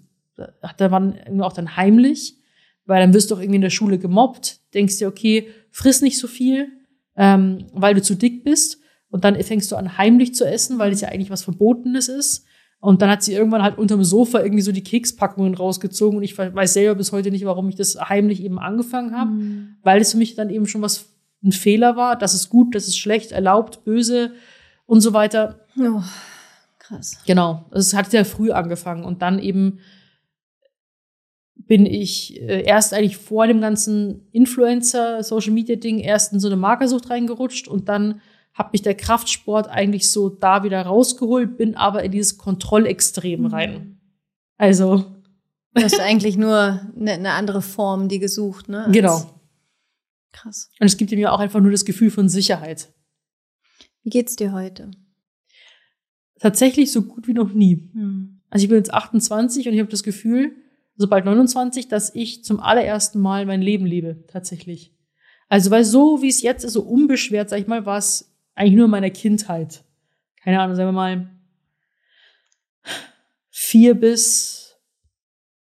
hat 0.63 0.81
der 0.81 0.89
Mann 0.89 1.15
irgendwie 1.27 1.45
auch 1.45 1.53
dann 1.53 1.77
heimlich, 1.77 2.37
weil 2.87 3.01
dann 3.01 3.13
wirst 3.15 3.31
du 3.31 3.35
auch 3.35 3.41
irgendwie 3.41 3.57
in 3.57 3.63
der 3.63 3.71
Schule 3.71 3.99
gemobbt, 3.99 4.61
denkst 4.75 4.99
dir, 4.99 5.09
okay, 5.09 5.49
friss 5.71 6.01
nicht 6.01 6.19
so 6.19 6.27
viel, 6.27 6.69
ähm, 7.17 7.67
weil 7.73 7.95
du 7.95 8.03
zu 8.03 8.15
dick 8.15 8.45
bist. 8.45 8.79
Und 9.11 9.25
dann 9.25 9.41
fängst 9.43 9.73
du 9.73 9.77
an, 9.77 9.97
heimlich 9.97 10.35
zu 10.35 10.45
essen, 10.45 10.79
weil 10.79 10.93
es 10.93 11.01
ja 11.01 11.09
eigentlich 11.09 11.31
was 11.31 11.43
Verbotenes 11.45 12.09
ist. 12.09 12.47
Und 12.81 13.03
dann 13.03 13.11
hat 13.11 13.23
sie 13.23 13.33
irgendwann 13.33 13.63
halt 13.63 13.77
unterm 13.77 14.05
Sofa 14.05 14.41
irgendwie 14.41 14.63
so 14.63 14.71
die 14.71 14.85
Kekspackungen 14.85 15.55
rausgezogen 15.55 16.19
und 16.19 16.23
ich 16.23 16.39
weiß 16.39 16.75
selber 16.75 16.95
bis 16.95 17.11
heute 17.11 17.31
nicht, 17.33 17.45
warum 17.45 17.69
ich 17.69 17.75
das 17.75 17.99
heimlich 18.09 18.43
eben 18.43 18.61
angefangen 18.61 19.17
habe, 19.17 19.33
mhm. 19.33 19.77
weil 19.83 20.01
es 20.01 20.13
für 20.13 20.19
mich 20.19 20.37
dann 20.37 20.49
eben 20.49 20.67
schon 20.67 20.83
was 20.83 21.07
ein 21.43 21.51
Fehler 21.51 21.97
war. 21.97 22.17
Das 22.17 22.35
ist 22.35 22.51
gut, 22.51 22.77
das 22.77 22.87
ist 22.87 22.99
schlecht, 22.99 23.33
erlaubt, 23.33 23.85
böse 23.85 24.33
und 24.87 25.01
so 25.01 25.13
weiter. 25.13 25.67
Oh, 25.77 26.03
krass. 26.79 27.19
Genau, 27.27 27.67
es 27.73 27.95
hat 27.95 28.13
sehr 28.13 28.25
früh 28.25 28.53
angefangen 28.53 29.05
und 29.05 29.23
dann 29.23 29.41
eben 29.41 29.81
bin 31.69 31.87
ich 31.87 32.41
äh, 32.41 32.63
erst 32.63 32.95
eigentlich 32.95 33.19
vor 33.19 33.47
dem 33.47 33.61
ganzen 33.61 34.27
Influencer 34.33 35.23
Social 35.23 35.53
Media 35.53 35.77
Ding 35.77 35.99
erst 35.99 36.33
in 36.33 36.41
so 36.41 36.49
eine 36.49 36.57
Magersucht 36.57 37.11
reingerutscht 37.11 37.69
und 37.69 37.89
dann 37.89 38.21
hat 38.55 38.73
mich 38.73 38.83
der 38.83 38.97
Kraftsport 38.97 39.69
eigentlich 39.69 40.11
so 40.11 40.31
da 40.31 40.65
wieder 40.65 40.83
rausgeholt, 40.83 41.57
bin 41.59 41.77
aber 41.77 42.03
in 42.03 42.11
dieses 42.11 42.39
Kontrollextrem 42.39 43.43
mhm. 43.43 43.47
rein. 43.47 44.01
Also. 44.57 45.15
Du 45.75 45.85
hast 45.85 46.01
eigentlich 46.01 46.37
nur 46.37 46.81
eine, 46.99 47.13
eine 47.13 47.33
andere 47.33 47.63
Form 47.63 48.09
die 48.09 48.19
gesucht, 48.19 48.69
ne? 48.69 48.87
Als 48.87 48.93
genau. 48.93 49.41
Krass. 50.33 50.71
Und 50.81 50.87
es 50.87 50.97
gibt 50.97 51.13
mir 51.13 51.33
auch 51.33 51.39
einfach 51.39 51.61
nur 51.61 51.71
das 51.71 51.85
Gefühl 51.85 52.11
von 52.11 52.29
Sicherheit. 52.29 52.93
Wie 54.03 54.11
geht's 54.11 54.37
dir 54.37 54.53
heute? 54.53 54.91
Tatsächlich 56.41 56.91
so 56.91 57.03
gut 57.03 57.29
wie 57.29 57.35
noch 57.35 57.53
nie. 57.53 57.91
Mhm. 57.93 58.41
Also 58.51 58.65
ich 58.65 58.69
bin 58.69 58.79
jetzt 58.79 58.93
28 58.93 59.69
und 59.69 59.75
ich 59.75 59.81
habe 59.81 59.91
das 59.91 60.03
Gefühl, 60.03 60.57
so 60.99 61.09
bald 61.09 61.25
29, 61.25 61.89
dass 61.89 62.15
ich 62.15 62.45
zum 62.45 62.61
allerersten 62.61 63.21
Mal 63.21 63.47
mein 63.47 63.63
Leben 63.63 63.87
lebe, 63.87 64.25
tatsächlich. 64.27 64.93
Also, 65.49 65.71
weil 65.71 65.85
so 65.85 66.21
wie 66.21 66.29
es 66.29 66.43
jetzt 66.43 66.65
ist, 66.65 66.75
so 66.75 66.83
unbeschwert, 66.83 67.49
sag 67.49 67.61
ich 67.61 67.67
mal, 67.67 67.87
war 67.87 67.97
es 67.97 68.37
eigentlich 68.55 68.75
nur 68.75 68.85
in 68.85 68.91
meiner 68.91 69.11
Kindheit. 69.11 69.85
Keine 70.43 70.61
Ahnung, 70.61 70.77
sagen 70.77 70.89
wir 70.89 70.93
mal 70.93 71.31
vier 73.51 73.95
bis 73.95 74.77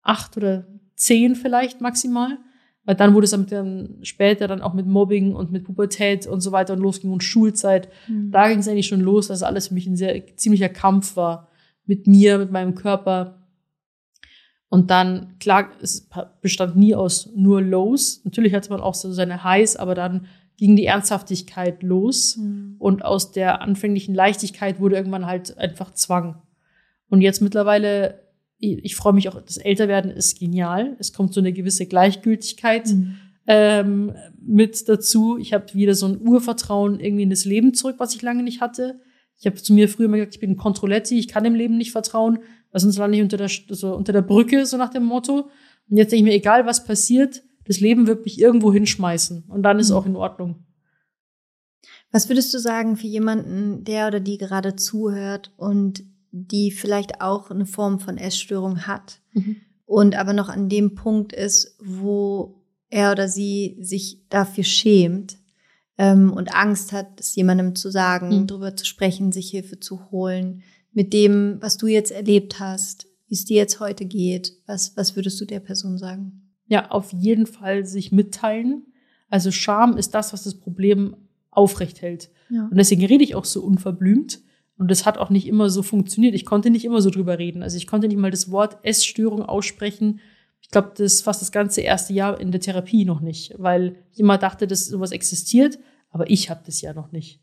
acht 0.03 0.37
oder 0.37 0.67
zehn 0.97 1.37
vielleicht 1.37 1.81
maximal. 1.81 2.39
Weil 2.85 2.95
dann 2.95 3.13
wurde 3.13 3.25
es 3.27 3.31
dann 3.33 3.99
später 4.01 4.49
dann 4.49 4.63
auch 4.63 4.73
mit 4.73 4.87
Mobbing 4.87 5.35
und 5.35 5.53
mit 5.53 5.65
Pubertät 5.65 6.27
und 6.27 6.41
so 6.41 6.53
weiter 6.53 6.73
und 6.73 6.79
losging 6.79 7.13
und 7.13 7.23
Schulzeit. 7.23 7.91
Mhm. 8.09 8.31
Da 8.31 8.49
ging 8.49 8.61
es 8.61 8.69
eigentlich 8.69 8.87
schon 8.87 9.03
los, 9.03 9.29
dass 9.29 9.43
alles 9.43 9.69
für 9.69 9.75
mich 9.75 9.87
ein 9.87 9.97
sehr 9.97 10.37
ziemlicher 10.37 10.71
Kampf 10.71 11.15
war. 11.15 11.49
Mit 11.85 12.07
mir, 12.07 12.39
mit 12.39 12.51
meinem 12.51 12.75
Körper. 12.75 13.38
Und 14.71 14.91
dann, 14.91 15.39
klar, 15.39 15.71
es 15.81 16.09
bestand 16.43 16.77
nie 16.77 16.95
aus 16.95 17.31
nur 17.35 17.63
Lows. 17.63 18.21
Natürlich 18.25 18.55
hatte 18.55 18.71
man 18.71 18.81
auch 18.81 18.95
so 18.95 19.11
seine 19.13 19.43
Highs, 19.43 19.77
aber 19.77 19.95
dann 19.95 20.27
ging 20.59 20.77
die 20.77 20.87
Ernsthaftigkeit 20.87 21.83
los 21.83 22.37
mhm. 22.37 22.77
und 22.79 23.05
aus 23.05 23.33
der 23.33 23.63
anfänglichen 23.63 24.15
Leichtigkeit 24.15 24.81
wurde 24.81 24.97
irgendwann 24.97 25.25
halt 25.25 25.57
einfach 25.57 25.93
Zwang. 25.95 26.43
Und 27.09 27.23
jetzt 27.23 27.41
mittlerweile, 27.41 28.21
ich, 28.59 28.85
ich 28.85 28.97
freue 28.97 29.13
mich 29.13 29.29
auch, 29.29 29.41
das 29.41 29.57
Älterwerden 29.57 30.11
ist 30.11 30.39
genial. 30.39 30.97
Es 30.99 31.13
kommt 31.13 31.33
so 31.33 31.41
eine 31.41 31.53
gewisse 31.53 31.87
Gleichgültigkeit. 31.87 32.89
Mhm. 32.89 33.17
ähm, 33.47 34.13
mit 34.49 34.89
dazu. 34.89 35.39
Ich 35.39 35.55
habe 35.55 35.73
wieder 35.75 35.95
so 35.95 36.07
ein 36.07 36.21
Urvertrauen 36.21 37.01
irgendwie 37.01 37.23
in 37.23 37.31
das 37.31 37.45
Leben 37.45 37.73
zurück, 37.73 37.97
was 37.99 38.15
ich 38.15 38.23
lange 38.23 38.43
nicht 38.43 38.61
hatte. 38.61 39.01
Ich 39.39 39.47
habe 39.47 39.57
zu 39.57 39.73
mir 39.73 39.89
früher 39.89 40.07
immer 40.07 40.17
gesagt, 40.17 40.35
ich 40.35 40.41
bin 40.41 40.53
ein 40.53 40.57
Kontrolletti, 40.57 41.19
ich 41.19 41.29
kann 41.29 41.45
dem 41.45 41.55
Leben 41.55 41.77
nicht 41.77 41.93
vertrauen, 41.93 42.41
weil 42.71 42.81
sonst 42.81 42.99
lande 42.99 43.17
ich 43.17 43.23
unter 43.23 43.37
der, 43.37 43.49
so 43.49 43.95
unter 43.95 44.13
der 44.13 44.23
Brücke, 44.23 44.67
so 44.67 44.77
nach 44.77 44.91
dem 44.91 45.05
Motto. 45.05 45.51
Und 45.91 45.97
jetzt 45.97 46.13
denke 46.13 46.25
ich 46.25 46.31
mir, 46.31 46.37
egal 46.37 46.67
was 46.67 46.85
passiert, 46.85 47.43
das 47.65 47.81
Leben 47.81 48.07
wird 48.07 48.25
mich 48.25 48.41
irgendwo 48.41 48.73
hinschmeißen 48.73 49.45
und 49.49 49.63
dann 49.63 49.79
ist 49.79 49.91
mhm. 49.91 49.97
auch 49.97 50.07
in 50.07 50.17
Ordnung. 50.17 50.65
Was 52.11 52.29
würdest 52.29 52.53
du 52.55 52.59
sagen 52.59 52.97
für 52.97 53.07
jemanden, 53.07 53.85
der 53.85 54.09
oder 54.09 54.21
die 54.21 54.39
gerade 54.39 54.77
zuhört 54.77 55.53
und 55.57 56.03
die 56.31 56.71
vielleicht 56.71 57.21
auch 57.21 57.51
eine 57.51 57.67
Form 57.67 58.01
von 58.01 58.17
Essstörung 58.17 58.87
hat 58.87 59.21
mhm. 59.33 59.57
und 59.85 60.17
aber 60.17 60.33
noch 60.33 60.49
an 60.49 60.69
dem 60.69 60.95
Punkt 60.95 61.33
ist, 61.33 61.77
wo 61.83 62.65
er 62.91 63.13
oder 63.13 63.29
sie 63.29 63.77
sich 63.81 64.27
dafür 64.31 64.65
schämt 64.65 65.39
ähm, 65.99 66.33
und 66.33 66.55
Angst 66.55 66.93
hat, 66.93 67.21
es 67.21 67.35
jemandem 67.35 67.75
zu 67.75 67.91
sagen, 67.91 68.29
mhm. 68.29 68.47
darüber 68.47 68.77
zu 68.77 68.87
sprechen, 68.87 69.33
sich 69.33 69.51
Hilfe 69.51 69.79
zu 69.79 70.11
holen, 70.11 70.63
mit 70.99 71.13
dem, 71.13 71.59
was 71.61 71.77
du 71.77 71.87
jetzt 71.87 72.11
erlebt 72.11 72.59
hast, 72.59 73.07
wie 73.29 73.35
es 73.35 73.45
dir 73.45 73.57
jetzt 73.57 73.79
heute 73.79 74.05
geht, 74.05 74.55
was, 74.67 74.97
was 74.97 75.15
würdest 75.15 75.41
du 75.41 75.45
der 75.45 75.61
Person 75.61 75.97
sagen? 75.97 76.51
Ja, 76.67 76.91
auf 76.91 77.13
jeden 77.13 77.47
Fall 77.47 77.87
sich 77.87 78.11
mitteilen. 78.11 78.83
Also 79.31 79.53
Scham 79.53 79.97
ist 79.97 80.13
das, 80.13 80.33
was 80.33 80.43
das 80.43 80.57
Problem 80.57 81.15
aufrecht 81.53 82.03
hält. 82.03 82.33
Ja. 82.51 82.65
Und 82.65 82.77
deswegen 82.77 83.07
rede 83.07 83.23
ich 83.23 83.37
auch 83.37 83.45
so 83.45 83.63
unverblümt. 83.63 84.41
Und 84.77 84.91
das 84.91 85.07
hat 85.07 85.19
auch 85.19 85.31
nicht 85.31 85.47
immer 85.47 85.71
so 85.71 85.85
funktioniert. 85.85 86.35
Ich 86.35 86.45
konnte 86.45 86.69
nicht 86.69 86.85
immer 86.85 87.01
so 87.01 87.11
drüber 87.11 87.39
reden. 87.39 87.63
Also 87.63 87.77
ich 87.77 87.87
konnte 87.87 88.09
nicht 88.09 88.19
mal 88.19 88.33
das 88.33 88.51
Wort 88.51 88.79
Essstörung 88.83 89.45
aussprechen. 89.45 90.19
Ich 90.63 90.71
glaube, 90.71 90.95
das 90.97 91.23
fast 91.23 91.43
das 91.43 91.53
ganze 91.53 91.81
erste 91.83 92.13
Jahr 92.13 92.41
in 92.41 92.51
der 92.51 92.61
Therapie 92.61 93.05
noch 93.05 93.21
nicht, 93.21 93.55
weil 93.57 93.95
ich 94.11 94.19
immer 94.19 94.37
dachte, 94.37 94.67
dass 94.67 94.87
sowas 94.87 95.13
existiert, 95.13 95.79
aber 96.11 96.29
ich 96.29 96.51
habe 96.51 96.63
das 96.67 96.81
ja 96.81 96.93
noch 96.93 97.13
nicht. 97.13 97.41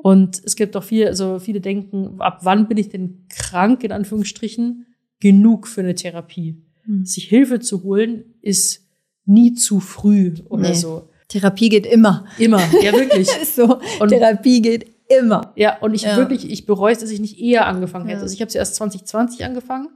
Und 0.00 0.40
es 0.44 0.54
gibt 0.54 0.76
auch 0.76 0.84
viele, 0.84 1.08
also 1.08 1.40
viele 1.40 1.60
denken, 1.60 2.20
ab 2.20 2.40
wann 2.42 2.68
bin 2.68 2.78
ich 2.78 2.88
denn 2.88 3.26
krank, 3.28 3.82
in 3.82 3.90
Anführungsstrichen, 3.90 4.86
genug 5.18 5.66
für 5.66 5.80
eine 5.80 5.96
Therapie? 5.96 6.62
Mhm. 6.86 7.04
Sich 7.04 7.24
Hilfe 7.24 7.58
zu 7.58 7.82
holen, 7.82 8.36
ist 8.40 8.86
nie 9.24 9.54
zu 9.54 9.80
früh 9.80 10.34
oder 10.48 10.68
nee. 10.68 10.74
so. 10.74 11.08
Therapie 11.26 11.68
geht 11.68 11.84
immer. 11.84 12.26
Immer, 12.38 12.60
ja 12.80 12.92
wirklich. 12.98 13.28
so, 13.28 13.80
und 13.98 14.08
Therapie 14.10 14.62
geht 14.62 14.88
immer. 15.08 15.52
Ja, 15.56 15.78
und 15.78 15.94
ich 15.94 16.02
ja. 16.02 16.16
wirklich, 16.16 16.48
ich 16.48 16.64
bereue 16.64 16.92
es, 16.92 17.00
dass 17.00 17.10
ich 17.10 17.20
nicht 17.20 17.40
eher 17.40 17.66
angefangen 17.66 18.06
hätte. 18.06 18.18
Ja. 18.18 18.22
Also 18.22 18.34
ich 18.34 18.40
habe 18.40 18.52
sie 18.52 18.58
erst 18.58 18.76
2020 18.76 19.44
angefangen, 19.44 19.88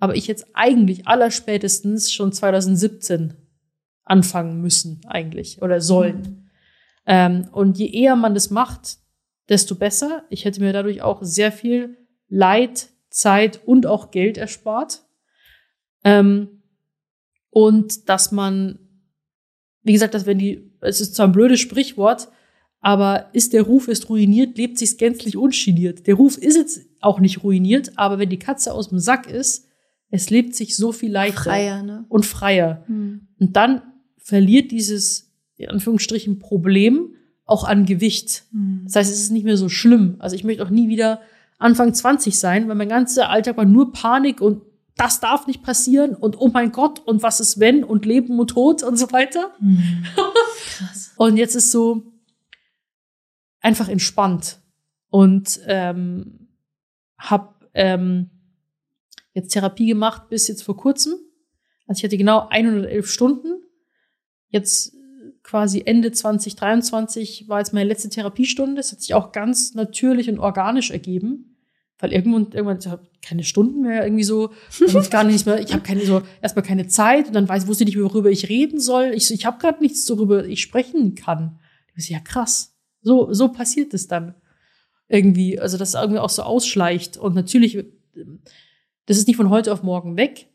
aber 0.00 0.16
ich 0.16 0.26
jetzt 0.26 0.46
eigentlich 0.54 1.06
allerspätestens 1.06 2.10
schon 2.10 2.32
2017 2.32 3.34
anfangen 4.04 4.62
müssen, 4.62 5.02
eigentlich, 5.06 5.60
oder 5.60 5.82
sollen. 5.82 6.16
Mhm. 6.16 6.48
Ähm, 7.04 7.48
und 7.52 7.76
je 7.76 7.90
eher 7.90 8.16
man 8.16 8.32
das 8.32 8.48
macht, 8.48 8.96
desto 9.48 9.74
besser. 9.74 10.24
Ich 10.30 10.44
hätte 10.44 10.60
mir 10.60 10.72
dadurch 10.72 11.02
auch 11.02 11.22
sehr 11.22 11.52
viel 11.52 11.96
Leid, 12.28 12.88
Zeit 13.10 13.60
und 13.64 13.86
auch 13.86 14.10
Geld 14.10 14.36
erspart. 14.36 15.02
Ähm, 16.04 16.62
und 17.50 18.08
dass 18.08 18.32
man, 18.32 18.78
wie 19.82 19.92
gesagt, 19.92 20.14
dass 20.14 20.26
wenn 20.26 20.38
die, 20.38 20.72
es 20.80 21.00
ist 21.00 21.14
zwar 21.14 21.26
ein 21.26 21.32
blödes 21.32 21.60
Sprichwort, 21.60 22.28
aber 22.80 23.30
ist 23.32 23.54
der 23.54 23.62
Ruf 23.62 23.88
ist 23.88 24.08
ruiniert, 24.08 24.56
lebt 24.56 24.78
sich's 24.78 24.98
gänzlich 24.98 25.36
ungeniert. 25.36 26.06
Der 26.06 26.14
Ruf 26.14 26.38
ist 26.38 26.56
jetzt 26.56 26.80
auch 27.00 27.18
nicht 27.18 27.42
ruiniert, 27.42 27.92
aber 27.96 28.18
wenn 28.18 28.28
die 28.28 28.38
Katze 28.38 28.72
aus 28.72 28.90
dem 28.90 28.98
Sack 28.98 29.28
ist, 29.28 29.66
es 30.10 30.30
lebt 30.30 30.54
sich 30.54 30.76
so 30.76 30.92
viel 30.92 31.10
leichter 31.10 31.42
freier, 31.42 31.82
ne? 31.82 32.06
und 32.08 32.24
freier. 32.24 32.84
Hm. 32.86 33.28
Und 33.38 33.56
dann 33.56 33.82
verliert 34.16 34.70
dieses, 34.70 35.34
in 35.56 35.68
Anführungsstrichen, 35.68 36.38
Problem 36.38 37.14
auch 37.48 37.64
an 37.64 37.86
Gewicht. 37.86 38.44
Hm. 38.52 38.82
Das 38.84 38.94
heißt, 38.94 39.10
es 39.10 39.20
ist 39.20 39.32
nicht 39.32 39.44
mehr 39.44 39.56
so 39.56 39.68
schlimm. 39.68 40.16
Also 40.20 40.36
ich 40.36 40.44
möchte 40.44 40.64
auch 40.64 40.70
nie 40.70 40.88
wieder 40.88 41.20
Anfang 41.58 41.92
20 41.92 42.38
sein, 42.38 42.68
weil 42.68 42.76
mein 42.76 42.88
ganzer 42.88 43.30
Alltag 43.30 43.56
war 43.56 43.64
nur 43.64 43.92
Panik 43.92 44.40
und 44.40 44.62
das 44.96 45.20
darf 45.20 45.46
nicht 45.46 45.62
passieren 45.62 46.14
und 46.14 46.38
oh 46.38 46.48
mein 46.48 46.72
Gott 46.72 47.00
und 47.00 47.22
was 47.22 47.40
ist 47.40 47.58
wenn 47.58 47.84
und 47.84 48.04
Leben 48.04 48.38
und 48.38 48.50
Tod 48.50 48.82
und 48.82 48.96
so 48.96 49.10
weiter. 49.12 49.54
Hm. 49.58 50.04
Krass. 50.76 51.12
und 51.16 51.36
jetzt 51.36 51.54
ist 51.56 51.72
so, 51.72 52.12
einfach 53.60 53.88
entspannt 53.88 54.60
und 55.10 55.60
ähm, 55.66 56.48
habe 57.16 57.54
ähm, 57.74 58.30
jetzt 59.32 59.50
Therapie 59.52 59.86
gemacht 59.86 60.28
bis 60.28 60.48
jetzt 60.48 60.62
vor 60.62 60.76
kurzem. 60.76 61.14
Also 61.86 62.00
ich 62.00 62.04
hatte 62.04 62.18
genau 62.18 62.46
111 62.48 63.10
Stunden. 63.10 63.62
Jetzt 64.50 64.94
quasi 65.48 65.82
Ende 65.86 66.12
2023 66.12 67.48
war 67.48 67.58
jetzt 67.58 67.72
meine 67.72 67.88
letzte 67.88 68.10
Therapiestunde. 68.10 68.76
Das 68.76 68.92
hat 68.92 69.00
sich 69.00 69.14
auch 69.14 69.32
ganz 69.32 69.72
natürlich 69.72 70.28
und 70.28 70.38
organisch 70.38 70.90
ergeben. 70.90 71.56
Weil 71.98 72.12
irgendwann, 72.12 72.52
irgendwann 72.52 72.78
ich 72.78 72.86
habe 72.86 73.08
keine 73.22 73.42
Stunden 73.42 73.80
mehr, 73.80 74.04
irgendwie 74.04 74.24
so, 74.24 74.50
gar 75.10 75.24
nicht 75.24 75.46
mehr, 75.46 75.58
ich 75.58 75.72
habe 75.72 75.82
keine 75.82 76.04
so, 76.04 76.20
erstmal 76.42 76.66
keine 76.66 76.86
Zeit 76.86 77.28
und 77.28 77.32
dann 77.32 77.48
weiß, 77.48 77.66
wusste 77.66 77.84
ich 77.84 77.94
nicht, 77.94 78.02
worüber 78.02 78.30
ich 78.30 78.50
reden 78.50 78.78
soll. 78.78 79.12
Ich, 79.14 79.30
ich 79.30 79.46
habe 79.46 79.58
gerade 79.58 79.82
nichts, 79.82 80.08
worüber 80.10 80.44
ich 80.44 80.60
sprechen 80.60 81.14
kann. 81.14 81.58
Ich 81.96 82.06
so, 82.06 82.12
ja 82.12 82.20
krass. 82.20 82.76
So, 83.00 83.32
so 83.32 83.48
passiert 83.48 83.94
es 83.94 84.06
dann 84.06 84.34
irgendwie. 85.08 85.58
Also, 85.58 85.78
dass 85.78 85.88
es 85.88 85.94
irgendwie 85.94 86.20
auch 86.20 86.28
so 86.28 86.42
ausschleicht. 86.42 87.16
Und 87.16 87.34
natürlich, 87.34 87.86
das 89.06 89.16
ist 89.16 89.26
nicht 89.26 89.38
von 89.38 89.48
heute 89.48 89.72
auf 89.72 89.82
morgen 89.82 90.18
weg, 90.18 90.50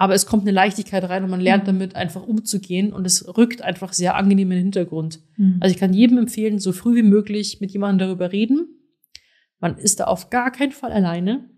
aber 0.00 0.14
es 0.14 0.24
kommt 0.24 0.44
eine 0.44 0.52
Leichtigkeit 0.52 1.04
rein 1.10 1.24
und 1.24 1.30
man 1.30 1.42
lernt 1.42 1.64
mhm. 1.64 1.66
damit 1.66 1.94
einfach 1.94 2.22
umzugehen 2.22 2.94
und 2.94 3.06
es 3.06 3.36
rückt 3.36 3.60
einfach 3.60 3.92
sehr 3.92 4.14
angenehm 4.14 4.50
in 4.50 4.56
den 4.56 4.62
Hintergrund. 4.62 5.20
Mhm. 5.36 5.58
Also 5.60 5.74
ich 5.74 5.78
kann 5.78 5.92
jedem 5.92 6.16
empfehlen, 6.16 6.58
so 6.58 6.72
früh 6.72 6.96
wie 6.96 7.02
möglich 7.02 7.60
mit 7.60 7.70
jemandem 7.70 8.08
darüber 8.08 8.32
reden. 8.32 8.66
Man 9.58 9.76
ist 9.76 10.00
da 10.00 10.04
auf 10.04 10.30
gar 10.30 10.52
keinen 10.52 10.72
Fall 10.72 10.90
alleine. 10.90 11.50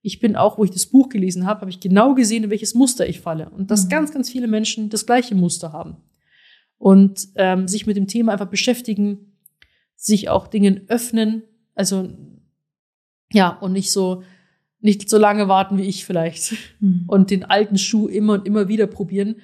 Ich 0.00 0.20
bin 0.20 0.36
auch, 0.36 0.58
wo 0.58 0.64
ich 0.64 0.70
das 0.70 0.86
Buch 0.86 1.08
gelesen 1.08 1.44
habe, 1.44 1.62
habe 1.62 1.72
ich 1.72 1.80
genau 1.80 2.14
gesehen, 2.14 2.44
in 2.44 2.50
welches 2.50 2.72
Muster 2.72 3.08
ich 3.08 3.20
falle. 3.20 3.50
Und 3.50 3.72
dass 3.72 3.86
mhm. 3.86 3.88
ganz, 3.88 4.12
ganz 4.12 4.30
viele 4.30 4.46
Menschen 4.46 4.90
das 4.90 5.04
gleiche 5.04 5.34
Muster 5.34 5.72
haben. 5.72 5.96
Und 6.76 7.26
ähm, 7.34 7.66
sich 7.66 7.88
mit 7.88 7.96
dem 7.96 8.06
Thema 8.06 8.30
einfach 8.30 8.46
beschäftigen, 8.46 9.32
sich 9.96 10.28
auch 10.28 10.46
Dingen 10.46 10.82
öffnen. 10.86 11.42
Also 11.74 12.10
ja, 13.32 13.48
und 13.48 13.72
nicht 13.72 13.90
so, 13.90 14.22
nicht 14.80 15.08
so 15.10 15.18
lange 15.18 15.48
warten 15.48 15.78
wie 15.78 15.82
ich 15.82 16.04
vielleicht. 16.04 16.54
Mhm. 16.80 17.04
Und 17.06 17.30
den 17.30 17.44
alten 17.44 17.78
Schuh 17.78 18.08
immer 18.08 18.34
und 18.34 18.46
immer 18.46 18.68
wieder 18.68 18.86
probieren, 18.86 19.36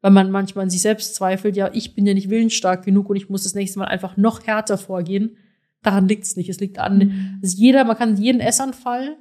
weil 0.00 0.12
man 0.12 0.30
manchmal 0.30 0.64
an 0.64 0.70
sich 0.70 0.82
selbst 0.82 1.14
zweifelt, 1.14 1.56
ja, 1.56 1.70
ich 1.72 1.94
bin 1.94 2.06
ja 2.06 2.14
nicht 2.14 2.30
willensstark 2.30 2.84
genug 2.84 3.10
und 3.10 3.16
ich 3.16 3.28
muss 3.28 3.42
das 3.42 3.54
nächste 3.54 3.78
Mal 3.78 3.86
einfach 3.86 4.16
noch 4.16 4.46
härter 4.46 4.78
vorgehen. 4.78 5.36
Daran 5.82 6.08
liegt 6.08 6.24
es 6.24 6.36
nicht. 6.36 6.48
Es 6.48 6.60
liegt 6.60 6.78
an, 6.78 6.98
mhm. 6.98 7.38
also 7.42 7.56
jeder, 7.56 7.84
man 7.84 7.96
kann 7.96 8.16
jeden 8.16 8.40
Essanfall 8.40 9.16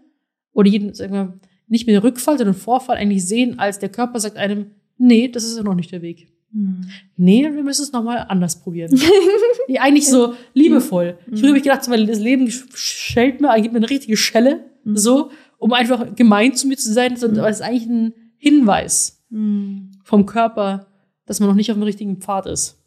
oder 0.54 0.70
jeden, 0.70 0.94
sagen 0.94 1.14
wir, 1.14 1.40
nicht 1.68 1.88
mehr 1.88 2.04
Rückfall, 2.04 2.38
sondern 2.38 2.56
Vorfall 2.56 2.98
eigentlich 2.98 3.26
sehen, 3.26 3.60
als 3.60 3.80
der 3.80 3.90
Körper 3.90 4.20
sagt 4.20 4.38
einem, 4.38 4.68
nee, 4.98 5.28
das 5.28 5.44
ist 5.44 5.58
ja 5.58 5.64
noch 5.64 5.76
nicht 5.76 5.92
der 5.92 6.02
Weg. 6.02 6.28
Hm. 6.54 6.86
Nee, 7.18 7.44
wir 7.44 7.64
müssen 7.64 7.84
es 7.84 7.92
nochmal 7.92 8.26
anders 8.30 8.62
probieren. 8.62 9.00
Die 9.68 9.80
eigentlich 9.80 10.08
so 10.08 10.36
liebevoll. 10.54 11.18
Ich 11.32 11.42
habe 11.42 11.54
mich 11.54 11.64
gedacht, 11.64 11.90
weil 11.90 12.06
das 12.06 12.20
Leben 12.20 12.50
schellt 12.50 13.42
mir, 13.42 13.54
gibt 13.60 13.74
mir 13.74 13.80
eine 13.80 13.90
richtige 13.90 14.16
Schelle, 14.16 14.64
mhm. 14.84 14.96
so, 14.96 15.32
um 15.58 15.74
einfach 15.74 16.16
gemein 16.16 16.56
zu 16.56 16.68
mir 16.68 16.78
zu 16.78 16.92
sein, 16.92 17.18
sondern 17.18 17.44
mhm. 17.44 17.50
es 17.50 17.58
ist 17.58 17.66
eigentlich 17.66 17.88
ein 17.88 18.14
Hinweis 18.38 19.24
mhm. 19.30 19.92
vom 20.04 20.26
Körper, 20.26 20.88
dass 21.26 21.40
man 21.40 21.50
noch 21.50 21.56
nicht 21.56 21.72
auf 21.72 21.78
dem 21.78 21.84
richtigen 21.84 22.18
Pfad 22.18 22.46
ist. 22.46 22.82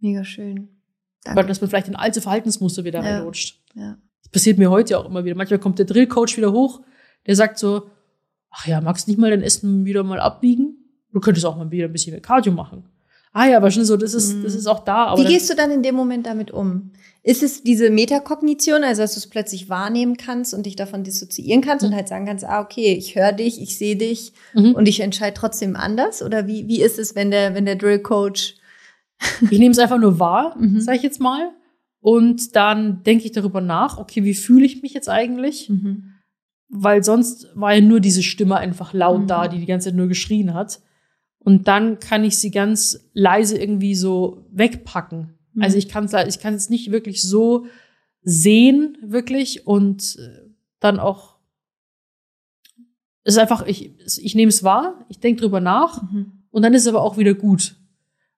Mega 0.00 0.24
schön. 0.24 0.68
Danke. 1.24 1.40
Weil 1.40 1.46
dass 1.46 1.60
man 1.60 1.70
vielleicht 1.70 1.88
in 1.88 1.96
alte 1.96 2.20
Verhaltensmuster 2.20 2.84
wieder 2.84 3.02
ja. 3.02 3.16
reinrutscht. 3.16 3.62
Ja. 3.74 3.96
Das 4.22 4.30
passiert 4.30 4.58
mir 4.58 4.70
heute 4.70 4.98
auch 4.98 5.06
immer 5.06 5.24
wieder. 5.24 5.34
Manchmal 5.34 5.58
kommt 5.58 5.78
der 5.78 5.86
Drillcoach 5.86 6.36
wieder 6.36 6.52
hoch, 6.52 6.82
der 7.26 7.36
sagt 7.36 7.58
so, 7.58 7.90
ach 8.50 8.66
ja, 8.66 8.80
magst 8.80 9.06
du 9.06 9.10
nicht 9.10 9.18
mal 9.18 9.30
dein 9.30 9.42
Essen 9.42 9.84
wieder 9.84 10.02
mal 10.02 10.20
abbiegen? 10.20 10.78
Du 11.12 11.20
könntest 11.20 11.46
auch 11.46 11.56
mal 11.56 11.70
wieder 11.70 11.86
ein 11.86 11.92
bisschen 11.92 12.12
mehr 12.12 12.20
Cardio 12.20 12.52
machen. 12.52 12.88
Ah 13.34 13.48
ja, 13.48 13.56
aber 13.56 13.72
schon 13.72 13.84
so, 13.84 13.96
das 13.96 14.14
ist, 14.14 14.44
das 14.44 14.54
ist 14.54 14.68
auch 14.68 14.84
da. 14.84 15.06
Aber 15.06 15.20
Wie 15.20 15.26
gehst 15.26 15.50
du 15.50 15.56
dann 15.56 15.72
in 15.72 15.82
dem 15.82 15.96
Moment 15.96 16.24
damit 16.24 16.52
um? 16.52 16.92
Ist 17.24 17.42
es 17.42 17.64
diese 17.64 17.90
Metakognition, 17.90 18.84
also 18.84 19.02
dass 19.02 19.14
du 19.14 19.18
es 19.18 19.26
plötzlich 19.26 19.68
wahrnehmen 19.68 20.16
kannst 20.16 20.54
und 20.54 20.66
dich 20.66 20.76
davon 20.76 21.02
dissoziieren 21.02 21.60
kannst 21.60 21.82
mhm. 21.82 21.90
und 21.90 21.96
halt 21.96 22.06
sagen 22.06 22.26
kannst, 22.26 22.44
ah, 22.44 22.60
okay, 22.60 22.94
ich 22.94 23.16
höre 23.16 23.32
dich, 23.32 23.60
ich 23.60 23.76
sehe 23.76 23.96
dich 23.96 24.34
mhm. 24.54 24.76
und 24.76 24.86
ich 24.86 25.00
entscheide 25.00 25.34
trotzdem 25.34 25.74
anders? 25.74 26.22
Oder 26.22 26.46
wie, 26.46 26.68
wie 26.68 26.80
ist 26.80 27.00
es, 27.00 27.16
wenn 27.16 27.32
der, 27.32 27.56
wenn 27.56 27.66
der 27.66 27.74
Drill 27.74 27.98
Coach. 27.98 28.54
ich 29.50 29.58
nehme 29.58 29.72
es 29.72 29.80
einfach 29.80 29.98
nur 29.98 30.20
wahr, 30.20 30.54
mhm. 30.56 30.80
sage 30.80 30.98
ich 30.98 31.02
jetzt 31.02 31.20
mal. 31.20 31.50
Und 32.00 32.54
dann 32.54 33.02
denke 33.02 33.24
ich 33.24 33.32
darüber 33.32 33.60
nach, 33.60 33.98
okay, 33.98 34.22
wie 34.22 34.34
fühle 34.34 34.64
ich 34.64 34.80
mich 34.80 34.94
jetzt 34.94 35.08
eigentlich? 35.08 35.68
Mhm. 35.70 36.12
Weil 36.68 37.02
sonst 37.02 37.48
war 37.54 37.74
ja 37.74 37.80
nur 37.80 37.98
diese 37.98 38.22
Stimme 38.22 38.58
einfach 38.58 38.92
laut 38.92 39.22
mhm. 39.22 39.26
da, 39.26 39.48
die 39.48 39.58
die 39.58 39.66
ganze 39.66 39.88
Zeit 39.88 39.96
nur 39.96 40.06
geschrien 40.06 40.54
hat. 40.54 40.80
Und 41.44 41.68
dann 41.68 42.00
kann 42.00 42.24
ich 42.24 42.38
sie 42.38 42.50
ganz 42.50 43.10
leise 43.12 43.58
irgendwie 43.58 43.94
so 43.94 44.46
wegpacken. 44.50 45.34
Mhm. 45.52 45.62
Also 45.62 45.76
ich 45.76 45.88
kann 45.88 46.06
es 46.06 46.12
ich 46.26 46.40
kann 46.40 46.54
es 46.54 46.70
nicht 46.70 46.90
wirklich 46.90 47.22
so 47.22 47.66
sehen, 48.22 48.96
wirklich, 49.02 49.66
und 49.66 50.16
äh, 50.18 50.48
dann 50.80 50.98
auch, 50.98 51.36
es 53.22 53.34
ist 53.34 53.38
einfach, 53.38 53.66
ich, 53.66 53.92
ich 54.18 54.34
nehme 54.34 54.48
es 54.48 54.64
wahr, 54.64 55.04
ich 55.08 55.20
denke 55.20 55.42
drüber 55.42 55.60
nach 55.60 56.02
mhm. 56.02 56.44
und 56.50 56.62
dann 56.62 56.74
ist 56.74 56.82
es 56.82 56.88
aber 56.88 57.02
auch 57.02 57.18
wieder 57.18 57.34
gut. 57.34 57.76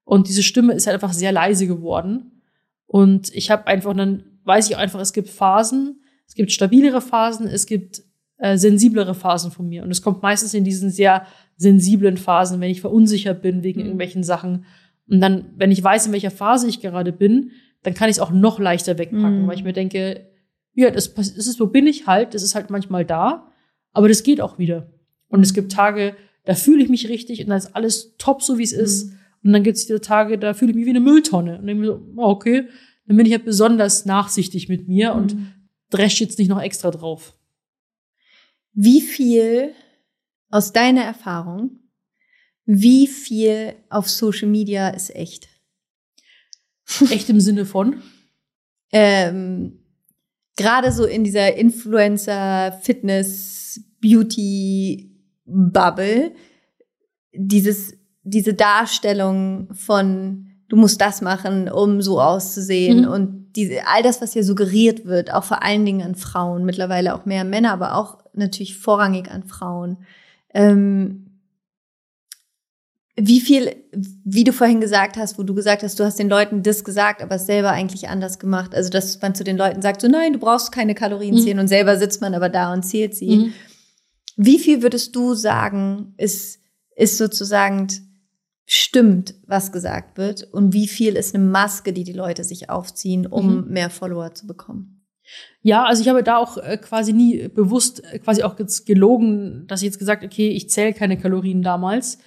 Und 0.05 0.29
diese 0.29 0.43
Stimme 0.43 0.73
ist 0.75 0.87
halt 0.87 0.95
einfach 0.95 1.13
sehr 1.13 1.33
leise 1.33 1.67
geworden. 1.67 2.43
Und 2.87 3.35
ich 3.35 3.51
habe 3.51 3.67
einfach, 3.67 3.95
dann 3.95 4.39
weiß 4.45 4.71
ich 4.71 4.77
einfach, 4.77 5.01
es 5.01 5.13
gibt 5.13 5.29
Phasen, 5.29 6.01
es 6.29 6.35
gibt 6.35 6.53
stabilere 6.53 7.01
Phasen, 7.01 7.49
es 7.49 7.67
gibt 7.67 8.03
äh, 8.39 8.57
sensiblere 8.57 9.15
Phasen 9.15 9.51
von 9.51 9.69
mir. 9.69 9.83
Und 9.83 9.91
es 9.91 10.03
kommt 10.03 10.23
meistens 10.23 10.55
in 10.55 10.63
diesen 10.63 10.91
sehr 10.91 11.27
sensiblen 11.57 12.17
Phasen, 12.17 12.61
wenn 12.61 12.71
ich 12.71 12.81
verunsichert 12.81 13.43
bin 13.43 13.63
wegen 13.63 13.81
mhm. 13.81 13.87
irgendwelchen 13.87 14.23
Sachen. 14.23 14.67
Und 15.09 15.21
dann, 15.21 15.47
wenn 15.57 15.71
ich 15.71 15.83
weiß, 15.83 16.07
in 16.07 16.13
welcher 16.13 16.31
Phase 16.31 16.69
ich 16.69 16.81
gerade 16.81 17.13
bin, 17.13 17.53
dann 17.83 17.95
kann 17.95 18.09
ich 18.09 18.17
es 18.17 18.21
auch 18.21 18.31
noch 18.31 18.59
leichter 18.59 18.99
wegpacken, 18.99 19.43
mhm. 19.43 19.47
weil 19.47 19.57
ich 19.57 19.65
mir 19.65 19.73
denke, 19.73 20.27
ja, 20.75 20.91
das, 20.91 21.15
das 21.15 21.29
ist, 21.29 21.57
so 21.57 21.69
bin 21.69 21.87
ich 21.87 22.07
halt, 22.07 22.35
das 22.35 22.43
ist 22.43 22.55
halt 22.55 22.71
manchmal 22.71 23.05
da, 23.05 23.51
aber 23.93 24.09
das 24.09 24.23
geht 24.23 24.41
auch 24.41 24.59
wieder. 24.59 24.93
Und 25.29 25.41
es 25.41 25.55
gibt 25.55 25.73
Tage, 25.73 26.15
da 26.45 26.55
fühle 26.55 26.83
ich 26.83 26.89
mich 26.89 27.09
richtig 27.09 27.41
und 27.43 27.49
da 27.49 27.57
ist 27.57 27.75
alles 27.75 28.17
top, 28.19 28.43
so 28.43 28.59
wie 28.59 28.63
es 28.63 28.73
ist. 28.73 29.07
Mhm. 29.07 29.19
Und 29.45 29.53
dann 29.53 29.63
gibt 29.63 29.77
es 29.77 29.87
diese 29.87 30.01
Tage, 30.01 30.39
da 30.39 30.55
fühle 30.55 30.73
ich 30.73 30.77
mich 30.77 30.87
wie 30.87 30.91
eine 30.91 31.01
Mülltonne. 31.01 31.59
Und 31.59 31.67
denke 31.67 31.81
mir 31.81 31.87
so, 31.87 32.03
oh, 32.17 32.29
okay, 32.29 32.69
dann 33.07 33.17
bin 33.17 33.27
ich 33.27 33.33
halt 33.33 33.45
besonders 33.45 34.05
nachsichtig 34.05 34.69
mit 34.69 34.89
mir 34.89 35.15
mhm. 35.15 35.21
und 35.21 35.37
dresch 35.91 36.21
jetzt 36.21 36.39
nicht 36.39 36.49
noch 36.49 36.61
extra 36.61 36.91
drauf. 36.91 37.35
Wie 38.73 39.01
viel 39.01 39.71
aus 40.57 40.73
deiner 40.73 41.03
Erfahrung, 41.03 41.81
wie 42.65 43.07
viel 43.07 43.75
auf 43.91 44.09
Social 44.09 44.49
Media 44.49 44.89
ist 44.89 45.15
echt? 45.15 45.49
Echt 47.11 47.29
im 47.29 47.41
Sinne 47.41 47.67
von? 47.67 48.03
ähm, 48.93 49.81
Gerade 50.57 50.91
so 50.93 51.05
in 51.05 51.25
dieser 51.25 51.57
Influencer, 51.57 52.73
Fitness, 52.81 53.81
Beauty 54.01 55.11
Bubble, 55.45 56.33
dieses, 57.35 57.93
diese 58.23 58.55
Darstellung 58.55 59.69
von, 59.75 60.47
du 60.69 60.77
musst 60.77 61.01
das 61.03 61.21
machen, 61.21 61.71
um 61.71 62.01
so 62.01 62.19
auszusehen 62.19 63.03
mhm. 63.03 63.09
und 63.09 63.53
diese, 63.57 63.87
all 63.87 64.03
das, 64.03 64.23
was 64.23 64.33
hier 64.33 64.45
suggeriert 64.45 65.05
wird, 65.05 65.31
auch 65.35 65.45
vor 65.45 65.63
allen 65.63 65.85
Dingen 65.85 66.01
an 66.01 66.15
Frauen, 66.15 66.65
mittlerweile 66.65 67.15
auch 67.15 67.27
mehr 67.27 67.45
Männer, 67.45 67.73
aber 67.73 67.97
auch 67.97 68.19
natürlich 68.33 68.79
vorrangig 68.79 69.31
an 69.31 69.45
Frauen. 69.45 69.99
Ähm, 70.57 71.27
wie 73.19 73.41
viel, 73.41 73.77
wie 74.25 74.45
du 74.45 74.53
vorhin 74.53 74.81
gesagt 74.81 75.17
hast, 75.17 75.39
wo 75.39 75.43
du 75.43 75.55
gesagt 75.55 75.83
hast, 75.83 76.01
du 76.01 76.05
hast 76.05 76.19
den 76.19 76.29
Leuten 76.29 76.63
das 76.63 76.83
gesagt, 76.83 77.23
aber 77.23 77.37
es 77.37 77.47
selber 77.47 77.71
eigentlich 77.71 78.09
anders 78.09 78.39
gemacht. 78.39 78.75
Also, 78.75 78.91
dass 78.91 79.21
man 79.21 79.35
zu 79.35 79.45
den 79.45 79.57
Leuten 79.57 79.83
sagt, 79.83 80.01
so 80.01 80.09
nein, 80.09 80.35
du 80.35 80.39
brauchst 80.39 80.73
keine 80.73 80.95
Kalorien 80.95 81.35
mhm. 81.35 81.41
zählen 81.41 81.59
und 81.59 81.69
selber 81.69 81.99
sitzt 81.99 82.21
man 82.21 82.35
aber 82.35 82.49
da 82.49 82.73
und 82.73 82.83
zählt 82.83 83.15
sie. 83.15 83.37
Mhm. 83.37 83.53
Wie 84.37 84.59
viel 84.59 84.83
würdest 84.83 85.15
du 85.15 85.35
sagen, 85.35 86.15
ist, 86.17 86.59
ist 86.95 87.19
sozusagen 87.19 87.89
stimmt, 88.67 89.35
was 89.47 89.73
gesagt 89.73 90.19
wird 90.19 90.43
und 90.43 90.73
wie 90.73 90.89
viel 90.89 91.17
ist 91.17 91.35
eine 91.35 91.45
Maske, 91.45 91.93
die 91.93 92.05
die 92.05 92.13
Leute 92.13 92.45
sich 92.45 92.69
aufziehen, 92.69 93.27
um 93.27 93.63
mhm. 93.63 93.73
mehr 93.73 93.91
Follower 93.91 94.35
zu 94.35 94.47
bekommen? 94.47 94.96
Ja, 95.63 95.85
also 95.85 96.03
ich 96.03 96.09
habe 96.09 96.23
da 96.23 96.37
auch 96.37 96.59
äh, 96.59 96.79
quasi 96.79 97.13
nie 97.13 97.49
bewusst 97.49 98.05
äh, 98.05 98.19
quasi 98.19 98.43
auch 98.43 98.57
gelogen, 98.57 99.67
dass 99.67 99.83
ich 99.83 99.87
jetzt 99.87 99.99
gesagt, 99.99 100.25
okay, 100.25 100.49
ich 100.49 100.71
zähle 100.71 100.93
keine 100.93 101.19
Kalorien 101.19 101.63
damals. 101.63 102.19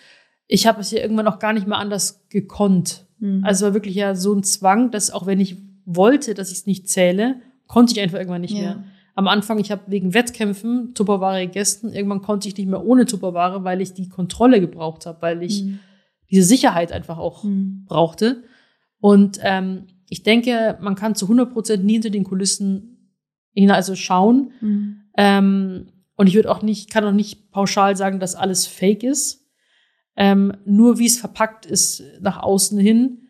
Ich 0.48 0.68
habe 0.68 0.82
es 0.82 0.92
ja 0.92 1.00
irgendwann 1.00 1.28
auch 1.28 1.40
gar 1.40 1.54
nicht 1.54 1.68
mehr 1.68 1.78
anders 1.78 2.28
gekonnt. 2.30 3.06
Mhm. 3.20 3.44
Also 3.44 3.66
war 3.66 3.74
wirklich 3.74 3.96
ja 3.96 4.16
so 4.16 4.34
ein 4.34 4.44
Zwang, 4.44 4.92
dass 4.92 5.12
auch 5.12 5.26
wenn 5.26 5.40
ich 5.40 5.58
wollte, 5.86 6.34
dass 6.34 6.52
ich 6.52 6.60
es 6.60 6.66
nicht 6.66 6.90
zähle, 6.90 7.42
konnte 7.68 7.94
ich 7.94 8.00
einfach 8.00 8.18
irgendwann 8.18 8.42
nicht 8.42 8.56
ja. 8.56 8.62
mehr. 8.62 8.84
Am 9.16 9.28
Anfang, 9.28 9.60
ich 9.60 9.72
habe 9.72 9.84
wegen 9.88 10.14
Wettkämpfen 10.14 10.94
Tupperware 10.94 11.46
gegessen. 11.46 11.92
Irgendwann 11.92 12.22
konnte 12.22 12.48
ich 12.48 12.56
nicht 12.58 12.70
mehr 12.70 12.86
ohne 12.86 13.06
Tupperware, 13.06 13.64
weil 13.64 13.82
ich 13.82 13.94
die 13.94 14.08
Kontrolle 14.08 14.62
gebraucht 14.62 15.06
habe, 15.06 15.22
weil 15.22 15.44
ich 15.44 15.64
mhm. 15.64 15.80
diese 16.32 16.44
Sicherheit 16.44 16.92
einfach 16.92 17.18
auch 17.18 17.44
mhm. 17.44 17.86
brauchte. 17.86 18.44
Und 19.02 19.40
ähm, 19.44 19.88
ich 20.10 20.24
denke, 20.24 20.78
man 20.82 20.96
kann 20.96 21.16
zu 21.16 21.26
100 21.26 21.52
Prozent 21.52 21.86
nie 21.86 21.94
hinter 21.94 22.10
den 22.10 22.24
Kulissen 22.24 22.89
hin, 23.60 23.72
also 23.72 23.96
schauen. 23.96 24.52
Mhm. 24.62 25.02
Ähm, 25.18 25.88
und 26.16 26.28
ich 26.28 26.36
würde 26.36 26.52
auch 26.52 26.62
nicht, 26.62 26.92
kann 26.92 27.06
auch 27.06 27.14
nicht 27.14 27.52
pauschal 27.52 27.96
sagen, 27.96 28.20
dass 28.20 28.36
alles 28.36 28.68
Fake 28.68 29.04
ist. 29.04 29.46
Ähm, 30.16 30.54
nur 30.66 31.00
wie 31.00 31.06
es 31.06 31.18
verpackt 31.18 31.66
ist 31.66 32.04
nach 32.20 32.42
außen 32.42 32.78
hin. 32.78 33.30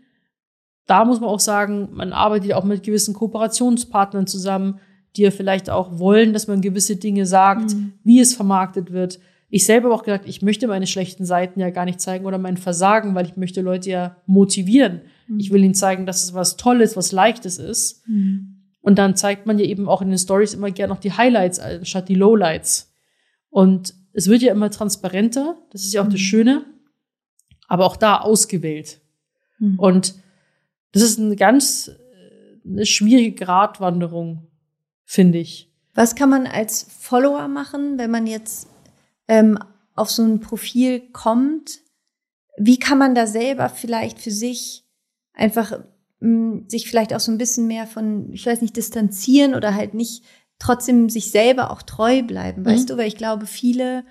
Da 0.88 1.05
muss 1.05 1.19
man 1.19 1.30
auch 1.30 1.39
sagen, 1.39 1.89
man 1.93 2.13
arbeitet 2.13 2.53
auch 2.53 2.63
mit 2.63 2.82
gewissen 2.82 3.13
Kooperationspartnern 3.13 4.25
zusammen, 4.25 4.80
die 5.15 5.21
ja 5.21 5.32
vielleicht 5.32 5.69
auch 5.69 5.99
wollen, 5.99 6.34
dass 6.34 6.47
man 6.47 6.61
gewisse 6.61 6.95
Dinge 6.95 7.25
sagt, 7.25 7.75
mhm. 7.75 7.93
wie 8.03 8.19
es 8.19 8.34
vermarktet 8.34 8.91
wird. 8.91 9.19
Ich 9.51 9.65
selber 9.65 9.89
habe 9.89 9.95
auch 9.95 10.03
gesagt, 10.03 10.27
ich 10.27 10.41
möchte 10.41 10.67
meine 10.67 10.88
schlechten 10.88 11.25
Seiten 11.25 11.59
ja 11.59 11.71
gar 11.71 11.86
nicht 11.86 11.99
zeigen 11.99 12.25
oder 12.25 12.38
mein 12.38 12.57
Versagen, 12.57 13.15
weil 13.15 13.25
ich 13.25 13.36
möchte 13.36 13.61
Leute 13.61 13.89
ja 13.89 14.17
motivieren. 14.25 15.01
Mhm. 15.27 15.39
Ich 15.39 15.51
will 15.51 15.63
ihnen 15.63 15.73
zeigen, 15.73 16.05
dass 16.05 16.23
es 16.23 16.34
was 16.34 16.57
Tolles, 16.57 16.95
was 16.95 17.11
Leichtes 17.11 17.57
ist. 17.57 18.07
Mhm. 18.07 18.59
Und 18.82 18.97
dann 18.97 19.15
zeigt 19.15 19.45
man 19.45 19.59
ja 19.59 19.65
eben 19.65 19.89
auch 19.89 20.01
in 20.01 20.09
den 20.09 20.17
Stories 20.17 20.53
immer 20.53 20.71
gerne 20.71 20.93
noch 20.93 21.01
die 21.01 21.13
Highlights 21.13 21.59
anstatt 21.59 22.09
die 22.09 22.15
Lowlights. 22.15 22.93
Und 23.49 23.93
es 24.13 24.27
wird 24.27 24.41
ja 24.41 24.51
immer 24.51 24.71
transparenter. 24.71 25.57
Das 25.71 25.84
ist 25.84 25.93
ja 25.93 26.01
auch 26.01 26.07
das 26.07 26.13
mhm. 26.13 26.17
Schöne. 26.17 26.65
Aber 27.67 27.86
auch 27.86 27.97
da 27.97 28.19
ausgewählt. 28.19 29.01
Mhm. 29.59 29.80
Und 29.80 30.15
das 30.91 31.03
ist 31.03 31.19
eine 31.19 31.36
ganz 31.36 31.89
äh, 31.89 32.67
eine 32.67 32.86
schwierige 32.86 33.45
Gratwanderung, 33.45 34.47
finde 35.05 35.39
ich. 35.39 35.71
Was 35.93 36.15
kann 36.15 36.30
man 36.30 36.47
als 36.47 36.84
Follower 36.84 37.47
machen, 37.47 37.97
wenn 37.97 38.11
man 38.11 38.25
jetzt 38.25 38.69
ähm, 39.27 39.59
auf 39.95 40.09
so 40.09 40.23
ein 40.23 40.39
Profil 40.39 41.01
kommt, 41.11 41.80
wie 42.57 42.80
kann 42.80 42.97
man 42.97 43.15
da 43.15 43.27
selber 43.27 43.69
vielleicht 43.69 44.19
für 44.19 44.32
sich 44.32 44.86
einfach 45.34 45.80
mh, 46.20 46.63
sich 46.67 46.88
vielleicht 46.88 47.13
auch 47.13 47.20
so 47.20 47.32
ein 47.32 47.38
bisschen 47.38 47.67
mehr 47.67 47.88
von, 47.88 48.32
ich 48.34 48.45
weiß 48.45 48.61
nicht, 48.61 48.78
distanzieren 48.78 49.55
oder 49.55 49.76
halt 49.76 49.93
nicht 49.93 50.24
trotzdem 50.59 51.09
sich 51.09 51.32
selber 51.32 51.72
auch 51.72 51.82
treu 51.82 52.22
bleiben, 52.22 52.65
weißt 52.65 52.84
mhm. 52.84 52.88
du? 52.88 52.97
Weil 52.97 53.07
ich 53.07 53.15
glaube, 53.17 53.45
viele 53.45 54.03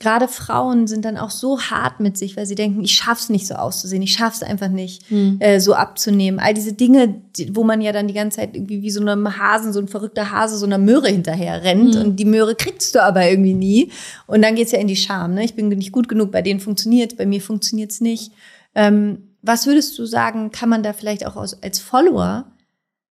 gerade 0.00 0.28
Frauen 0.28 0.86
sind 0.86 1.04
dann 1.04 1.18
auch 1.18 1.30
so 1.30 1.60
hart 1.60 2.00
mit 2.00 2.16
sich, 2.16 2.34
weil 2.36 2.46
sie 2.46 2.54
denken, 2.54 2.82
ich 2.82 2.94
schaff's 2.94 3.28
nicht 3.28 3.46
so 3.46 3.54
auszusehen, 3.54 4.02
ich 4.02 4.14
schaff's 4.14 4.42
einfach 4.42 4.68
nicht 4.68 5.08
mhm. 5.10 5.36
äh, 5.40 5.60
so 5.60 5.74
abzunehmen. 5.74 6.40
All 6.40 6.54
diese 6.54 6.72
Dinge, 6.72 7.22
die, 7.36 7.54
wo 7.54 7.64
man 7.64 7.82
ja 7.82 7.92
dann 7.92 8.08
die 8.08 8.14
ganze 8.14 8.38
Zeit 8.38 8.56
irgendwie 8.56 8.80
wie 8.80 8.90
so 8.90 9.02
einem 9.02 9.38
Hasen, 9.38 9.74
so 9.74 9.78
ein 9.78 9.88
verrückter 9.88 10.30
Hase, 10.30 10.56
so 10.56 10.64
einer 10.64 10.78
Möhre 10.78 11.08
hinterher 11.08 11.62
rennt 11.62 11.96
mhm. 11.96 12.00
und 12.00 12.16
die 12.16 12.24
Möhre 12.24 12.54
kriegst 12.56 12.94
du 12.94 13.02
aber 13.02 13.28
irgendwie 13.28 13.52
nie. 13.52 13.92
Und 14.26 14.40
dann 14.40 14.54
geht's 14.54 14.72
ja 14.72 14.78
in 14.78 14.88
die 14.88 14.96
Scham. 14.96 15.34
Ne? 15.34 15.44
Ich 15.44 15.54
bin 15.54 15.68
nicht 15.68 15.92
gut 15.92 16.08
genug, 16.08 16.32
bei 16.32 16.40
denen 16.40 16.60
funktioniert, 16.60 17.18
bei 17.18 17.26
mir 17.26 17.42
funktioniert's 17.42 18.00
nicht. 18.00 18.32
Ähm, 18.74 19.29
was 19.42 19.66
würdest 19.66 19.98
du 19.98 20.04
sagen, 20.04 20.50
kann 20.50 20.68
man 20.68 20.82
da 20.82 20.92
vielleicht 20.92 21.26
auch 21.26 21.36
aus, 21.36 21.62
als 21.62 21.78
Follower 21.78 22.52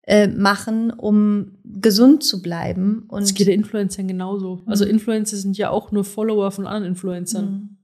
äh, 0.05 0.27
machen, 0.27 0.91
um 0.91 1.57
gesund 1.63 2.23
zu 2.23 2.41
bleiben. 2.41 3.05
Und 3.07 3.21
das 3.21 3.33
geht 3.33 3.47
der 3.47 3.53
Influencern 3.53 4.07
genauso. 4.07 4.57
Mhm. 4.57 4.69
Also 4.69 4.85
Influencer 4.85 5.37
sind 5.37 5.57
ja 5.57 5.69
auch 5.69 5.91
nur 5.91 6.03
Follower 6.03 6.51
von 6.51 6.67
anderen 6.67 6.93
Influencern. 6.93 7.45
Mhm. 7.45 7.77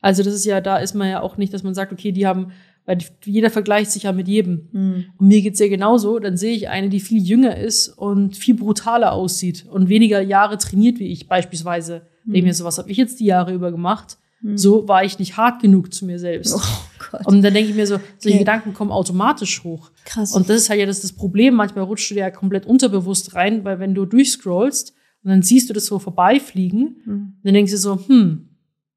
Also 0.00 0.22
das 0.22 0.34
ist 0.34 0.44
ja, 0.44 0.60
da 0.60 0.78
ist 0.78 0.94
man 0.94 1.08
ja 1.08 1.20
auch 1.20 1.36
nicht, 1.36 1.52
dass 1.52 1.62
man 1.62 1.74
sagt, 1.74 1.92
okay, 1.92 2.12
die 2.12 2.26
haben, 2.26 2.52
weil 2.84 2.98
jeder 3.24 3.50
vergleicht 3.50 3.90
sich 3.90 4.04
ja 4.04 4.12
mit 4.12 4.28
jedem. 4.28 4.68
Mhm. 4.72 5.04
Und 5.18 5.28
mir 5.28 5.42
geht's 5.42 5.58
ja 5.58 5.68
genauso, 5.68 6.18
dann 6.18 6.36
sehe 6.36 6.54
ich 6.54 6.68
eine, 6.68 6.88
die 6.88 7.00
viel 7.00 7.22
jünger 7.22 7.56
ist 7.56 7.88
und 7.88 8.36
viel 8.36 8.54
brutaler 8.54 9.12
aussieht 9.12 9.66
und 9.70 9.88
weniger 9.88 10.20
Jahre 10.20 10.58
trainiert 10.58 10.98
wie 10.98 11.08
ich 11.08 11.28
beispielsweise. 11.28 12.06
Mhm. 12.24 12.32
Denke 12.32 12.46
mir 12.48 12.54
so, 12.54 12.64
was 12.64 12.78
habe 12.78 12.90
ich 12.90 12.96
jetzt 12.96 13.20
die 13.20 13.26
Jahre 13.26 13.52
über 13.52 13.70
gemacht? 13.70 14.18
Mhm. 14.40 14.56
So 14.56 14.86
war 14.88 15.04
ich 15.04 15.18
nicht 15.18 15.36
hart 15.36 15.60
genug 15.62 15.92
zu 15.92 16.04
mir 16.04 16.18
selbst. 16.18 16.54
Oh 16.54 17.06
Gott. 17.10 17.26
Und 17.26 17.42
dann 17.42 17.54
denke 17.54 17.70
ich 17.70 17.76
mir 17.76 17.86
so, 17.86 17.98
solche 18.18 18.36
okay. 18.36 18.38
Gedanken 18.38 18.74
kommen 18.74 18.90
automatisch 18.90 19.64
hoch. 19.64 19.90
Krass. 20.04 20.34
Und 20.34 20.48
das 20.48 20.56
ist 20.56 20.70
halt 20.70 20.80
ja 20.80 20.86
das, 20.86 21.00
das 21.00 21.12
Problem. 21.12 21.54
Manchmal 21.54 21.84
rutscht 21.84 22.10
du 22.10 22.14
dir 22.14 22.20
ja 22.20 22.30
komplett 22.30 22.66
unterbewusst 22.66 23.34
rein, 23.34 23.64
weil 23.64 23.78
wenn 23.78 23.94
du 23.94 24.04
durchscrollst 24.04 24.94
und 25.22 25.30
dann 25.30 25.42
siehst 25.42 25.68
du 25.68 25.74
das 25.74 25.86
so 25.86 25.98
vorbeifliegen, 25.98 27.02
mhm. 27.04 27.32
dann 27.42 27.54
denkst 27.54 27.72
du 27.72 27.78
so, 27.78 27.98
hm, 28.06 28.48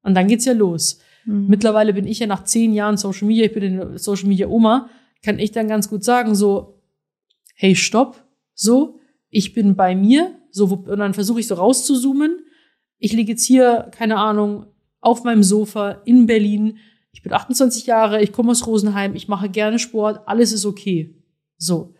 und 0.02 0.14
dann 0.14 0.28
geht's 0.28 0.44
ja 0.44 0.52
los. 0.52 0.98
Mhm. 1.24 1.46
Mittlerweile 1.48 1.92
bin 1.92 2.06
ich 2.06 2.18
ja 2.18 2.26
nach 2.26 2.44
zehn 2.44 2.72
Jahren 2.72 2.96
Social 2.96 3.26
Media, 3.26 3.44
ich 3.46 3.52
bin 3.52 3.62
in 3.62 3.98
Social 3.98 4.28
Media 4.28 4.48
Oma, 4.48 4.88
kann 5.22 5.38
ich 5.38 5.52
dann 5.52 5.68
ganz 5.68 5.88
gut 5.88 6.04
sagen, 6.04 6.34
so, 6.34 6.80
hey, 7.54 7.74
stopp, 7.76 8.24
so, 8.54 8.98
ich 9.28 9.52
bin 9.52 9.76
bei 9.76 9.94
mir, 9.94 10.34
so, 10.50 10.66
und 10.66 10.98
dann 10.98 11.14
versuche 11.14 11.40
ich 11.40 11.46
so 11.46 11.54
rauszuzoomen. 11.54 12.40
Ich 12.98 13.12
liege 13.12 13.32
jetzt 13.32 13.44
hier, 13.44 13.88
keine 13.92 14.16
Ahnung, 14.16 14.66
auf 15.00 15.24
meinem 15.24 15.42
Sofa 15.42 16.02
in 16.04 16.26
Berlin. 16.26 16.78
Ich 17.12 17.22
bin 17.22 17.32
28 17.32 17.86
Jahre, 17.86 18.22
ich 18.22 18.32
komme 18.32 18.52
aus 18.52 18.66
Rosenheim, 18.66 19.14
ich 19.14 19.28
mache 19.28 19.48
gerne 19.48 19.78
Sport, 19.78 20.20
alles 20.26 20.52
ist 20.52 20.64
okay. 20.64 21.14
So. 21.56 21.94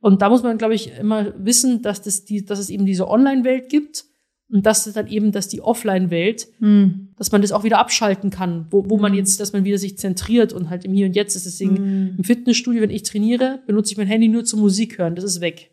Und 0.00 0.22
da 0.22 0.28
muss 0.28 0.42
man, 0.42 0.58
glaube 0.58 0.74
ich, 0.74 0.92
immer 0.98 1.32
wissen, 1.38 1.82
dass, 1.82 2.02
das 2.02 2.24
die, 2.24 2.44
dass 2.44 2.58
es 2.58 2.70
eben 2.70 2.86
diese 2.86 3.08
Online-Welt 3.08 3.68
gibt 3.68 4.04
und 4.48 4.64
dass 4.64 4.86
es 4.86 4.94
dann 4.94 5.08
eben, 5.08 5.32
dass 5.32 5.48
die 5.48 5.60
Offline-Welt, 5.60 6.48
hm. 6.58 7.08
dass 7.16 7.32
man 7.32 7.42
das 7.42 7.52
auch 7.52 7.64
wieder 7.64 7.78
abschalten 7.78 8.30
kann, 8.30 8.66
wo, 8.70 8.88
wo 8.88 8.98
man 8.98 9.12
hm. 9.12 9.18
jetzt, 9.18 9.40
dass 9.40 9.52
man 9.52 9.64
wieder 9.64 9.78
sich 9.78 9.98
zentriert 9.98 10.52
und 10.52 10.70
halt 10.70 10.84
im 10.84 10.92
Hier 10.92 11.06
und 11.06 11.16
Jetzt 11.16 11.34
ist. 11.34 11.46
Deswegen 11.46 11.76
hm. 11.76 12.14
im 12.18 12.24
Fitnessstudio, 12.24 12.82
wenn 12.82 12.90
ich 12.90 13.02
trainiere, 13.02 13.60
benutze 13.66 13.92
ich 13.92 13.98
mein 13.98 14.06
Handy 14.06 14.28
nur 14.28 14.44
zum 14.44 14.60
Musik 14.60 14.98
hören, 14.98 15.16
das 15.16 15.24
ist 15.24 15.40
weg. 15.40 15.72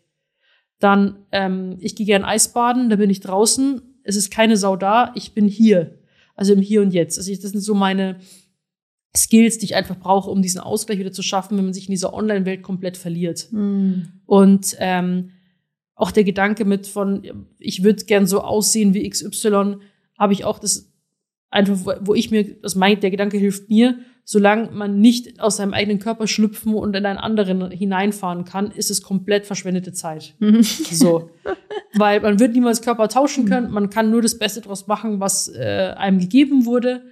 Dann, 0.80 1.16
ähm, 1.30 1.76
ich 1.78 1.94
gehe 1.94 2.06
gern 2.06 2.24
Eisbaden, 2.24 2.90
da 2.90 2.96
bin 2.96 3.10
ich 3.10 3.20
draußen, 3.20 3.80
es 4.02 4.16
ist 4.16 4.30
keine 4.30 4.56
Sau 4.56 4.76
da, 4.76 5.12
ich 5.14 5.32
bin 5.32 5.46
hier. 5.46 5.98
Also 6.34 6.52
im 6.52 6.60
Hier 6.60 6.82
und 6.82 6.92
Jetzt. 6.92 7.18
Also 7.18 7.30
ich, 7.30 7.40
das 7.40 7.52
sind 7.52 7.60
so 7.60 7.74
meine, 7.74 8.18
Skills, 9.16 9.58
die 9.58 9.66
ich 9.66 9.74
einfach 9.76 9.98
brauche, 9.98 10.30
um 10.30 10.42
diesen 10.42 10.60
Ausgleich 10.60 10.98
wieder 10.98 11.12
zu 11.12 11.22
schaffen, 11.22 11.56
wenn 11.56 11.64
man 11.64 11.74
sich 11.74 11.86
in 11.86 11.92
dieser 11.92 12.14
Online-Welt 12.14 12.62
komplett 12.62 12.96
verliert. 12.96 13.48
Mhm. 13.52 14.08
Und 14.26 14.76
ähm, 14.80 15.30
auch 15.94 16.10
der 16.10 16.24
Gedanke 16.24 16.64
mit 16.64 16.86
von, 16.86 17.46
ich 17.58 17.84
würde 17.84 18.04
gern 18.04 18.26
so 18.26 18.40
aussehen 18.40 18.94
wie 18.94 19.08
XY, 19.08 19.76
habe 20.18 20.32
ich 20.32 20.44
auch 20.44 20.58
das 20.58 20.92
einfach, 21.50 21.98
wo 22.00 22.14
ich 22.14 22.32
mir, 22.32 22.60
das 22.60 22.74
meint, 22.74 23.04
der 23.04 23.12
Gedanke 23.12 23.38
hilft 23.38 23.68
mir, 23.68 23.98
solange 24.24 24.70
man 24.70 25.00
nicht 25.00 25.40
aus 25.40 25.58
seinem 25.58 25.74
eigenen 25.74 25.98
Körper 25.98 26.26
schlüpfen 26.26 26.74
und 26.74 26.96
in 26.96 27.04
einen 27.04 27.18
anderen 27.18 27.70
hineinfahren 27.70 28.44
kann, 28.44 28.70
ist 28.70 28.90
es 28.90 29.02
komplett 29.02 29.44
verschwendete 29.44 29.92
Zeit. 29.92 30.34
Mhm. 30.38 30.62
so. 30.62 31.30
Weil 31.94 32.20
man 32.20 32.40
wird 32.40 32.54
niemals 32.54 32.82
Körper 32.82 33.08
tauschen 33.08 33.44
können, 33.44 33.70
man 33.70 33.90
kann 33.90 34.10
nur 34.10 34.22
das 34.22 34.38
Beste 34.38 34.62
daraus 34.62 34.86
machen, 34.86 35.20
was 35.20 35.48
äh, 35.48 35.94
einem 35.96 36.18
gegeben 36.18 36.64
wurde 36.64 37.02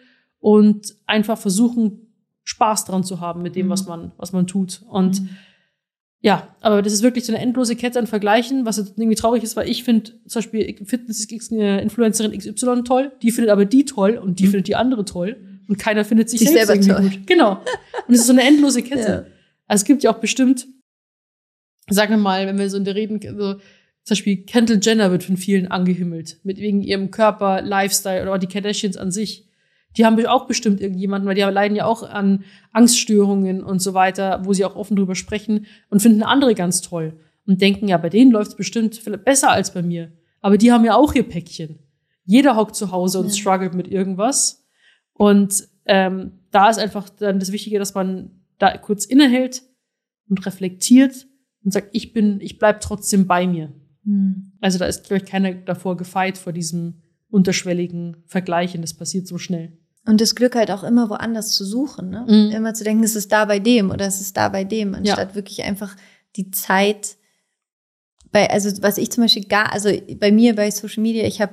und 0.41 0.97
einfach 1.07 1.39
versuchen, 1.39 2.09
Spaß 2.45 2.87
dran 2.87 3.05
zu 3.05 3.21
haben 3.21 3.43
mit 3.43 3.55
dem, 3.55 3.69
was 3.69 3.85
mhm. 3.85 3.89
man, 3.89 4.13
was 4.17 4.33
man 4.33 4.47
tut. 4.49 4.83
Und 4.89 5.21
mhm. 5.21 5.29
ja, 6.21 6.57
aber 6.61 6.83
das 6.83 6.93
ist 6.93 7.03
wirklich 7.03 7.25
so 7.27 7.33
eine 7.33 7.43
endlose 7.43 7.77
Kette 7.77 8.01
an 8.01 8.09
Vergleichen, 8.09 8.65
was 8.65 8.79
irgendwie 8.79 9.15
traurig 9.15 9.45
ist, 9.45 9.55
weil 9.55 9.69
ich 9.69 9.85
finde 9.85 10.13
zum 10.27 10.41
Beispiel 10.41 10.85
Fitness-Influencerin 10.85 12.37
XY 12.37 12.83
toll, 12.85 13.13
die 13.23 13.31
findet 13.31 13.53
aber 13.53 13.67
die 13.67 13.85
toll 13.85 14.17
und 14.17 14.41
die 14.41 14.47
mhm. 14.47 14.51
findet 14.51 14.69
die 14.69 14.77
andere 14.77 15.05
toll 15.05 15.37
und 15.69 15.79
keiner 15.79 16.05
findet 16.05 16.31
sich, 16.31 16.41
sich 16.41 16.51
selbst 16.51 16.85
selber 16.85 17.01
toll. 17.01 17.11
gut. 17.11 17.27
Genau. 17.27 17.63
Und 18.07 18.15
es 18.15 18.21
ist 18.21 18.27
so 18.27 18.33
eine 18.33 18.43
endlose 18.43 18.83
Kette. 18.83 19.27
Ja. 19.33 19.33
Also 19.69 19.83
es 19.83 19.87
gibt 19.87 20.03
ja 20.03 20.13
auch 20.13 20.19
bestimmt, 20.19 20.67
sagen 21.89 22.11
wir 22.11 22.19
mal, 22.19 22.47
wenn 22.47 22.59
wir 22.59 22.69
so 22.69 22.77
in 22.77 22.85
der 22.85 22.95
Reden, 22.95 23.21
so, 23.23 23.55
zum 23.55 23.61
Beispiel 24.11 24.45
Kendall 24.45 24.81
Jenner 24.83 25.11
wird 25.11 25.25
von 25.25 25.39
vielen 25.39 25.69
angehimmelt, 25.69 26.41
mit 26.43 26.59
wegen 26.59 26.83
ihrem 26.83 27.11
Körper, 27.11 27.63
Lifestyle 27.63 28.21
oder 28.23 28.35
auch 28.35 28.39
die 28.39 28.49
Kardashians 28.49 28.99
an 28.99 29.11
sich 29.11 29.49
die 29.97 30.07
haben 30.07 30.25
auch 30.27 30.47
bestimmt 30.47 30.81
irgendjemanden, 30.81 31.29
weil 31.29 31.35
die 31.35 31.43
leiden 31.43 31.77
ja 31.77 31.85
auch 31.85 32.03
an 32.03 32.45
Angststörungen 32.73 33.63
und 33.63 33.81
so 33.81 33.95
weiter, 33.95 34.41
wo 34.45 34.53
sie 34.53 34.65
auch 34.65 34.77
offen 34.77 34.97
drüber 34.97 35.15
sprechen 35.15 35.67
und 35.91 36.01
finden 36.01 36.23
andere 36.23 36.55
ganz 36.55 36.81
toll 36.81 37.19
und 37.47 37.61
denken, 37.61 37.89
ja, 37.89 37.99
bei 37.99 38.09
denen 38.09 38.31
läuft 38.31 38.53
es 38.53 38.57
bestimmt 38.57 39.01
besser 39.25 39.51
als 39.51 39.73
bei 39.73 39.83
mir. 39.83 40.13
Aber 40.41 40.59
die 40.59 40.73
haben 40.73 40.85
ja 40.85 40.95
auch 40.95 41.15
ihr 41.15 41.29
Päckchen. 41.29 41.79
Jeder 42.25 42.57
hockt 42.57 42.77
zu 42.77 42.91
Hause 42.91 43.19
und 43.19 43.27
ja. 43.27 43.33
struggelt 43.33 43.75
mit 43.75 43.89
irgendwas. 43.89 44.62
Und 45.15 45.69
ähm, 45.87 46.33
da 46.51 46.71
ist 46.71 46.79
einfach 46.79 47.09
dann 47.09 47.39
das 47.39 47.53
Wichtige, 47.53 47.79
dass 47.79 47.95
man 47.95 48.31
da 48.59 48.77
kurz 48.79 49.05
innehält 49.05 49.63
und 50.29 50.45
reflektiert 50.47 51.27
und 51.65 51.73
sagt, 51.73 51.89
ich 51.93 52.13
bin, 52.13 52.41
ich 52.41 52.59
bleib 52.59 52.81
trotzdem 52.81 53.27
bei 53.27 53.47
mir. 53.47 53.73
Mhm. 54.05 54.53
Also 54.61 54.79
da 54.79 54.87
ist, 54.87 55.05
glaube 55.05 55.23
ich, 55.25 55.31
keiner 55.31 55.55
davor 55.55 55.97
gefeit 55.97 56.39
vor 56.39 56.53
diesem 56.53 57.03
unterschwelligen 57.29 58.17
Vergleichen. 58.27 58.83
Das 58.83 58.95
passiert 58.95 59.27
so 59.27 59.39
schnell. 59.39 59.79
Und 60.05 60.21
das 60.21 60.35
Glück 60.35 60.57
halt 60.57 60.71
auch 60.71 60.83
immer 60.83 61.09
woanders 61.11 61.53
zu 61.53 61.65
suchen, 61.65 62.11
ne? 62.11 62.27
Mhm. 62.29 62.51
Immer 62.51 62.75
zu 62.75 62.83
denken, 62.83 63.05
es 63.05 63.15
ist 63.15 63.31
da 63.31 63.45
bei 63.45 63.61
dem 63.61 63.91
oder 63.91 64.07
es 64.07 64.21
ist 64.21 64.37
da 64.37 64.49
bei 64.49 64.65
dem, 64.65 64.95
anstatt 64.95 65.31
ja. 65.31 65.35
wirklich 65.35 65.63
einfach 65.63 65.97
die 66.37 66.51
Zeit 66.51 67.17
bei, 68.33 68.51
also 68.51 68.71
was 68.83 68.99
ich 68.99 69.13
zum 69.13 69.25
Beispiel 69.25 69.45
gar, 69.45 69.73
also 69.73 69.91
bei 70.19 70.33
mir 70.33 70.57
bei 70.57 70.71
Social 70.71 71.03
Media, 71.03 71.25
ich 71.25 71.41
habe, 71.41 71.53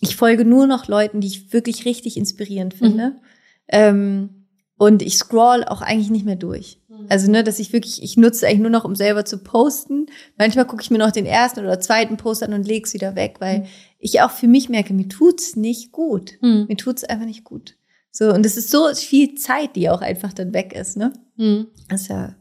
ich 0.00 0.16
folge 0.16 0.44
nur 0.44 0.66
noch 0.66 0.88
Leuten, 0.88 1.20
die 1.20 1.26
ich 1.26 1.52
wirklich 1.52 1.84
richtig 1.84 2.16
inspirierend 2.16 2.74
finde. 2.74 3.10
Mhm. 3.10 3.20
Ähm, 3.68 4.30
und 4.78 5.02
ich 5.02 5.16
scroll 5.16 5.64
auch 5.64 5.82
eigentlich 5.82 6.10
nicht 6.10 6.24
mehr 6.24 6.36
durch. 6.36 6.80
Mhm. 6.88 7.06
Also, 7.08 7.30
ne, 7.30 7.42
dass 7.42 7.58
ich 7.58 7.72
wirklich, 7.72 8.02
ich 8.02 8.16
nutze 8.16 8.46
eigentlich 8.46 8.60
nur 8.60 8.70
noch, 8.70 8.84
um 8.84 8.94
selber 8.94 9.24
zu 9.24 9.38
posten. 9.38 10.06
Manchmal 10.36 10.66
gucke 10.66 10.82
ich 10.82 10.90
mir 10.90 10.98
noch 10.98 11.10
den 11.10 11.26
ersten 11.26 11.60
oder 11.60 11.80
zweiten 11.80 12.16
Post 12.16 12.44
an 12.44 12.52
und 12.52 12.66
lege 12.66 12.86
es 12.86 12.94
wieder 12.94 13.16
weg, 13.16 13.36
weil 13.40 13.60
mhm. 13.60 13.66
ich 13.98 14.20
auch 14.20 14.30
für 14.30 14.46
mich 14.46 14.68
merke, 14.68 14.94
mir 14.94 15.08
tut's 15.08 15.56
nicht 15.56 15.90
gut. 15.90 16.34
Mhm. 16.40 16.66
Mir 16.68 16.76
tut's 16.76 17.02
einfach 17.02 17.26
nicht 17.26 17.42
gut. 17.42 17.76
So, 18.10 18.32
und 18.32 18.46
es 18.46 18.56
ist 18.56 18.70
so 18.70 18.92
viel 18.94 19.34
Zeit, 19.34 19.76
die 19.76 19.90
auch 19.90 20.00
einfach 20.00 20.32
dann 20.32 20.54
weg 20.54 20.72
ist, 20.72 20.96
ne? 20.96 21.12
Mhm. 21.36 21.66
Ja. 22.08 22.36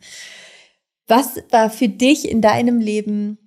Was 1.08 1.38
war 1.50 1.70
für 1.70 1.90
dich 1.90 2.30
in 2.30 2.42
deinem 2.42 2.80
Leben 2.80 3.38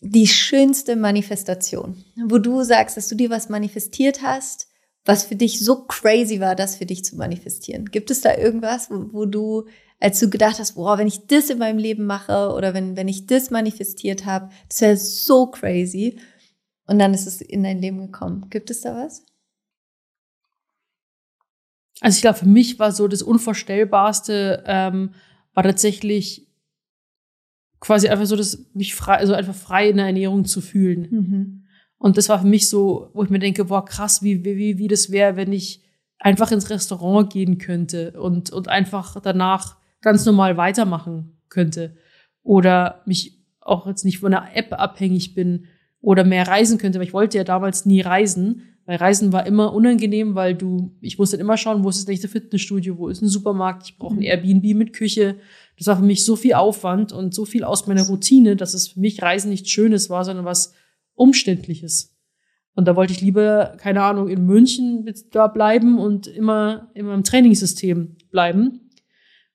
die 0.00 0.26
schönste 0.26 0.96
Manifestation? 0.96 2.04
Wo 2.26 2.38
du 2.38 2.62
sagst, 2.62 2.96
dass 2.96 3.08
du 3.08 3.14
dir 3.14 3.30
was 3.30 3.48
manifestiert 3.48 4.22
hast, 4.22 4.68
was 5.04 5.24
für 5.24 5.36
dich 5.36 5.60
so 5.60 5.84
crazy 5.86 6.40
war, 6.40 6.54
das 6.54 6.76
für 6.76 6.86
dich 6.86 7.04
zu 7.04 7.16
manifestieren? 7.16 7.86
Gibt 7.86 8.10
es 8.10 8.20
da 8.20 8.36
irgendwas, 8.36 8.90
wo, 8.90 9.12
wo 9.12 9.26
du, 9.26 9.66
als 10.00 10.20
du 10.20 10.28
gedacht 10.28 10.58
hast, 10.58 10.74
boah, 10.74 10.98
wenn 10.98 11.08
ich 11.08 11.26
das 11.26 11.50
in 11.50 11.58
meinem 11.58 11.78
Leben 11.78 12.06
mache 12.06 12.52
oder 12.52 12.74
wenn, 12.74 12.96
wenn 12.96 13.08
ich 13.08 13.26
das 13.26 13.50
manifestiert 13.50 14.24
habe, 14.24 14.50
das 14.68 14.80
wäre 14.80 14.96
so 14.96 15.46
crazy. 15.46 16.18
Und 16.86 16.98
dann 16.98 17.14
ist 17.14 17.26
es 17.26 17.40
in 17.40 17.62
dein 17.62 17.80
Leben 17.80 17.98
gekommen. 17.98 18.46
Gibt 18.50 18.70
es 18.70 18.82
da 18.82 18.94
was? 18.94 19.24
Also 22.00 22.16
ich 22.16 22.22
glaube, 22.22 22.38
für 22.38 22.48
mich 22.48 22.78
war 22.78 22.92
so 22.92 23.08
das 23.08 23.22
Unvorstellbarste, 23.22 24.62
ähm, 24.66 25.14
war 25.54 25.64
tatsächlich 25.64 26.47
quasi 27.80 28.08
einfach 28.08 28.26
so, 28.26 28.36
dass 28.36 28.66
mich 28.74 28.94
frei, 28.94 29.14
also 29.14 29.34
einfach 29.34 29.54
frei 29.54 29.90
in 29.90 29.96
der 29.96 30.06
Ernährung 30.06 30.44
zu 30.44 30.60
fühlen. 30.60 31.08
Mhm. 31.10 31.64
Und 31.98 32.16
das 32.16 32.28
war 32.28 32.40
für 32.40 32.46
mich 32.46 32.68
so, 32.68 33.10
wo 33.12 33.24
ich 33.24 33.30
mir 33.30 33.38
denke, 33.38 33.66
boah, 33.66 33.84
krass, 33.84 34.22
wie, 34.22 34.44
wie, 34.44 34.78
wie 34.78 34.88
das 34.88 35.10
wäre, 35.10 35.36
wenn 35.36 35.52
ich 35.52 35.82
einfach 36.18 36.50
ins 36.52 36.70
Restaurant 36.70 37.32
gehen 37.32 37.58
könnte 37.58 38.12
und, 38.20 38.50
und 38.50 38.68
einfach 38.68 39.20
danach 39.20 39.76
ganz 40.00 40.24
normal 40.24 40.56
weitermachen 40.56 41.38
könnte. 41.48 41.96
Oder 42.42 43.02
mich 43.06 43.44
auch 43.60 43.86
jetzt 43.86 44.04
nicht 44.04 44.18
von 44.18 44.32
einer 44.32 44.56
App 44.56 44.72
abhängig 44.72 45.34
bin 45.34 45.66
oder 46.00 46.24
mehr 46.24 46.46
reisen 46.46 46.78
könnte, 46.78 46.98
weil 46.98 47.06
ich 47.06 47.12
wollte 47.12 47.36
ja 47.36 47.44
damals 47.44 47.84
nie 47.84 48.00
reisen, 48.00 48.77
weil 48.88 48.96
Reisen 48.96 49.34
war 49.34 49.46
immer 49.46 49.74
unangenehm, 49.74 50.34
weil 50.34 50.54
du, 50.54 50.96
ich 51.02 51.18
musste 51.18 51.36
immer 51.36 51.58
schauen, 51.58 51.84
wo 51.84 51.90
ist 51.90 51.98
das 51.98 52.06
nächste 52.06 52.26
Fitnessstudio, 52.26 52.96
wo 52.96 53.08
ist 53.08 53.20
ein 53.20 53.28
Supermarkt, 53.28 53.82
ich 53.84 53.98
brauche 53.98 54.14
ein 54.14 54.20
mhm. 54.20 54.22
Airbnb 54.22 54.74
mit 54.74 54.94
Küche. 54.94 55.36
Das 55.76 55.88
war 55.88 55.98
für 55.98 56.04
mich 56.04 56.24
so 56.24 56.36
viel 56.36 56.54
Aufwand 56.54 57.12
und 57.12 57.34
so 57.34 57.44
viel 57.44 57.64
aus 57.64 57.86
meiner 57.86 58.06
Routine, 58.06 58.56
dass 58.56 58.72
es 58.72 58.88
für 58.88 59.00
mich 59.00 59.20
Reisen 59.20 59.50
nichts 59.50 59.68
Schönes 59.68 60.08
war, 60.08 60.24
sondern 60.24 60.46
was 60.46 60.72
Umständliches. 61.12 62.16
Und 62.76 62.88
da 62.88 62.96
wollte 62.96 63.12
ich 63.12 63.20
lieber, 63.20 63.76
keine 63.76 64.02
Ahnung, 64.02 64.30
in 64.30 64.46
München 64.46 65.12
da 65.32 65.48
bleiben 65.48 65.98
und 65.98 66.26
immer, 66.26 66.90
immer 66.94 67.12
im 67.12 67.24
Trainingssystem 67.24 68.16
bleiben. 68.30 68.88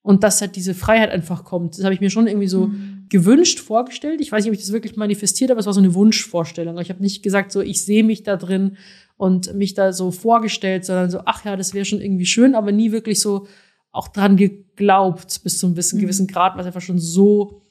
Und 0.03 0.21
dass 0.21 0.41
halt 0.41 0.55
diese 0.55 0.75
Freiheit 0.75 1.09
einfach 1.09 1.43
kommt. 1.43 1.75
Das 1.75 1.85
habe 1.85 1.95
ich 1.95 2.01
mir 2.01 2.11
schon 2.11 2.27
irgendwie 2.27 2.47
so 2.47 2.67
mhm. 2.67 2.92
Gewünscht 3.13 3.59
vorgestellt. 3.59 4.21
Ich 4.21 4.31
weiß 4.31 4.43
nicht, 4.43 4.49
ob 4.49 4.55
ich 4.55 4.65
das 4.65 4.73
wirklich 4.73 4.95
manifestiert 4.95 5.51
habe, 5.51 5.57
aber 5.57 5.59
es 5.59 5.67
war 5.67 5.73
so 5.73 5.79
eine 5.79 5.93
Wunschvorstellung. 5.93 6.79
Ich 6.79 6.89
habe 6.89 7.03
nicht 7.03 7.21
gesagt, 7.21 7.51
so 7.51 7.61
ich 7.61 7.85
sehe 7.85 8.03
mich 8.03 8.23
da 8.23 8.37
drin 8.37 8.75
und 9.17 9.53
mich 9.53 9.75
da 9.75 9.93
so 9.93 10.09
vorgestellt, 10.09 10.83
sondern 10.83 11.11
so, 11.11 11.19
ach 11.25 11.45
ja, 11.45 11.55
das 11.55 11.75
wäre 11.75 11.85
schon 11.85 12.01
irgendwie 12.01 12.25
schön, 12.25 12.55
aber 12.55 12.71
nie 12.71 12.91
wirklich 12.91 13.21
so 13.21 13.45
auch 13.91 14.07
dran 14.07 14.35
geglaubt 14.35 15.41
bis 15.43 15.59
zu 15.59 15.67
einem 15.67 15.75
gewissen, 15.75 15.97
mhm. 15.97 16.01
gewissen 16.01 16.25
Grad, 16.25 16.57
was 16.57 16.65
einfach 16.65 16.81
schon 16.81 16.97
so 16.97 17.61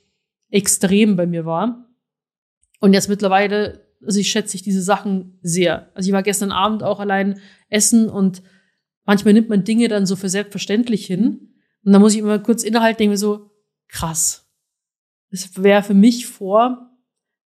extrem 0.49 1.17
bei 1.17 1.27
mir 1.27 1.45
war. 1.45 1.89
Und 2.79 2.93
jetzt 2.93 3.09
mittlerweile, 3.09 3.85
also 4.07 4.21
ich 4.21 4.31
schätze 4.31 4.57
ich 4.57 4.63
diese 4.63 4.83
Sachen 4.83 5.41
sehr. 5.43 5.91
Also 5.97 6.09
ich 6.09 6.13
war 6.13 6.23
gestern 6.23 6.53
Abend 6.53 6.85
auch 6.85 7.01
allein 7.01 7.41
essen 7.69 8.09
und 8.09 8.45
manchmal 9.05 9.35
nimmt 9.35 9.49
man 9.49 9.65
Dinge 9.65 9.89
dann 9.89 10.07
so 10.07 10.15
für 10.15 10.29
selbstverständlich 10.29 11.05
hin. 11.05 11.53
Und 11.85 11.93
dann 11.93 12.01
muss 12.01 12.13
ich 12.13 12.21
immer 12.21 12.39
kurz 12.39 12.63
innehalten, 12.63 12.99
denke 12.99 13.11
mir 13.11 13.19
so, 13.19 13.51
krass. 13.89 14.42
Es 15.33 15.63
wäre 15.63 15.83
für 15.83 15.95
mich 15.95 16.27
vor 16.27 16.91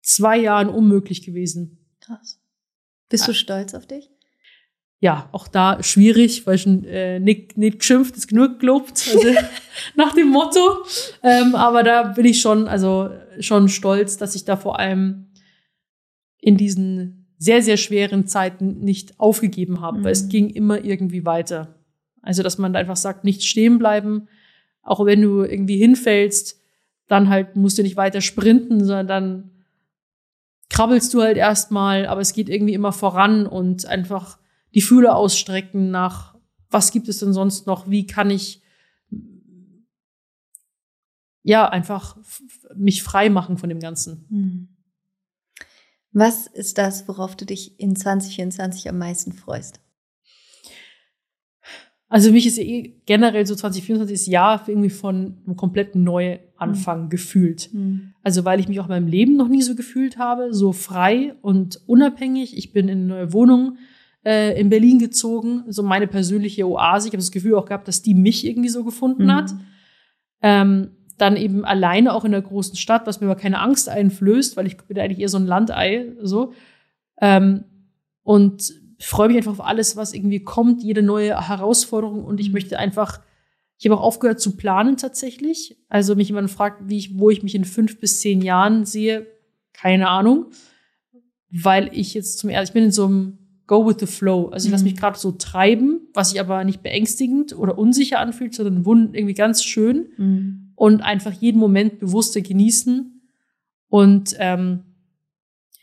zwei 0.02 0.38
Jahren 0.38 0.70
unmöglich 0.70 1.24
gewesen. 1.24 1.80
Krass. 2.02 2.40
Bist 3.10 3.28
du 3.28 3.34
stolz 3.34 3.74
auf 3.74 3.88
dich? 3.88 4.10
Ja, 5.02 5.30
auch 5.32 5.48
da 5.48 5.82
schwierig, 5.82 6.46
weil 6.46 6.58
schon 6.58 6.84
äh, 6.84 7.20
nicht, 7.22 7.58
nicht 7.58 7.80
geschimpft, 7.80 8.18
ist 8.18 8.28
genug 8.28 8.60
gelobt, 8.60 9.08
also 9.14 9.28
nach 9.96 10.14
dem 10.14 10.28
Motto. 10.28 10.84
Ähm, 11.24 11.56
aber 11.56 11.84
da 11.84 12.04
bin 12.04 12.26
ich 12.26 12.42
schon, 12.42 12.68
also 12.68 13.10
schon 13.40 13.70
stolz, 13.70 14.18
dass 14.18 14.36
ich 14.36 14.44
da 14.44 14.58
vor 14.58 14.78
allem 14.78 15.32
in 16.38 16.58
diesen 16.58 17.34
sehr, 17.38 17.64
sehr 17.64 17.78
schweren 17.78 18.28
Zeiten 18.28 18.82
nicht 18.82 19.18
aufgegeben 19.20 19.80
habe, 19.80 20.00
mhm. 20.00 20.04
weil 20.04 20.12
es 20.12 20.26
mhm. 20.26 20.30
ging 20.30 20.50
immer 20.50 20.84
irgendwie 20.84 21.26
weiter. 21.26 21.80
Also, 22.22 22.44
dass 22.44 22.58
man 22.58 22.76
einfach 22.76 22.98
sagt, 22.98 23.24
nicht 23.24 23.44
stehen 23.44 23.80
bleiben, 23.80 24.28
auch 24.82 25.06
wenn 25.06 25.22
du 25.22 25.44
irgendwie 25.44 25.78
hinfällst, 25.78 26.59
dann 27.10 27.28
halt 27.28 27.58
musst 27.58 27.78
du 27.78 27.84
nicht 27.84 27.98
weiter 27.98 28.22
sprinten, 28.22 28.86
sondern 28.86 29.08
dann 29.08 29.52
krabbelst 30.70 31.14
du 31.14 31.22
halt 31.22 31.36
erstmal, 31.36 32.06
aber 32.06 32.22
es 32.22 32.34
geht 32.34 32.48
irgendwie 32.48 32.76
immer 32.76 32.94
voran 32.94 33.46
und 33.46 33.86
einfach 33.86 34.40
die 34.74 34.82
Fühle 34.82 35.16
ausstrecken 35.16 35.92
nach, 35.92 36.36
was 36.70 36.92
gibt 36.92 37.10
es 37.10 37.18
denn 37.18 37.34
sonst 37.34 37.68
noch, 37.68 37.90
wie 37.90 38.06
kann 38.06 38.30
ich 38.30 38.62
ja 41.42 41.68
einfach 41.68 42.18
mich 42.76 43.02
frei 43.02 43.30
machen 43.30 43.58
von 43.58 43.70
dem 43.70 43.80
Ganzen. 43.80 44.26
Hm. 44.30 44.68
Was 46.12 46.48
ist 46.48 46.78
das, 46.78 47.08
worauf 47.08 47.36
du 47.36 47.46
dich 47.46 47.80
in 47.80 47.96
2024 47.96 48.90
am 48.90 48.98
meisten 49.00 49.32
freust? 49.32 49.80
Also 52.10 52.32
mich 52.32 52.48
ist 52.48 52.58
eh 52.58 52.96
generell 53.06 53.46
so 53.46 53.54
2024 53.54 54.18
das 54.18 54.26
Jahr 54.26 54.64
irgendwie 54.68 54.90
von 54.90 55.38
einem 55.46 55.56
kompletten 55.56 56.04
Neuanfang 56.04 57.04
mhm. 57.04 57.10
gefühlt. 57.10 57.70
Mhm. 57.72 58.14
Also 58.24 58.46
weil 58.46 58.60
ich 58.60 58.68
mich 58.68 58.80
auch 58.80 58.86
in 58.86 58.90
meinem 58.90 59.08
Leben 59.08 59.38
noch 59.38 59.48
nie 59.48 59.62
so 59.62 59.76
gefühlt 59.76 60.18
habe, 60.18 60.52
so 60.52 60.74
frei 60.74 61.36
und 61.42 61.80
unabhängig. 61.86 62.58
Ich 62.58 62.74
bin 62.74 62.90
in 62.90 63.00
eine 63.00 63.08
neue 63.08 63.34
Wohnung 63.34 63.78
äh, 64.26 64.60
in 64.60 64.70
Berlin 64.70 64.98
gezogen, 64.98 65.64
so 65.68 65.84
meine 65.84 66.08
persönliche 66.08 66.68
Oase. 66.68 67.08
Ich 67.08 67.14
habe 67.14 67.22
das 67.22 67.32
Gefühl 67.32 67.54
auch 67.54 67.66
gehabt, 67.66 67.88
dass 67.88 68.02
die 68.02 68.16
mich 68.16 68.46
irgendwie 68.46 68.70
so 68.70 68.84
gefunden 68.84 69.26
mhm. 69.26 69.32
hat. 69.32 69.52
Ähm, 70.42 70.90
dann 71.20 71.36
eben 71.38 71.64
alleine 71.64 72.14
auch 72.14 72.26
in 72.26 72.32
der 72.32 72.42
großen 72.42 72.76
Stadt, 72.76 73.06
was 73.06 73.22
mir 73.22 73.28
aber 73.28 73.40
keine 73.40 73.60
Angst 73.60 73.88
einflößt, 73.88 74.58
weil 74.58 74.66
ich 74.66 74.78
bin 74.78 74.98
eigentlich 74.98 75.20
eher 75.20 75.30
so 75.30 75.38
ein 75.38 75.46
Landei, 75.46 76.14
so. 76.22 76.54
Ähm, 77.22 77.66
und 78.24 78.74
freue 79.08 79.30
mich 79.30 79.38
einfach 79.38 79.52
auf 79.52 79.66
alles, 79.66 79.96
was 79.96 80.14
irgendwie 80.14 80.44
kommt, 80.44 80.84
jede 80.84 81.02
neue 81.02 81.48
Herausforderung 81.48 82.26
und 82.26 82.40
ich 82.40 82.52
möchte 82.52 82.78
einfach, 82.78 83.22
ich 83.78 83.86
habe 83.86 83.98
auch 83.98 84.04
aufgehört 84.04 84.42
zu 84.42 84.58
planen 84.58 84.98
tatsächlich. 84.98 85.78
Also 85.88 86.16
mich 86.16 86.28
jemand 86.28 86.52
fragt, 86.52 86.90
wie 86.90 86.98
ich, 86.98 87.18
wo 87.18 87.30
ich 87.30 87.44
mich 87.44 87.56
in 87.56 87.64
fünf 87.64 88.00
bis 88.00 88.20
zehn 88.20 88.42
Jahren 88.42 88.86
sehe, 88.86 89.26
keine 89.74 90.10
Ahnung, 90.10 90.48
weil 91.50 91.90
ich 91.94 92.14
jetzt 92.14 92.40
zum 92.40 92.50
ersten, 92.50 92.72
ich 92.72 92.74
bin 92.74 92.84
in 92.84 92.92
so 92.92 93.06
einem 93.06 93.38
Go 93.68 93.88
with 93.88 93.98
the 94.00 94.08
Flow. 94.08 94.48
Also 94.48 94.66
ich 94.66 94.72
lasse 94.72 94.84
mich 94.84 94.96
mhm. 94.96 95.00
gerade 95.00 95.20
so 95.20 95.32
treiben, 95.32 96.02
was 96.14 96.32
sich 96.32 96.40
aber 96.40 96.64
nicht 96.64 96.82
beängstigend 96.82 97.56
oder 97.56 97.78
unsicher 97.78 98.20
anfühlt, 98.20 98.56
sondern 98.56 98.84
irgendwie 99.14 99.36
ganz 99.36 99.64
schön 99.64 100.08
mhm. 100.18 100.72
und 100.76 101.02
einfach 101.02 101.32
jeden 101.32 101.60
Moment 101.60 102.00
bewusster 102.00 102.42
genießen. 102.42 103.22
Und 103.88 104.36
ähm, 104.40 104.86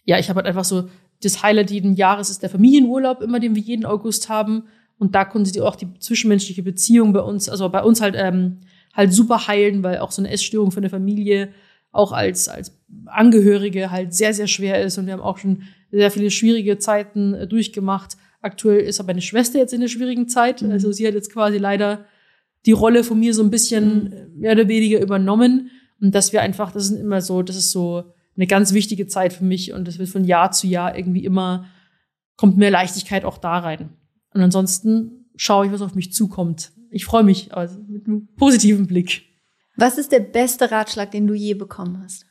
ja, 0.04 0.18
ich 0.18 0.28
habe 0.28 0.38
halt 0.38 0.46
einfach 0.46 0.64
so 0.64 0.88
das 1.22 1.42
Highlight 1.42 1.70
jeden 1.70 1.94
Jahres 1.94 2.30
ist 2.30 2.42
der 2.42 2.50
Familienurlaub, 2.50 3.22
immer 3.22 3.40
den 3.40 3.54
wir 3.54 3.62
jeden 3.62 3.84
August 3.84 4.28
haben. 4.28 4.64
Und 4.98 5.14
da 5.14 5.24
konnte 5.24 5.50
sie 5.50 5.60
auch 5.60 5.76
die 5.76 5.88
zwischenmenschliche 5.98 6.62
Beziehung 6.62 7.12
bei 7.12 7.20
uns, 7.20 7.48
also 7.48 7.68
bei 7.68 7.82
uns 7.82 8.00
halt 8.00 8.14
ähm, 8.16 8.58
halt 8.94 9.12
super 9.12 9.46
heilen, 9.46 9.82
weil 9.82 9.98
auch 9.98 10.10
so 10.10 10.22
eine 10.22 10.30
Essstörung 10.30 10.70
für 10.70 10.78
eine 10.78 10.88
Familie 10.88 11.50
auch 11.92 12.12
als 12.12 12.48
als 12.48 12.78
Angehörige 13.06 13.90
halt 13.90 14.14
sehr 14.14 14.32
sehr 14.32 14.46
schwer 14.46 14.82
ist 14.82 14.98
und 14.98 15.06
wir 15.06 15.12
haben 15.12 15.22
auch 15.22 15.38
schon 15.38 15.62
sehr 15.90 16.10
viele 16.10 16.30
schwierige 16.30 16.78
Zeiten 16.78 17.34
äh, 17.34 17.46
durchgemacht. 17.46 18.16
Aktuell 18.40 18.80
ist 18.80 19.00
aber 19.00 19.08
meine 19.08 19.22
Schwester 19.22 19.58
jetzt 19.58 19.74
in 19.74 19.80
der 19.80 19.88
schwierigen 19.88 20.28
Zeit, 20.28 20.62
mhm. 20.62 20.70
also 20.70 20.92
sie 20.92 21.06
hat 21.06 21.14
jetzt 21.14 21.32
quasi 21.32 21.58
leider 21.58 22.06
die 22.64 22.72
Rolle 22.72 23.04
von 23.04 23.18
mir 23.18 23.34
so 23.34 23.42
ein 23.42 23.50
bisschen 23.50 24.04
mhm. 24.04 24.12
Äh, 24.12 24.26
mehr 24.36 24.52
oder 24.52 24.68
weniger 24.68 25.00
übernommen 25.00 25.70
und 26.00 26.14
dass 26.14 26.32
wir 26.32 26.42
einfach, 26.42 26.72
das 26.72 26.90
ist 26.90 26.98
immer 26.98 27.20
so, 27.20 27.42
das 27.42 27.56
ist 27.56 27.70
so 27.70 28.04
eine 28.36 28.46
ganz 28.46 28.72
wichtige 28.72 29.06
Zeit 29.06 29.32
für 29.32 29.44
mich 29.44 29.72
und 29.72 29.88
es 29.88 29.98
wird 29.98 30.08
von 30.08 30.24
Jahr 30.24 30.52
zu 30.52 30.66
Jahr 30.66 30.96
irgendwie 30.96 31.24
immer, 31.24 31.66
kommt 32.36 32.56
mehr 32.56 32.70
Leichtigkeit 32.70 33.24
auch 33.24 33.38
da 33.38 33.58
rein. 33.58 33.90
Und 34.30 34.42
ansonsten 34.42 35.30
schaue 35.36 35.66
ich, 35.66 35.72
was 35.72 35.82
auf 35.82 35.94
mich 35.94 36.12
zukommt. 36.12 36.72
Ich 36.90 37.04
freue 37.04 37.24
mich 37.24 37.54
also 37.54 37.78
mit 37.88 38.06
einem 38.06 38.28
positiven 38.36 38.86
Blick. 38.86 39.24
Was 39.76 39.98
ist 39.98 40.12
der 40.12 40.20
beste 40.20 40.70
Ratschlag, 40.70 41.10
den 41.10 41.26
du 41.26 41.34
je 41.34 41.54
bekommen 41.54 42.02
hast? 42.02 42.26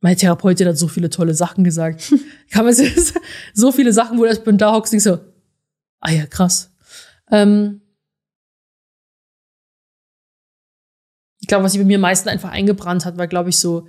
Meine 0.00 0.16
Therapeutin 0.16 0.68
hat 0.68 0.78
so 0.78 0.88
viele 0.88 1.10
tolle 1.10 1.34
Sachen 1.34 1.64
gesagt. 1.64 2.12
Kann 2.50 2.64
man 2.64 2.74
so 3.54 3.72
viele 3.72 3.92
Sachen, 3.92 4.18
wo 4.18 4.22
du 4.22 4.28
erst 4.28 4.42
da 4.46 4.72
hockst, 4.72 4.92
denkst 4.92 5.04
so, 5.04 5.18
ah 6.00 6.10
ja, 6.10 6.26
krass. 6.26 6.70
Ähm, 7.30 7.80
ich 11.44 11.48
glaube, 11.48 11.62
was 11.62 11.72
sich 11.72 11.80
bei 11.82 11.86
mir 11.86 11.98
am 11.98 12.00
meisten 12.00 12.30
einfach 12.30 12.50
eingebrannt 12.52 13.04
hat, 13.04 13.18
war, 13.18 13.26
glaube 13.26 13.50
ich, 13.50 13.58
so 13.58 13.86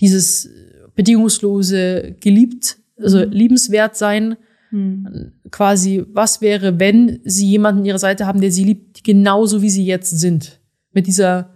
dieses 0.00 0.48
bedingungslose 0.94 2.16
geliebt, 2.20 2.78
also 2.96 3.18
mhm. 3.18 3.30
liebenswert 3.32 3.98
sein. 3.98 4.38
Mhm. 4.70 5.32
Quasi, 5.50 6.06
was 6.10 6.40
wäre, 6.40 6.80
wenn 6.80 7.20
sie 7.22 7.50
jemanden 7.50 7.80
an 7.80 7.84
ihrer 7.84 7.98
Seite 7.98 8.24
haben, 8.24 8.40
der 8.40 8.50
sie 8.50 8.64
liebt, 8.64 9.04
genauso 9.04 9.60
wie 9.60 9.68
sie 9.68 9.84
jetzt 9.84 10.18
sind. 10.18 10.58
Mit 10.92 11.06
dieser, 11.06 11.54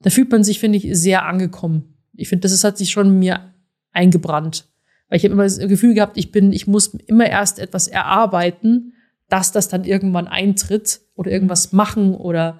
da 0.00 0.08
fühlt 0.08 0.32
man 0.32 0.42
sich, 0.42 0.58
finde 0.58 0.78
ich, 0.78 0.88
sehr 0.98 1.26
angekommen. 1.26 1.94
Ich 2.14 2.30
finde, 2.30 2.44
das 2.44 2.52
ist, 2.52 2.64
hat 2.64 2.78
sich 2.78 2.92
schon 2.92 3.18
mir 3.18 3.52
eingebrannt. 3.92 4.64
Weil 5.10 5.18
ich 5.18 5.24
habe 5.24 5.34
immer 5.34 5.44
das 5.44 5.58
Gefühl 5.58 5.92
gehabt, 5.92 6.16
ich 6.16 6.32
bin, 6.32 6.50
ich 6.50 6.66
muss 6.66 6.94
immer 6.94 7.26
erst 7.26 7.58
etwas 7.58 7.88
erarbeiten, 7.88 8.94
dass 9.28 9.52
das 9.52 9.68
dann 9.68 9.84
irgendwann 9.84 10.28
eintritt 10.28 11.02
oder 11.14 11.30
irgendwas 11.30 11.72
machen 11.72 12.14
oder 12.14 12.58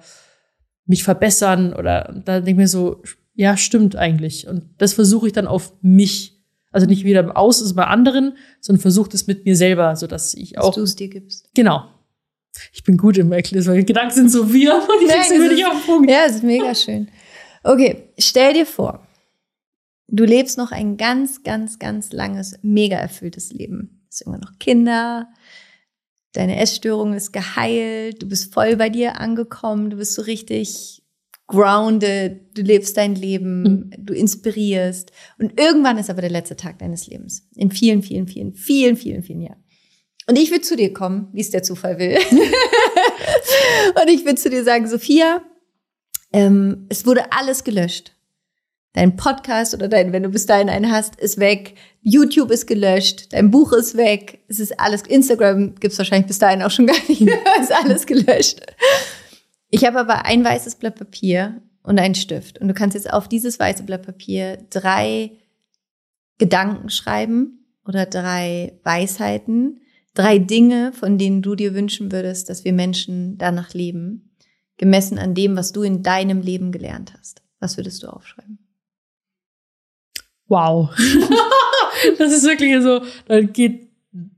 mich 0.85 1.03
verbessern 1.03 1.73
oder 1.73 2.21
da 2.25 2.35
denke 2.39 2.51
ich 2.51 2.57
mir 2.57 2.67
so, 2.67 3.01
ja, 3.33 3.57
stimmt 3.57 3.95
eigentlich. 3.95 4.47
Und 4.47 4.63
das 4.77 4.93
versuche 4.93 5.27
ich 5.27 5.33
dann 5.33 5.47
auf 5.47 5.73
mich. 5.81 6.33
Also 6.71 6.87
nicht 6.87 7.05
wieder 7.05 7.21
im 7.21 7.31
Aus, 7.31 7.61
also 7.61 7.73
bei 7.73 7.85
anderen, 7.85 8.35
sondern 8.59 8.81
versuche 8.81 9.09
das 9.09 9.27
mit 9.27 9.45
mir 9.45 9.55
selber, 9.55 9.95
so 9.95 10.07
dass 10.07 10.33
ich 10.33 10.57
auch. 10.57 10.67
Dass 10.67 10.75
du 10.75 10.81
es 10.81 10.95
dir 10.95 11.07
gibst. 11.07 11.49
Genau. 11.53 11.85
Ich 12.73 12.83
bin 12.83 12.97
gut 12.97 13.17
im 13.17 13.31
Erklären, 13.31 13.65
weil 13.67 13.79
die 13.79 13.85
Gedanken 13.85 14.13
sind 14.13 14.29
so 14.29 14.53
wir 14.53 14.75
und 14.75 15.01
ich 15.01 15.07
krieg's 15.07 15.31
immer 15.31 15.47
nicht 15.47 15.65
auf 15.65 15.73
den 15.73 15.85
Punkt. 15.85 16.09
Ja, 16.09 16.23
es 16.25 16.35
ist 16.35 16.43
mega 16.43 16.75
schön. 16.75 17.09
Okay, 17.63 18.09
stell 18.17 18.53
dir 18.53 18.65
vor, 18.65 19.05
du 20.07 20.23
lebst 20.25 20.57
noch 20.57 20.71
ein 20.71 20.97
ganz, 20.97 21.43
ganz, 21.43 21.79
ganz 21.79 22.11
langes, 22.11 22.59
mega 22.61 22.97
erfülltes 22.97 23.51
Leben. 23.51 24.01
Du 24.03 24.07
hast 24.11 24.21
immer 24.21 24.37
noch 24.37 24.59
Kinder, 24.59 25.29
deine 26.37 26.59
Essstörung 26.59 27.13
ist 27.13 27.33
geheilt, 27.33 28.21
du 28.21 28.27
bist 28.27 28.53
voll 28.53 28.75
bei 28.75 28.89
dir 28.89 29.19
angekommen, 29.19 29.89
du 29.89 29.97
bist 29.97 30.13
so 30.13 30.21
richtig 30.21 31.01
grounded, 31.47 32.57
du 32.57 32.61
lebst 32.61 32.97
dein 32.97 33.15
Leben, 33.15 33.61
mhm. 33.61 33.91
du 33.97 34.13
inspirierst. 34.13 35.11
Und 35.37 35.59
irgendwann 35.59 35.97
ist 35.97 36.09
aber 36.09 36.21
der 36.21 36.31
letzte 36.31 36.55
Tag 36.55 36.79
deines 36.79 37.07
Lebens. 37.07 37.47
In 37.55 37.71
vielen, 37.71 38.01
vielen, 38.01 38.27
vielen, 38.27 38.53
vielen, 38.53 38.97
vielen, 38.97 39.23
vielen 39.23 39.41
Jahren. 39.41 39.63
Und 40.27 40.37
ich 40.37 40.49
würde 40.49 40.61
zu 40.61 40.75
dir 40.75 40.91
kommen, 40.91 41.29
wie 41.33 41.41
es 41.41 41.51
der 41.51 41.61
Zufall 41.61 41.99
will. 41.99 42.17
und 44.01 44.09
ich 44.09 44.25
würde 44.25 44.35
zu 44.35 44.49
dir 44.49 44.63
sagen, 44.63 44.87
Sophia, 44.87 45.43
ähm, 46.33 46.87
es 46.89 47.05
wurde 47.05 47.31
alles 47.31 47.63
gelöscht. 47.63 48.14
Dein 48.95 49.17
Podcast 49.17 49.73
oder 49.73 49.89
dein, 49.89 50.13
wenn 50.13 50.23
du 50.23 50.29
bis 50.29 50.45
dahin 50.45 50.69
einen 50.69 50.89
hast, 50.89 51.17
ist 51.17 51.37
weg. 51.37 51.75
YouTube 52.01 52.49
ist 52.49 52.65
gelöscht. 52.65 53.33
Dein 53.33 53.51
Buch 53.51 53.73
ist 53.73 53.97
weg. 53.97 54.39
Es 54.47 54.61
ist 54.61 54.79
alles, 54.79 55.01
Instagram 55.01 55.75
gibt's 55.75 55.97
wahrscheinlich 55.97 56.27
bis 56.27 56.39
dahin 56.39 56.63
auch 56.63 56.71
schon 56.71 56.87
gar 56.87 56.95
nicht 57.09 57.19
mehr. 57.19 57.37
ist 57.59 57.73
alles 57.73 58.05
gelöscht. 58.05 58.61
Ich 59.69 59.83
habe 59.83 59.99
aber 59.99 60.23
ein 60.25 60.45
weißes 60.45 60.75
Blatt 60.75 60.95
Papier 60.95 61.61
und 61.83 61.99
einen 61.99 62.15
Stift. 62.15 62.57
Und 62.59 62.69
du 62.69 62.73
kannst 62.73 62.95
jetzt 62.95 63.11
auf 63.11 63.27
dieses 63.27 63.59
weiße 63.59 63.83
Blatt 63.83 64.03
Papier 64.05 64.59
drei 64.69 65.31
Gedanken 66.37 66.89
schreiben 66.89 67.67
oder 67.85 68.05
drei 68.05 68.79
Weisheiten, 68.85 69.81
drei 70.13 70.39
Dinge, 70.39 70.93
von 70.93 71.17
denen 71.17 71.41
du 71.41 71.55
dir 71.55 71.73
wünschen 71.73 72.13
würdest, 72.13 72.47
dass 72.47 72.63
wir 72.63 72.71
Menschen 72.71 73.37
danach 73.37 73.73
leben, 73.73 74.37
gemessen 74.77 75.17
an 75.17 75.33
dem, 75.33 75.57
was 75.57 75.73
du 75.73 75.83
in 75.83 76.01
deinem 76.01 76.39
Leben 76.39 76.71
gelernt 76.71 77.13
hast. 77.17 77.41
Was 77.59 77.75
würdest 77.75 78.01
du 78.01 78.07
aufschreiben? 78.07 78.64
Wow. 80.47 80.89
das 82.17 82.33
ist 82.33 82.43
wirklich 82.43 82.81
so, 82.83 83.01
da 83.27 83.41
geht 83.41 83.89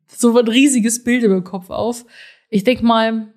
so 0.08 0.38
ein 0.38 0.48
riesiges 0.48 1.04
Bild 1.04 1.24
im 1.24 1.44
Kopf 1.44 1.70
auf. 1.70 2.06
Ich 2.50 2.64
denke 2.64 2.86
mal, 2.86 3.34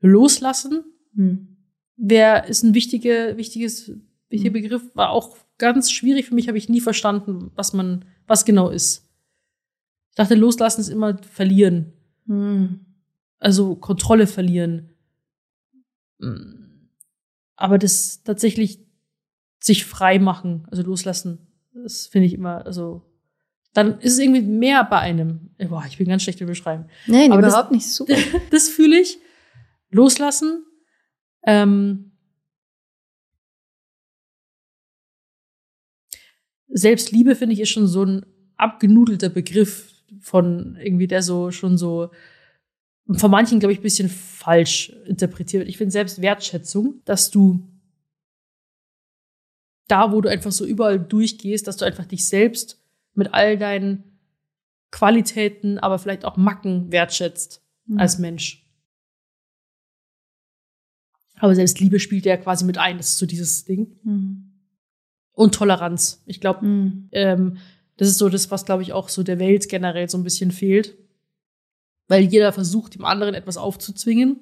loslassen 0.00 0.84
hm. 1.14 1.56
wer 1.96 2.46
ist 2.46 2.62
ein 2.62 2.74
wichtiger, 2.74 3.36
wichtiges, 3.36 3.92
wichtiger 4.28 4.54
hm. 4.54 4.62
Begriff, 4.62 4.82
war 4.94 5.10
auch 5.10 5.36
ganz 5.58 5.90
schwierig 5.90 6.26
für 6.26 6.34
mich, 6.34 6.48
habe 6.48 6.58
ich 6.58 6.68
nie 6.68 6.80
verstanden, 6.80 7.50
was 7.54 7.72
man, 7.72 8.04
was 8.26 8.44
genau 8.44 8.70
ist. 8.70 9.08
Ich 10.10 10.16
dachte, 10.16 10.34
loslassen 10.34 10.80
ist 10.80 10.88
immer 10.88 11.18
verlieren. 11.22 11.92
Hm. 12.26 12.80
Also 13.38 13.76
Kontrolle 13.76 14.26
verlieren. 14.26 14.90
Aber 17.56 17.78
das 17.78 18.22
tatsächlich 18.22 18.83
sich 19.64 19.86
frei 19.86 20.18
machen, 20.18 20.66
also 20.70 20.82
loslassen. 20.82 21.38
Das 21.72 22.06
finde 22.06 22.26
ich 22.26 22.34
immer, 22.34 22.66
also 22.66 23.02
dann 23.72 23.98
ist 24.00 24.12
es 24.12 24.18
irgendwie 24.18 24.42
mehr 24.42 24.84
bei 24.84 24.98
einem. 24.98 25.50
Boah, 25.68 25.84
ich 25.88 25.96
bin 25.96 26.06
ganz 26.06 26.22
schlecht 26.22 26.40
im 26.40 26.46
Beschreiben. 26.46 26.84
Nein, 27.06 27.32
Aber 27.32 27.40
überhaupt 27.40 27.66
das, 27.66 27.70
nicht 27.70 27.88
super. 27.90 28.14
das 28.50 28.68
fühle 28.68 29.00
ich. 29.00 29.18
Loslassen. 29.90 30.64
Ähm, 31.46 32.12
Selbstliebe, 36.68 37.34
finde 37.34 37.54
ich, 37.54 37.60
ist 37.60 37.70
schon 37.70 37.86
so 37.86 38.04
ein 38.04 38.26
abgenudelter 38.56 39.30
Begriff 39.30 39.92
von 40.20 40.76
irgendwie, 40.80 41.06
der 41.06 41.22
so 41.22 41.50
schon 41.50 41.78
so 41.78 42.10
von 43.16 43.30
manchen, 43.30 43.60
glaube 43.60 43.72
ich, 43.72 43.80
ein 43.80 43.82
bisschen 43.82 44.08
falsch 44.08 44.90
interpretiert 45.06 45.60
wird. 45.60 45.68
Ich 45.68 45.78
finde 45.78 45.90
selbst 45.90 46.20
Wertschätzung, 46.20 47.00
dass 47.04 47.30
du 47.30 47.66
da, 49.88 50.12
wo 50.12 50.20
du 50.20 50.28
einfach 50.28 50.52
so 50.52 50.64
überall 50.64 50.98
durchgehst, 50.98 51.66
dass 51.66 51.76
du 51.76 51.84
einfach 51.84 52.06
dich 52.06 52.26
selbst 52.26 52.82
mit 53.14 53.32
all 53.34 53.58
deinen 53.58 54.04
Qualitäten, 54.90 55.78
aber 55.78 55.98
vielleicht 55.98 56.24
auch 56.24 56.36
Macken 56.36 56.92
wertschätzt 56.92 57.62
mhm. 57.86 57.98
als 57.98 58.18
Mensch. 58.18 58.64
Aber 61.38 61.54
selbst 61.54 61.80
Liebe 61.80 61.98
spielt 61.98 62.26
ja 62.26 62.36
quasi 62.36 62.64
mit 62.64 62.78
ein, 62.78 62.96
das 62.96 63.08
ist 63.10 63.18
so 63.18 63.26
dieses 63.26 63.64
Ding. 63.64 63.98
Mhm. 64.04 64.52
Und 65.32 65.54
Toleranz. 65.54 66.22
Ich 66.26 66.40
glaube, 66.40 66.64
mhm. 66.64 67.08
ähm, 67.10 67.56
das 67.96 68.08
ist 68.08 68.18
so 68.18 68.28
das, 68.28 68.50
was, 68.50 68.64
glaube 68.64 68.82
ich, 68.82 68.92
auch 68.92 69.08
so 69.08 69.22
der 69.22 69.38
Welt 69.38 69.68
generell 69.68 70.08
so 70.08 70.16
ein 70.16 70.24
bisschen 70.24 70.52
fehlt. 70.52 70.96
Weil 72.06 72.22
jeder 72.22 72.52
versucht, 72.52 72.94
dem 72.94 73.04
anderen 73.04 73.34
etwas 73.34 73.56
aufzuzwingen. 73.56 74.40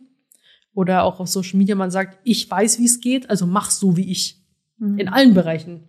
oder 0.74 1.04
auch 1.04 1.20
auf 1.20 1.28
Social 1.28 1.58
Media 1.58 1.74
man 1.74 1.90
sagt, 1.90 2.18
ich 2.24 2.50
weiß, 2.50 2.78
wie 2.78 2.86
es 2.86 3.00
geht, 3.00 3.28
also 3.30 3.46
mach 3.46 3.70
so 3.70 3.96
wie 3.96 4.10
ich. 4.10 4.41
Mhm. 4.82 4.98
In 4.98 5.08
allen 5.08 5.32
Bereichen. 5.32 5.84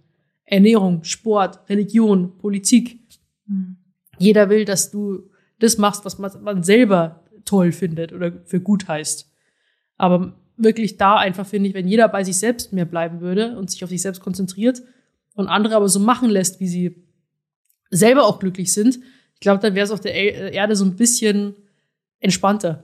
Ernährung, 0.46 1.04
Sport, 1.04 1.68
Religion, 1.68 2.38
Politik. 2.38 3.00
Mhm. 3.48 3.78
Jeder 4.20 4.50
will, 4.50 4.66
dass 4.66 4.92
du 4.92 5.30
das 5.60 5.78
machst, 5.78 6.06
was 6.06 6.20
man 6.20 6.64
selber 6.64 7.24
toll 7.44 7.72
findet 7.72 8.14
oder 8.14 8.32
für 8.46 8.62
gut 8.62 8.88
heißt. 8.88 9.32
Aber 9.98 10.36
wirklich 10.58 10.98
da 10.98 11.18
einfach 11.18 11.48
finde 11.48 11.70
ich, 11.70 11.76
wenn 11.76 11.88
jeder 11.88 12.08
bei 12.08 12.24
sich 12.24 12.38
selbst 12.38 12.72
mehr 12.72 12.86
bleiben 12.86 13.20
würde 13.20 13.58
und 13.58 13.72
sich 13.72 13.84
auf 13.84 13.90
sich 13.90 14.02
selbst 14.02 14.22
konzentriert 14.22 14.84
und 15.34 15.48
andere 15.48 15.76
aber 15.76 15.90
so 15.90 16.00
machen 16.00 16.30
lässt, 16.30 16.60
wie 16.60 16.68
sie 16.68 17.04
selber 17.90 18.26
auch 18.26 18.40
glücklich 18.40 18.72
sind, 18.74 19.00
ich 19.34 19.40
glaube, 19.40 19.62
dann 19.62 19.76
wäre 19.76 19.86
es 19.86 19.92
auf 19.92 20.00
der 20.00 20.14
Erde 20.54 20.76
so 20.76 20.86
ein 20.86 20.96
bisschen 20.96 21.56
entspannter. 22.20 22.84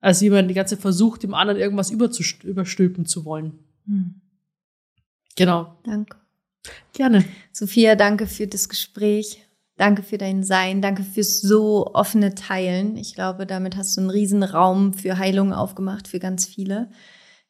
Als 0.00 0.22
wie 0.22 0.30
man 0.30 0.48
die 0.48 0.54
ganze 0.54 0.76
Zeit 0.76 0.82
versucht, 0.82 1.24
dem 1.24 1.34
anderen 1.34 1.60
irgendwas 1.60 1.90
überstülpen 1.90 3.06
zu 3.06 3.24
wollen. 3.24 3.58
Hm. 3.86 4.20
Genau. 5.36 5.74
Danke. 5.84 6.16
Gerne. 6.92 7.24
Sophia, 7.52 7.94
danke 7.94 8.26
für 8.26 8.46
das 8.46 8.68
Gespräch. 8.68 9.42
Danke 9.76 10.02
für 10.02 10.16
dein 10.16 10.42
Sein. 10.42 10.80
Danke 10.80 11.02
fürs 11.02 11.40
so 11.40 11.92
offene 11.92 12.34
Teilen. 12.34 12.96
Ich 12.96 13.14
glaube, 13.14 13.46
damit 13.46 13.76
hast 13.76 13.96
du 13.96 14.00
einen 14.00 14.10
riesen 14.10 14.42
Raum 14.42 14.94
für 14.94 15.18
Heilung 15.18 15.52
aufgemacht 15.52 16.08
für 16.08 16.18
ganz 16.18 16.46
viele, 16.46 16.90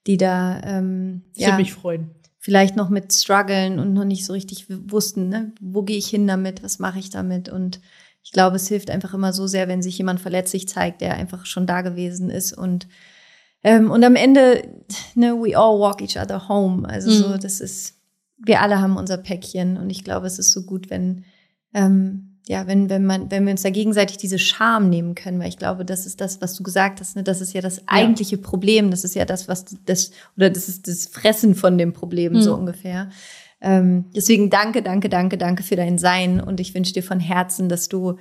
die 0.06 0.16
da 0.16 0.60
ähm, 0.64 1.22
ich 1.34 1.42
ja, 1.42 1.48
würde 1.48 1.62
mich 1.62 1.72
freuen. 1.72 2.10
Vielleicht 2.38 2.76
noch 2.76 2.90
mit 2.90 3.12
strugglen 3.12 3.78
und 3.78 3.92
noch 3.92 4.04
nicht 4.04 4.26
so 4.26 4.32
richtig 4.32 4.66
wussten, 4.68 5.28
ne? 5.28 5.52
wo 5.60 5.82
gehe 5.82 5.96
ich 5.96 6.08
hin 6.08 6.26
damit, 6.26 6.62
was 6.62 6.78
mache 6.80 6.98
ich 6.98 7.10
damit. 7.10 7.48
Und 7.48 7.80
ich 8.22 8.32
glaube, 8.32 8.56
es 8.56 8.66
hilft 8.66 8.90
einfach 8.90 9.14
immer 9.14 9.32
so 9.32 9.46
sehr, 9.46 9.68
wenn 9.68 9.82
sich 9.82 9.98
jemand 9.98 10.20
verletzlich 10.20 10.68
zeigt, 10.68 11.00
der 11.00 11.14
einfach 11.14 11.46
schon 11.46 11.66
da 11.66 11.82
gewesen 11.82 12.28
ist 12.30 12.52
und 12.52 12.88
ähm, 13.66 13.90
und 13.90 14.04
am 14.04 14.14
Ende, 14.14 14.62
ne, 15.16 15.34
we 15.34 15.58
all 15.58 15.78
walk 15.80 16.00
each 16.00 16.16
other 16.16 16.48
home. 16.48 16.88
Also 16.88 17.10
mhm. 17.10 17.14
so, 17.14 17.36
das 17.36 17.60
ist, 17.60 17.94
wir 18.38 18.60
alle 18.60 18.80
haben 18.80 18.96
unser 18.96 19.18
Päckchen 19.18 19.76
und 19.76 19.90
ich 19.90 20.04
glaube, 20.04 20.28
es 20.28 20.38
ist 20.38 20.52
so 20.52 20.62
gut, 20.62 20.88
wenn 20.88 21.24
ähm, 21.74 22.36
ja, 22.48 22.68
wenn, 22.68 22.88
wenn 22.88 23.04
man, 23.04 23.28
wenn 23.32 23.44
wir 23.44 23.50
uns 23.50 23.62
da 23.62 23.70
gegenseitig 23.70 24.18
diese 24.18 24.38
Scham 24.38 24.88
nehmen 24.88 25.16
können, 25.16 25.40
weil 25.40 25.48
ich 25.48 25.58
glaube, 25.58 25.84
das 25.84 26.06
ist 26.06 26.20
das, 26.20 26.40
was 26.40 26.54
du 26.54 26.62
gesagt 26.62 27.00
hast, 27.00 27.16
ne? 27.16 27.24
das 27.24 27.40
ist 27.40 27.52
ja 27.54 27.60
das 27.60 27.88
eigentliche 27.88 28.36
ja. 28.36 28.42
Problem, 28.42 28.92
das 28.92 29.02
ist 29.02 29.16
ja 29.16 29.24
das, 29.24 29.48
was 29.48 29.64
das, 29.84 30.12
oder 30.36 30.48
das 30.48 30.68
ist 30.68 30.86
das 30.86 31.08
Fressen 31.08 31.56
von 31.56 31.76
dem 31.76 31.92
Problem, 31.92 32.34
mhm. 32.34 32.42
so 32.42 32.54
ungefähr. 32.54 33.10
Ähm, 33.60 34.04
deswegen 34.14 34.48
danke, 34.48 34.82
danke, 34.82 35.08
danke, 35.08 35.38
danke 35.38 35.64
für 35.64 35.74
dein 35.74 35.98
Sein 35.98 36.40
und 36.40 36.60
ich 36.60 36.72
wünsche 36.72 36.92
dir 36.92 37.02
von 37.02 37.18
Herzen, 37.18 37.68
dass 37.68 37.88
du 37.88 38.16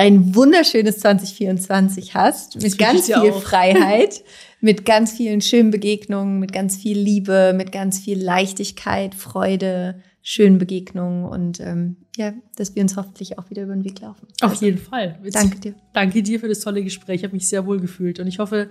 ein 0.00 0.34
wunderschönes 0.34 1.00
2024 1.00 2.14
hast, 2.14 2.62
mit 2.62 2.78
ganz 2.78 3.04
viel 3.04 3.16
auch. 3.16 3.42
Freiheit, 3.42 4.24
mit 4.62 4.86
ganz 4.86 5.12
vielen 5.12 5.42
schönen 5.42 5.70
Begegnungen, 5.70 6.40
mit 6.40 6.54
ganz 6.54 6.78
viel 6.78 6.98
Liebe, 6.98 7.52
mit 7.54 7.70
ganz 7.70 7.98
viel 7.98 8.18
Leichtigkeit, 8.18 9.14
Freude, 9.14 10.00
schönen 10.22 10.56
Begegnungen 10.56 11.26
und 11.26 11.60
ähm, 11.60 11.96
ja, 12.16 12.32
dass 12.56 12.74
wir 12.74 12.82
uns 12.82 12.96
hoffentlich 12.96 13.38
auch 13.38 13.50
wieder 13.50 13.64
über 13.64 13.74
den 13.74 13.84
Weg 13.84 14.00
laufen. 14.00 14.26
Auf 14.40 14.52
also, 14.52 14.64
jeden 14.64 14.78
Fall. 14.78 15.18
Jetzt, 15.22 15.34
danke 15.34 15.60
dir. 15.60 15.74
Danke 15.92 16.22
dir 16.22 16.40
für 16.40 16.48
das 16.48 16.60
tolle 16.60 16.82
Gespräch. 16.82 17.16
Ich 17.16 17.24
habe 17.24 17.34
mich 17.34 17.46
sehr 17.46 17.66
wohl 17.66 17.78
gefühlt 17.78 18.20
und 18.20 18.26
ich 18.26 18.38
hoffe, 18.38 18.70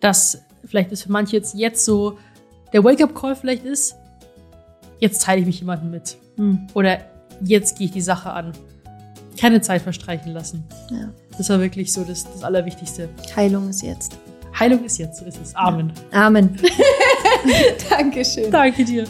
dass 0.00 0.42
vielleicht 0.66 0.92
ist 0.92 1.04
für 1.04 1.12
manche 1.12 1.36
jetzt, 1.36 1.54
jetzt 1.54 1.86
so 1.86 2.18
der 2.74 2.84
Wake-up-Call 2.84 3.34
vielleicht 3.34 3.64
ist, 3.64 3.96
jetzt 4.98 5.22
teile 5.22 5.40
ich 5.40 5.46
mich 5.46 5.58
jemandem 5.58 5.90
mit. 5.90 6.18
Hm. 6.36 6.66
Oder 6.74 6.98
jetzt 7.42 7.78
gehe 7.78 7.86
ich 7.86 7.92
die 7.94 8.02
Sache 8.02 8.30
an. 8.30 8.52
Keine 9.38 9.60
Zeit 9.60 9.82
verstreichen 9.82 10.32
lassen. 10.32 10.64
Ja. 10.90 11.10
Das 11.36 11.48
war 11.50 11.60
wirklich 11.60 11.92
so 11.92 12.04
das, 12.04 12.24
das 12.24 12.42
Allerwichtigste. 12.42 13.08
Heilung 13.34 13.68
ist 13.68 13.82
jetzt. 13.82 14.18
Heilung 14.58 14.84
ist 14.84 14.98
jetzt, 14.98 15.18
so 15.18 15.24
ist 15.26 15.38
es. 15.42 15.54
Amen. 15.54 15.92
Amen. 16.12 16.56
Dankeschön. 17.90 18.50
Danke 18.50 18.84
dir. 18.84 19.04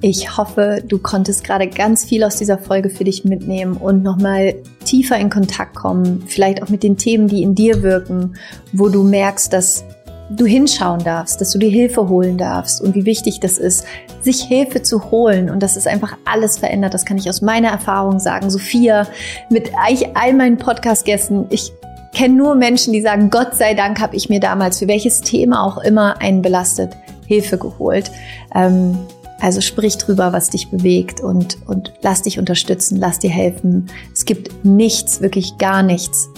Ich 0.00 0.36
hoffe, 0.36 0.82
du 0.86 0.98
konntest 0.98 1.42
gerade 1.42 1.66
ganz 1.68 2.04
viel 2.04 2.22
aus 2.22 2.36
dieser 2.36 2.58
Folge 2.58 2.90
für 2.90 3.02
dich 3.02 3.24
mitnehmen 3.24 3.76
und 3.76 4.02
nochmal 4.02 4.54
tiefer 4.84 5.18
in 5.18 5.30
Kontakt 5.30 5.74
kommen, 5.74 6.22
vielleicht 6.26 6.62
auch 6.62 6.68
mit 6.68 6.82
den 6.82 6.96
Themen, 6.96 7.26
die 7.26 7.42
in 7.42 7.54
dir 7.54 7.82
wirken, 7.82 8.36
wo 8.72 8.88
du 8.88 9.02
merkst, 9.02 9.52
dass 9.52 9.84
du 10.30 10.44
hinschauen 10.44 11.02
darfst, 11.04 11.40
dass 11.40 11.52
du 11.52 11.58
dir 11.58 11.70
Hilfe 11.70 12.08
holen 12.08 12.36
darfst 12.36 12.80
und 12.80 12.94
wie 12.94 13.04
wichtig 13.04 13.40
das 13.40 13.58
ist, 13.58 13.84
sich 14.20 14.42
Hilfe 14.42 14.82
zu 14.82 15.10
holen 15.10 15.50
und 15.50 15.62
dass 15.62 15.76
es 15.76 15.86
einfach 15.86 16.16
alles 16.24 16.58
verändert. 16.58 16.94
Das 16.94 17.04
kann 17.04 17.18
ich 17.18 17.28
aus 17.28 17.42
meiner 17.42 17.68
Erfahrung 17.68 18.18
sagen. 18.18 18.50
Sophia, 18.50 19.06
mit 19.50 19.70
eigentlich 19.76 20.16
all 20.16 20.34
meinen 20.34 20.56
Podcast-Gästen, 20.56 21.46
ich 21.50 21.72
kenne 22.14 22.34
nur 22.34 22.54
Menschen, 22.54 22.92
die 22.92 23.02
sagen, 23.02 23.30
Gott 23.30 23.54
sei 23.54 23.74
Dank 23.74 24.00
habe 24.00 24.16
ich 24.16 24.28
mir 24.28 24.40
damals 24.40 24.78
für 24.78 24.88
welches 24.88 25.20
Thema 25.20 25.64
auch 25.64 25.78
immer 25.78 26.20
einen 26.20 26.42
belastet 26.42 26.96
Hilfe 27.26 27.58
geholt. 27.58 28.10
Ähm, 28.54 28.96
also 29.40 29.60
sprich 29.60 29.98
drüber, 29.98 30.32
was 30.32 30.48
dich 30.50 30.70
bewegt 30.70 31.20
und, 31.20 31.58
und 31.66 31.92
lass 32.02 32.22
dich 32.22 32.38
unterstützen, 32.38 32.98
lass 32.98 33.18
dir 33.18 33.30
helfen. 33.30 33.86
Es 34.12 34.24
gibt 34.24 34.64
nichts, 34.64 35.20
wirklich 35.20 35.58
gar 35.58 35.82
nichts, 35.82 36.30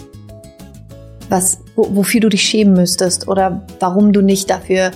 was, 1.29 1.61
wofür 1.76 2.20
du 2.20 2.29
dich 2.29 2.43
schämen 2.43 2.74
müsstest 2.74 3.29
oder 3.29 3.66
warum 3.81 4.12
du 4.12 4.22
nicht 4.22 4.51
dafür 4.51 4.91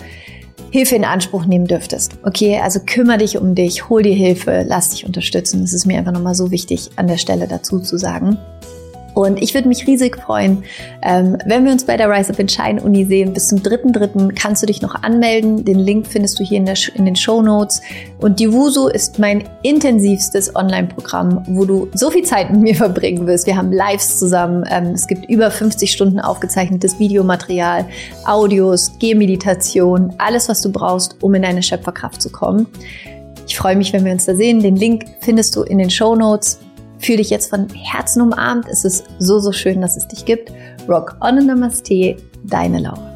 Hilfe 0.70 0.97
in 0.97 1.05
Anspruch 1.05 1.45
nehmen 1.45 1.66
dürftest. 1.66 2.12
Okay, 2.22 2.59
also 2.59 2.80
kümmere 2.80 3.18
dich 3.18 3.37
um 3.37 3.55
dich, 3.55 3.91
hol 3.91 4.03
dir 4.03 4.14
Hilfe, 4.14 4.64
lass 4.66 4.89
dich 4.89 5.05
unterstützen. 5.05 5.61
Das 5.61 5.74
ist 5.74 5.85
mir 5.85 5.99
einfach 5.99 6.12
nochmal 6.12 6.35
so 6.35 6.51
wichtig 6.51 6.91
an 6.97 7.09
der 7.09 7.18
Stelle 7.18 7.47
dazu 7.47 7.78
zu 7.78 7.99
sagen. 7.99 8.39
Und 9.14 9.42
ich 9.42 9.54
würde 9.54 9.68
mich 9.68 9.86
riesig 9.86 10.16
freuen, 10.16 10.64
ähm, 11.02 11.36
wenn 11.46 11.64
wir 11.64 11.72
uns 11.72 11.84
bei 11.84 11.96
der 11.96 12.10
Rise 12.10 12.32
Up 12.32 12.38
in 12.38 12.48
Shine 12.48 12.82
Uni 12.82 13.04
sehen. 13.04 13.32
Bis 13.32 13.48
zum 13.48 13.58
3.3. 13.58 14.34
kannst 14.34 14.62
du 14.62 14.66
dich 14.66 14.80
noch 14.80 14.94
anmelden. 15.02 15.64
Den 15.64 15.78
Link 15.78 16.06
findest 16.06 16.38
du 16.40 16.44
hier 16.44 16.58
in, 16.58 16.66
der, 16.66 16.76
in 16.94 17.04
den 17.04 17.16
Show 17.16 17.42
Notes. 17.42 17.82
Und 18.18 18.40
die 18.40 18.52
Wusu 18.52 18.88
ist 18.88 19.18
mein 19.18 19.44
intensivstes 19.62 20.54
Online-Programm, 20.54 21.44
wo 21.48 21.64
du 21.64 21.88
so 21.94 22.10
viel 22.10 22.24
Zeit 22.24 22.50
mit 22.50 22.60
mir 22.60 22.74
verbringen 22.82 23.26
wirst. 23.26 23.46
Wir 23.46 23.56
haben 23.56 23.72
Lives 23.72 24.18
zusammen. 24.18 24.64
Ähm, 24.70 24.92
es 24.94 25.06
gibt 25.06 25.28
über 25.28 25.50
50 25.50 25.92
Stunden 25.92 26.20
aufgezeichnetes 26.20 26.98
Videomaterial, 26.98 27.86
Audios, 28.24 28.92
Gehmeditation, 28.98 30.12
alles, 30.18 30.48
was 30.48 30.62
du 30.62 30.72
brauchst, 30.72 31.22
um 31.22 31.34
in 31.34 31.42
deine 31.42 31.62
Schöpferkraft 31.62 32.22
zu 32.22 32.30
kommen. 32.30 32.66
Ich 33.46 33.58
freue 33.58 33.76
mich, 33.76 33.92
wenn 33.92 34.04
wir 34.04 34.12
uns 34.12 34.24
da 34.24 34.34
sehen. 34.34 34.60
Den 34.60 34.76
Link 34.76 35.04
findest 35.20 35.56
du 35.56 35.62
in 35.62 35.78
den 35.78 35.90
Show 35.90 36.14
Notes. 36.14 36.58
Fühl 37.03 37.16
dich 37.16 37.30
jetzt 37.30 37.50
von 37.50 37.68
Herzen 37.68 38.22
umarmt. 38.22 38.68
Es 38.68 38.84
ist 38.84 39.07
so, 39.18 39.40
so 39.40 39.50
schön, 39.53 39.80
dass 39.80 39.96
es 39.96 40.07
dich 40.07 40.24
gibt. 40.24 40.53
Rock 40.88 41.16
on 41.20 41.38
and 41.38 41.46
Namaste, 41.48 42.16
deine 42.44 42.78
Laura. 42.78 43.11